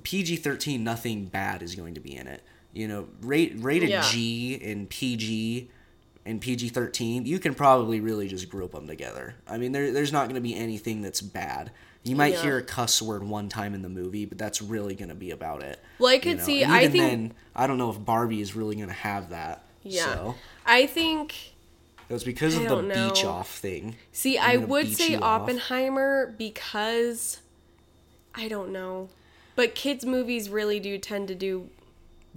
PG 0.05 0.37
thirteen, 0.37 0.83
nothing 0.85 1.27
bad 1.27 1.63
is 1.63 1.75
going 1.75 1.95
to 1.95 2.01
be 2.01 2.17
in 2.17 2.27
it. 2.27 2.43
You 2.73 2.89
know, 2.89 3.09
rate 3.21 3.53
rated 3.59 3.91
Yeah. 3.91 4.09
G 4.09 4.59
and 4.65 4.89
PG 4.89 5.69
and 6.25 6.41
PG 6.41 6.69
thirteen, 6.71 7.27
you 7.27 7.39
can 7.39 7.55
probably 7.55 8.01
really 8.01 8.29
just 8.29 8.49
group 8.49 8.73
them 8.73 8.87
together. 8.87 9.35
I 9.49 9.59
mean, 9.59 9.73
there 9.73 9.93
there's 9.93 10.13
not 10.13 10.25
going 10.25 10.37
to 10.37 10.41
be 10.41 10.55
anything 10.57 11.03
that's 11.03 11.21
bad. 11.21 11.73
You 12.05 12.17
might 12.17 12.35
Yeah. 12.35 12.43
hear 12.43 12.57
a 12.59 12.63
cuss 12.63 13.03
word 13.03 13.23
one 13.25 13.49
time 13.51 13.75
in 13.75 13.83
the 13.83 13.89
movie, 13.91 14.25
but 14.25 14.39
that's 14.39 14.63
really 14.63 14.95
going 14.95 15.11
to 15.11 15.15
be 15.15 15.33
about 15.33 15.63
it. 15.63 15.81
Well, 15.99 16.09
I 16.11 16.15
you 16.15 16.21
could 16.21 16.39
know? 16.39 16.45
see. 16.45 16.65
I 16.65 16.83
think. 16.89 16.95
then, 16.95 17.35
I 17.55 17.67
don't 17.67 17.77
know 17.77 17.91
if 17.91 18.03
Barbie 18.03 18.41
is 18.41 18.55
really 18.57 18.77
going 18.77 18.89
to 18.89 18.95
have 18.95 19.31
that. 19.31 19.65
yeah, 19.83 20.05
So 20.05 20.35
I 20.65 20.87
think. 20.87 21.50
It 22.11 22.13
was 22.13 22.25
because 22.25 22.57
of 22.57 22.65
the 22.65 22.83
know. 22.83 23.09
beach 23.09 23.25
off 23.25 23.49
thing. 23.57 23.97
See, 24.13 24.37
I 24.37 24.57
would 24.57 24.93
say 24.95 25.13
you 25.13 25.17
off. 25.19 25.43
Oppenheimer 25.43 26.35
because 26.37 27.39
I 28.35 28.49
don't 28.49 28.71
know, 28.73 29.09
but 29.57 29.75
kids 29.75 30.05
movies 30.05 30.51
really 30.51 30.81
do 30.81 30.99
tend 30.99 31.29
to 31.29 31.35
do. 31.35 31.71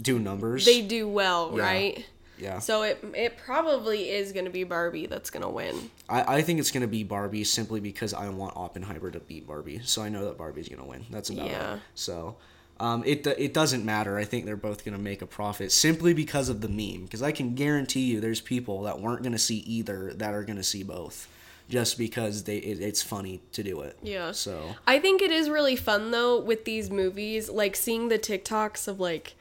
Do 0.02 0.18
numbers. 0.20 0.66
They 0.66 0.82
do 0.82 1.08
well, 1.08 1.54
Yeah. 1.56 1.64
right? 1.64 2.06
yeah. 2.38 2.60
So 2.60 2.84
it 2.84 3.04
it 3.16 3.38
probably 3.38 4.10
is 4.10 4.32
going 4.32 4.46
to 4.46 4.52
be 4.52 4.64
Barbie 4.64 5.06
that's 5.08 5.30
going 5.30 5.44
to 5.44 5.50
win. 5.50 5.90
I, 6.10 6.38
I 6.38 6.42
think 6.42 6.60
it's 6.60 6.72
gonna 6.72 6.88
be 6.88 7.04
Barbie 7.04 7.44
simply 7.44 7.80
because 7.80 8.14
I 8.14 8.28
want 8.30 8.56
Oppenheimer 8.58 9.10
to 9.12 9.20
beat 9.20 9.48
Barbie, 9.48 9.82
so 9.84 10.02
I 10.02 10.10
know 10.10 10.26
that 10.26 10.38
Barbie's 10.38 10.68
gonna 10.70 10.86
win. 10.86 11.06
That's 11.10 11.30
about 11.30 11.46
Yeah. 11.48 11.76
it. 11.76 11.82
So, 11.96 12.36
um, 12.84 13.04
it 13.06 13.26
it 13.28 13.54
doesn't 13.54 13.86
matter. 13.86 14.17
I 14.17 14.26
think 14.26 14.46
they're 14.46 14.56
both 14.69 14.84
gonna 14.84 14.98
make 15.12 15.22
a 15.22 15.26
profit 15.26 15.72
simply 15.72 16.13
because 16.13 16.50
of 16.50 16.60
the 16.62 16.67
meme. 16.67 17.04
Because 17.06 17.22
I 17.22 17.32
can 17.32 17.56
guarantee 17.56 18.02
you, 18.12 18.19
there's 18.19 18.41
people 18.41 18.82
that 18.84 19.00
weren't 19.00 19.24
gonna 19.24 19.39
see 19.39 19.60
either 19.60 20.13
that 20.15 20.34
are 20.34 20.43
gonna 20.43 20.63
see 20.63 20.84
both, 20.84 21.28
just 21.69 21.98
because 21.98 22.43
they 22.43 22.58
it, 22.58 22.82
it's 22.82 23.02
funny 23.02 23.39
to 23.54 23.63
do 23.63 23.82
it. 23.82 23.98
Yeah. 24.04 24.32
So 24.32 24.76
I 24.86 25.00
think 25.00 25.22
it 25.22 25.32
is 25.32 25.50
really 25.50 25.76
fun 25.76 26.12
though 26.12 26.39
with 26.39 26.65
these 26.65 26.89
movies, 26.91 27.50
like 27.50 27.76
seeing 27.76 28.10
the 28.10 28.19
TikToks 28.19 28.88
of 28.88 29.00
like, 29.00 29.36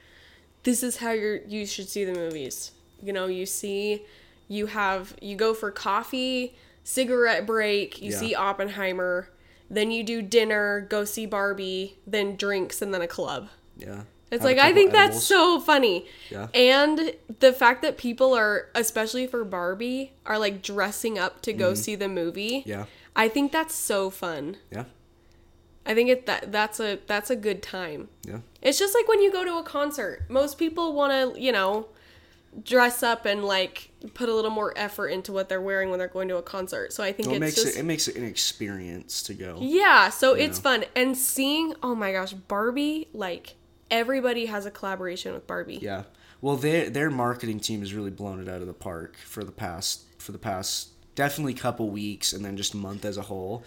this 0.63 0.83
is 0.83 0.99
how 0.99 1.11
you're 1.11 1.39
you 1.45 1.67
should 1.67 1.89
see 1.89 2.05
the 2.05 2.15
movies. 2.15 2.71
You 3.03 3.13
know, 3.13 3.27
you 3.27 3.47
see, 3.47 4.03
you 4.49 4.67
have 4.67 5.17
you 5.21 5.35
go 5.37 5.53
for 5.55 5.71
coffee, 5.73 6.55
cigarette 6.85 7.45
break, 7.47 8.01
you 8.01 8.13
Yeah. 8.13 8.19
see 8.19 8.35
Oppenheimer, 8.37 9.29
then 9.73 9.91
you 9.91 10.05
do 10.05 10.21
dinner, 10.23 10.87
go 10.89 11.05
see 11.05 11.27
Barbie, 11.27 11.97
then 12.07 12.37
drinks, 12.37 12.83
and 12.83 12.93
then 12.93 13.03
a 13.03 13.09
club. 13.09 13.49
yeah. 13.77 14.03
It's 14.31 14.45
like 14.45 14.57
I 14.57 14.73
think 14.73 14.93
that's 14.93 15.23
so 15.23 15.61
funny. 15.61 16.07
Yeah. 16.31 16.49
And 16.55 17.13
the 17.41 17.53
fact 17.53 17.83
that 17.83 17.99
people 17.99 18.33
are, 18.33 18.71
especially 18.75 19.27
for 19.27 19.45
Barbie, 19.45 20.15
are 20.25 20.39
like 20.39 20.63
dressing 20.63 21.19
up 21.19 21.43
to 21.43 21.53
go 21.53 21.75
see 21.75 21.97
the 21.97 22.09
movie. 22.09 22.63
Yeah. 22.65 22.87
I 23.15 23.29
think 23.29 23.53
that's 23.53 23.75
so 23.75 24.09
fun. 24.09 24.57
Yeah. 24.71 24.85
I 25.85 25.93
think 25.95 26.09
it 26.09 26.25
that 26.25 26.51
that's 26.51 26.81
a 26.81 26.99
that's 27.07 27.29
a 27.29 27.37
good 27.37 27.63
time. 27.63 28.09
Yeah. 28.25 28.39
It's 28.63 28.79
just 28.79 28.95
like 28.95 29.07
when 29.07 29.21
you 29.21 29.31
go 29.31 29.45
to 29.45 29.59
a 29.59 29.63
concert. 29.63 30.25
Most 30.31 30.57
people 30.57 30.95
want 30.95 31.13
to, 31.35 31.39
you 31.39 31.53
know, 31.53 31.89
dress 32.65 33.03
up 33.03 33.25
and 33.25 33.45
like 33.45 33.91
put 34.15 34.29
a 34.29 34.35
little 34.35 34.51
more 34.51 34.73
effort 34.77 35.09
into 35.09 35.33
what 35.33 35.49
they're 35.49 35.61
wearing 35.61 35.91
when 35.91 35.99
they're 35.99 36.09
going 36.09 36.29
to 36.29 36.37
a 36.37 36.43
concert. 36.43 36.93
So 36.93 37.03
I 37.03 37.13
think 37.13 37.29
Well, 37.29 37.37
it 37.37 37.41
makes 37.41 37.55
just 37.55 37.77
it 37.77 37.81
it 37.81 37.85
makes 37.85 38.09
it 38.09 38.17
an 38.17 38.25
experience 38.25 39.23
to 39.25 39.35
go. 39.35 39.59
yeah, 39.61 40.11
so 40.11 40.35
it's 40.35 40.59
know. 40.59 40.63
fun 40.63 40.85
and 40.95 41.17
seeing 41.17 41.75
oh 41.83 41.95
my 41.95 42.13
gosh, 42.13 42.33
Barbie 42.33 43.09
like 43.13 43.55
everybody 43.91 44.47
has 44.47 44.67
a 44.67 44.71
collaboration 44.71 45.33
with 45.35 45.47
Barbie. 45.47 45.79
Yeah. 45.81 46.05
Well, 46.41 46.57
their 46.57 46.91
their 46.91 47.11
marketing 47.11 47.61
team 47.61 47.81
has 47.81 47.95
really 47.95 48.11
blown 48.11 48.41
it 48.41 48.49
out 48.49 48.61
of 48.61 48.67
the 48.67 48.75
park 48.75 49.17
for 49.17 49.45
the 49.45 49.53
past 49.53 50.03
for 50.19 50.33
the 50.33 50.39
past 50.39 50.89
definitely 51.15 51.55
couple 51.55 51.91
weeks 51.91 52.33
and 52.33 52.45
then 52.45 52.57
just 52.57 52.75
month 52.75 53.05
as 53.05 53.17
a 53.17 53.23
whole. 53.23 53.63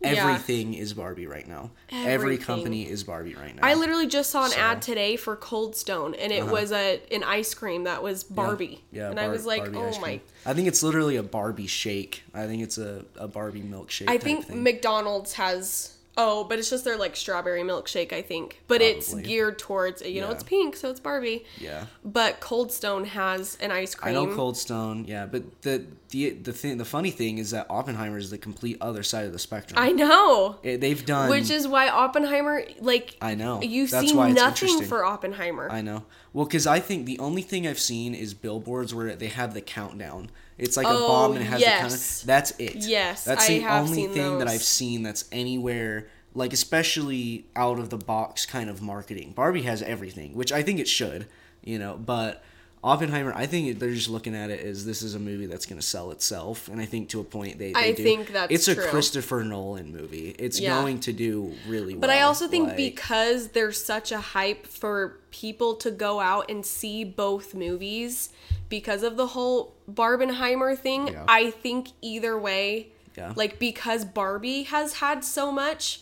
Yeah. 0.00 0.10
Everything 0.10 0.74
is 0.74 0.92
Barbie 0.92 1.26
right 1.26 1.48
now. 1.48 1.70
Every 1.90 2.36
company 2.38 2.88
is 2.88 3.02
Barbie 3.02 3.34
right 3.34 3.56
now. 3.56 3.62
I 3.66 3.74
literally 3.74 4.06
just 4.06 4.30
saw 4.30 4.44
an 4.44 4.50
So- 4.50 4.56
Uh-huh. 4.58 4.72
ad 4.72 4.82
today 4.82 5.16
for 5.16 5.36
Cold 5.36 5.74
Stone 5.74 6.14
and 6.14 6.32
it 6.32 6.44
was 6.46 6.70
a 6.70 7.00
an 7.10 7.24
ice 7.24 7.54
cream 7.54 7.84
that 7.84 8.02
was 8.02 8.22
Barbie. 8.22 8.84
Yeah, 8.92 9.10
and 9.10 9.18
I 9.18 9.28
was 9.28 9.46
like, 9.46 9.72
Barbie 9.72 9.78
"Oh 9.96 10.00
my. 10.00 10.20
I 10.44 10.52
think 10.54 10.68
it's 10.68 10.82
literally 10.82 11.16
a 11.16 11.22
Barbie 11.22 11.66
shake. 11.66 12.22
I 12.34 12.46
think 12.46 12.62
it's 12.62 12.78
a, 12.78 13.04
a 13.16 13.26
Barbie 13.26 13.62
milkshake. 13.62 14.08
I 14.08 14.18
think 14.18 14.46
thing. 14.46 14.62
McDonald's 14.62 15.32
has 15.34 15.95
oh, 16.16 16.44
but 16.44 16.58
it's 16.58 16.70
just 16.70 16.84
their 16.84 16.96
like 16.96 17.14
strawberry 17.16 17.62
milkshake, 17.62 18.12
I 18.12 18.22
think. 18.22 18.62
But 18.68 18.80
it's 18.82 19.12
geared 19.14 19.58
towards 19.58 20.02
you 20.02 20.20
know, 20.20 20.28
Yeah. 20.28 20.32
it's 20.34 20.42
pink, 20.42 20.76
so 20.76 20.90
it's 20.90 21.00
Barbie. 21.00 21.44
yeah. 21.58 21.86
But 22.04 22.40
Cold 22.40 22.72
Stone 22.72 23.04
has 23.06 23.56
an 23.60 23.70
ice 23.70 23.94
cream. 23.94 24.16
I 24.16 24.18
know 24.24 24.34
Cold 24.34 24.56
Stone, 24.56 25.04
yeah, 25.06 25.26
but 25.26 25.62
the 25.62 25.86
the 26.10 26.30
the 26.30 26.52
thing 26.52 26.78
the 26.78 26.84
funny 26.84 27.10
thing 27.10 27.38
is 27.38 27.50
that 27.50 27.66
Oppenheimer 27.68 28.16
is 28.18 28.30
the 28.30 28.38
complete 28.38 28.78
other 28.80 29.02
side 29.02 29.26
of 29.26 29.32
the 29.32 29.38
spectrum. 29.38 29.78
I 29.78 29.92
know. 29.92 30.56
Eh, 30.64 30.76
They've 30.76 31.04
done 31.04 31.28
Which 31.30 31.50
is 31.50 31.66
why 31.68 31.88
Oppenheimer 31.88 32.62
like 32.80 33.16
I 33.20 33.34
know. 33.34 33.60
you 33.62 33.86
That's 33.86 34.08
see 34.08 34.14
nothing 34.14 34.82
for 34.84 35.04
Oppenheimer. 35.04 35.68
I 35.70 35.82
know. 35.82 36.04
Well, 36.32 36.44
because 36.46 36.66
I 36.66 36.80
think 36.80 37.06
the 37.06 37.18
only 37.18 37.42
thing 37.42 37.66
I've 37.66 37.78
seen 37.80 38.14
is 38.14 38.34
billboards 38.34 38.94
where 38.94 39.16
they 39.16 39.28
have 39.28 39.54
the 39.54 39.60
countdown. 39.60 40.30
It's 40.58 40.76
like 40.76 40.86
a 40.86 40.90
Oh, 40.90 41.08
bomb 41.08 41.32
and 41.32 41.42
it 41.42 41.46
has 41.46 41.60
yes. 41.60 41.80
kind 41.80 41.92
of 41.94 42.26
That's 42.26 42.50
it. 42.58 42.76
Yes, 42.76 43.24
That's 43.24 43.46
the 43.46 43.64
only 43.66 44.06
thing 44.06 44.38
that. 44.38 44.48
I've 44.48 44.62
seen 44.62 45.02
that's 45.02 45.24
anywhere 45.32 46.06
like 46.34 46.52
especially 46.52 47.46
out 47.56 47.78
of 47.78 47.88
the 47.90 47.96
box 47.96 48.44
kind 48.46 48.68
of 48.68 48.82
marketing. 48.82 49.32
Barbie 49.34 49.62
has 49.62 49.80
everything, 49.82 50.34
which 50.34 50.52
I 50.52 50.62
think 50.62 50.78
it 50.80 50.86
should, 50.88 51.26
you 51.64 51.78
know, 51.78 51.96
but 51.96 52.42
Oppenheimer, 52.84 53.32
I 53.34 53.46
think 53.46 53.78
they're 53.78 53.94
just 53.94 54.10
looking 54.10 54.34
at 54.36 54.50
it 54.50 54.60
as 54.60 54.84
this 54.84 55.00
is 55.02 55.14
a 55.14 55.18
movie 55.18 55.46
that's 55.46 55.64
going 55.66 55.80
to 55.80 55.84
sell 55.86 56.10
itself, 56.12 56.68
and 56.68 56.78
I 56.80 56.84
think 56.84 57.08
to 57.08 57.20
a 57.20 57.24
point 57.24 57.58
they. 57.58 57.72
they 57.72 57.78
I 57.80 57.92
do. 57.92 58.02
think 58.02 58.32
that's 58.32 58.52
it's 58.52 58.68
a 58.68 58.74
true. 58.74 58.84
Christopher 58.84 59.42
Nolan 59.44 59.90
movie. 59.92 60.36
It's 60.38 60.60
Yeah. 60.60 60.78
going 60.80 61.00
to 61.00 61.12
do 61.12 61.52
really 61.66 61.94
well. 61.94 62.02
But 62.02 62.10
I 62.10 62.20
also 62.20 62.46
think 62.48 62.68
like- 62.68 62.76
because 62.76 63.48
there's 63.48 63.82
such 63.82 64.12
a 64.12 64.18
hype 64.20 64.66
for 64.66 65.18
people 65.30 65.74
to 65.76 65.90
go 65.90 66.20
out 66.20 66.50
and 66.50 66.64
see 66.64 67.02
both 67.02 67.54
movies 67.54 68.28
because 68.68 69.02
of 69.02 69.16
the 69.16 69.28
whole 69.28 69.74
Barbenheimer 69.90 70.76
thing, 70.76 71.08
Yeah. 71.08 71.24
I 71.28 71.50
think 71.50 71.88
either 72.02 72.38
way, 72.38 72.88
Yeah. 73.16 73.32
like 73.36 73.58
because 73.58 74.04
Barbie 74.04 74.64
has 74.64 74.94
had 74.94 75.24
so 75.24 75.50
much 75.52 76.00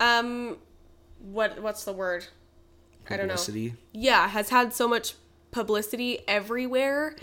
um 0.00 0.56
what 1.20 1.60
what's 1.60 1.84
the 1.84 1.92
word? 1.92 2.26
I 3.10 3.16
don't 3.16 3.26
know. 3.26 3.34
publicity. 3.34 3.74
Yeah, 3.92 4.28
has 4.28 4.50
had 4.50 4.72
so 4.74 4.86
much 4.86 5.14
publicity 5.50 6.20
everywhere. 6.28 7.16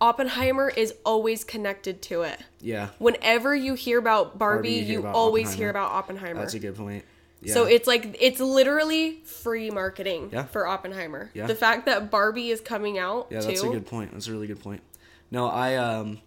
Oppenheimer 0.00 0.68
is 0.68 0.94
always 1.04 1.44
connected 1.44 2.02
to 2.02 2.22
it. 2.22 2.40
Yeah, 2.60 2.88
Whenever 2.98 3.54
you 3.54 3.74
hear 3.74 3.98
about 3.98 4.38
Barbie, 4.38 4.70
you 4.70 4.76
you, 4.80 4.84
hear 4.84 5.00
about 5.00 5.14
always 5.14 5.52
hear 5.52 5.70
about 5.70 5.90
Oppenheimer. 5.92 6.40
that's 6.40 6.54
a 6.54 6.58
good 6.58 6.76
point. 6.76 7.04
Yeah. 7.44 7.54
So 7.54 7.64
it's 7.64 7.86
like 7.86 8.16
it's 8.20 8.40
literally 8.40 9.20
free 9.24 9.70
marketing 9.70 10.30
Yeah. 10.32 10.44
for 10.44 10.66
Oppenheimer. 10.66 11.30
Yeah. 11.34 11.46
The 11.46 11.54
fact 11.54 11.86
that 11.86 12.10
Barbie 12.10 12.50
is 12.50 12.60
coming 12.60 12.98
out 12.98 13.28
Yeah, 13.30 13.40
too. 13.40 13.46
that's 13.48 13.62
a 13.62 13.68
good 13.68 13.86
point. 13.86 14.12
That's 14.12 14.28
a 14.28 14.32
really 14.32 14.46
good 14.46 14.60
point. 14.60 14.82
No, 15.30 15.48
I 15.48 15.76
um, 15.76 16.20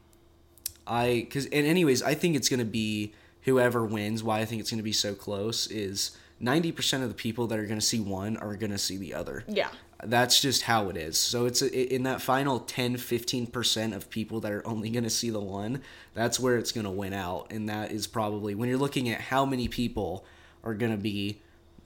I 0.86 1.22
because 1.28 1.46
and 1.48 1.66
anyways, 1.66 2.02
I 2.04 2.14
think 2.14 2.36
it's 2.36 2.50
gonna 2.50 2.66
be 2.66 3.14
whoever 3.44 3.86
wins. 3.86 4.24
Why 4.24 4.40
I 4.40 4.46
think 4.46 4.62
it's 4.62 4.70
gonna 4.72 4.84
be 4.84 4.94
so 4.94 5.14
close 5.14 5.68
is 5.68 6.12
ninety 6.40 6.72
percent 6.72 7.04
of 7.04 7.10
the 7.10 7.16
people 7.16 7.48
that 7.48 7.60
are 7.60 7.66
gonna 7.66 7.82
see 7.82 8.00
one 8.00 8.38
are 8.38 8.56
gonna 8.56 8.78
see 8.78 8.98
the 8.98 9.14
other. 9.14 9.44
Yeah. 9.48 9.70
That's 10.04 10.40
just 10.40 10.62
how 10.62 10.90
it 10.90 10.96
is. 10.98 11.18
So 11.18 11.48
it's 11.48 11.64
a, 11.64 11.94
in 11.96 12.04
that 12.04 12.22
final 12.22 12.60
10 12.60 12.98
15% 12.98 13.96
of 13.96 14.12
people 14.12 14.40
that 14.42 14.52
are 14.52 14.66
only 14.68 14.92
going 14.92 15.06
to 15.06 15.10
see 15.10 15.32
the 15.32 15.40
one, 15.40 15.82
that's 16.14 16.40
where 16.40 16.56
it's 16.58 16.72
going 16.72 16.84
to 16.84 16.92
win 16.92 17.14
out 17.14 17.48
and 17.50 17.68
that 17.68 17.92
is 17.92 18.06
probably 18.06 18.54
when 18.54 18.70
you're 18.70 18.78
looking 18.78 19.10
at 19.10 19.20
how 19.20 19.44
many 19.44 19.68
people 19.68 20.24
are 20.64 20.74
going 20.74 20.92
to 20.92 20.98
be 20.98 21.42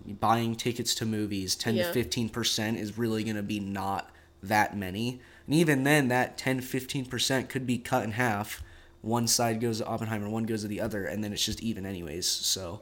buying 0.05 0.55
tickets 0.55 0.95
to 0.95 1.05
movies, 1.05 1.55
10 1.55 1.75
Yeah. 1.75 1.91
to 1.91 2.03
15% 2.03 2.77
is 2.77 2.97
really 2.97 3.23
going 3.23 3.35
to 3.35 3.43
be 3.43 3.59
not 3.59 4.09
that 4.41 4.75
many. 4.75 5.21
And 5.45 5.55
even 5.55 5.83
then 5.83 6.07
that 6.07 6.37
10 6.37 6.61
15% 6.61 7.49
could 7.49 7.67
be 7.67 7.77
cut 7.77 8.03
in 8.03 8.11
half. 8.11 8.63
One 9.01 9.27
side 9.27 9.59
goes 9.59 9.79
to 9.79 9.85
Oppenheimer, 9.85 10.29
one 10.29 10.45
goes 10.45 10.61
to 10.61 10.67
the 10.67 10.81
other 10.81 11.05
and 11.05 11.23
then 11.23 11.33
it's 11.33 11.45
just 11.45 11.61
even 11.61 11.85
anyways. 11.85 12.25
So 12.27 12.81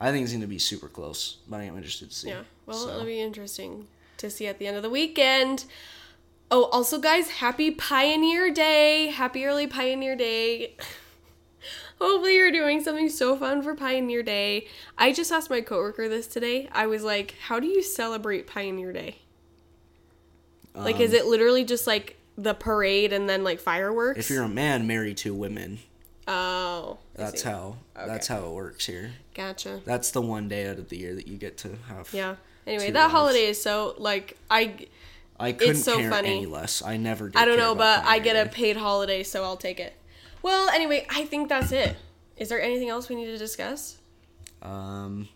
I 0.00 0.10
think 0.10 0.24
it's 0.24 0.32
going 0.32 0.40
to 0.42 0.46
be 0.46 0.58
super 0.58 0.88
close, 0.88 1.38
but 1.48 1.60
I 1.60 1.64
am 1.64 1.76
interested 1.76 2.10
to 2.10 2.16
see. 2.16 2.28
Yeah. 2.28 2.42
Well, 2.66 2.76
So- 2.78 2.88
it'll 2.90 3.04
be 3.04 3.20
interesting 3.20 3.86
to 4.18 4.30
see 4.30 4.46
at 4.46 4.58
the 4.58 4.66
end 4.66 4.76
of 4.76 4.82
the 4.82 4.90
weekend. 4.90 5.64
Oh, 6.50 6.64
also, 6.66 6.98
guys, 7.00 7.28
happy 7.28 7.72
Pioneer 7.72 8.52
Day! 8.52 9.08
Happy 9.08 9.44
early 9.44 9.66
Pioneer 9.66 10.14
Day. 10.16 10.76
Hopefully, 12.00 12.36
you're 12.36 12.52
doing 12.52 12.82
something 12.82 13.08
so 13.08 13.36
fun 13.36 13.62
for 13.62 13.74
Pioneer 13.74 14.22
Day. 14.22 14.66
I 14.98 15.12
just 15.12 15.32
asked 15.32 15.48
my 15.50 15.60
coworker 15.62 16.08
this 16.08 16.26
today. 16.26 16.68
I 16.72 16.86
was 16.86 17.02
like, 17.02 17.34
"How 17.48 17.58
do 17.58 17.66
you 17.66 17.82
celebrate 17.82 18.46
Pioneer 18.46 18.92
Day? 18.92 19.16
Like, 20.74 21.00
is 21.00 21.12
Um, 21.12 21.16
it 21.16 21.26
literally 21.26 21.64
just 21.64 21.86
like 21.86 22.16
the 22.36 22.52
parade 22.52 23.12
and 23.14 23.28
then 23.28 23.42
like 23.44 23.60
fireworks?" 23.60 24.18
If 24.20 24.28
you're 24.30 24.42
a 24.44 24.48
man, 24.48 24.86
marry 24.86 25.14
two 25.14 25.34
women. 25.34 25.78
oh, 26.28 26.98
That's 27.14 27.42
how 27.42 27.76
that's 27.94 28.26
how 28.26 28.44
it 28.46 28.50
works 28.50 28.84
here. 28.86 29.12
Gotcha. 29.34 29.80
That's 29.86 30.10
the 30.10 30.20
one 30.20 30.48
day 30.48 30.68
out 30.68 30.78
of 30.78 30.88
the 30.90 30.98
year 30.98 31.14
that 31.14 31.26
you 31.28 31.38
get 31.38 31.56
to 31.58 31.76
have. 31.88 32.12
Yeah. 32.12 32.36
Anyway, 32.66 32.90
that 32.90 33.10
holiday 33.10 33.46
is 33.46 33.62
so 33.62 33.94
like 33.96 34.36
I 34.50 34.86
I 35.40 35.52
couldn't 35.52 35.76
so 35.76 35.96
care 35.98 36.10
funny. 36.10 36.28
any 36.38 36.46
less. 36.46 36.82
I 36.82 36.98
never. 36.98 37.28
Did 37.30 37.36
I 37.40 37.44
don't 37.46 37.56
know, 37.58 37.74
but 37.74 38.04
I 38.04 38.18
get 38.18 38.36
a 38.36 38.50
paid 38.50 38.76
holiday, 38.76 39.22
so 39.22 39.44
I'll 39.44 39.56
take 39.56 39.80
it. 39.80 39.94
Well, 40.46 40.68
anyway, 40.68 41.04
I 41.10 41.24
think 41.24 41.48
that's 41.48 41.72
it. 41.72 41.96
Is 42.36 42.50
there 42.50 42.62
anything 42.62 42.88
else 42.88 43.08
we 43.08 43.16
need 43.16 43.24
to 43.26 43.36
discuss? 43.36 43.98
Um, 44.62 45.28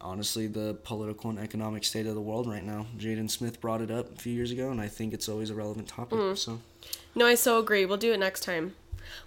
honestly, 0.00 0.46
the 0.46 0.74
political 0.84 1.30
and 1.30 1.38
economic 1.40 1.82
state 1.82 2.06
of 2.06 2.14
the 2.14 2.20
world 2.20 2.46
right 2.46 2.62
now. 2.64 2.86
Jaden 2.96 3.28
Smith 3.28 3.60
brought 3.60 3.80
it 3.80 3.90
up 3.90 4.14
a 4.14 4.20
few 4.20 4.32
years 4.32 4.52
ago, 4.52 4.70
and 4.70 4.80
I 4.80 4.86
think 4.86 5.14
it's 5.14 5.28
always 5.28 5.50
a 5.50 5.54
relevant 5.56 5.88
topic. 5.88 6.16
Mm. 6.16 6.38
So 6.38 6.60
No, 7.16 7.26
I 7.26 7.34
so 7.34 7.58
agree. 7.58 7.84
We'll 7.84 7.96
do 7.96 8.12
it 8.12 8.20
next 8.20 8.44
time. 8.44 8.76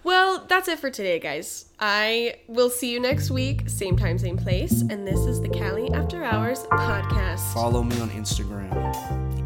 Well, 0.02 0.46
that's 0.48 0.68
it 0.68 0.78
for 0.78 0.88
today, 0.88 1.18
guys. 1.18 1.66
I 1.78 2.36
will 2.48 2.70
see 2.70 2.90
you 2.90 2.98
next 2.98 3.30
week, 3.30 3.68
same 3.68 3.94
time, 3.94 4.18
same 4.18 4.38
place. 4.38 4.80
And 4.80 5.06
this 5.06 5.20
is 5.26 5.42
the 5.42 5.50
Callie 5.50 5.92
After 5.92 6.24
Hours 6.24 6.60
podcast. 6.60 7.52
follow 7.52 7.82
me 7.82 8.00
on 8.00 8.08
Instagram. 8.08 9.45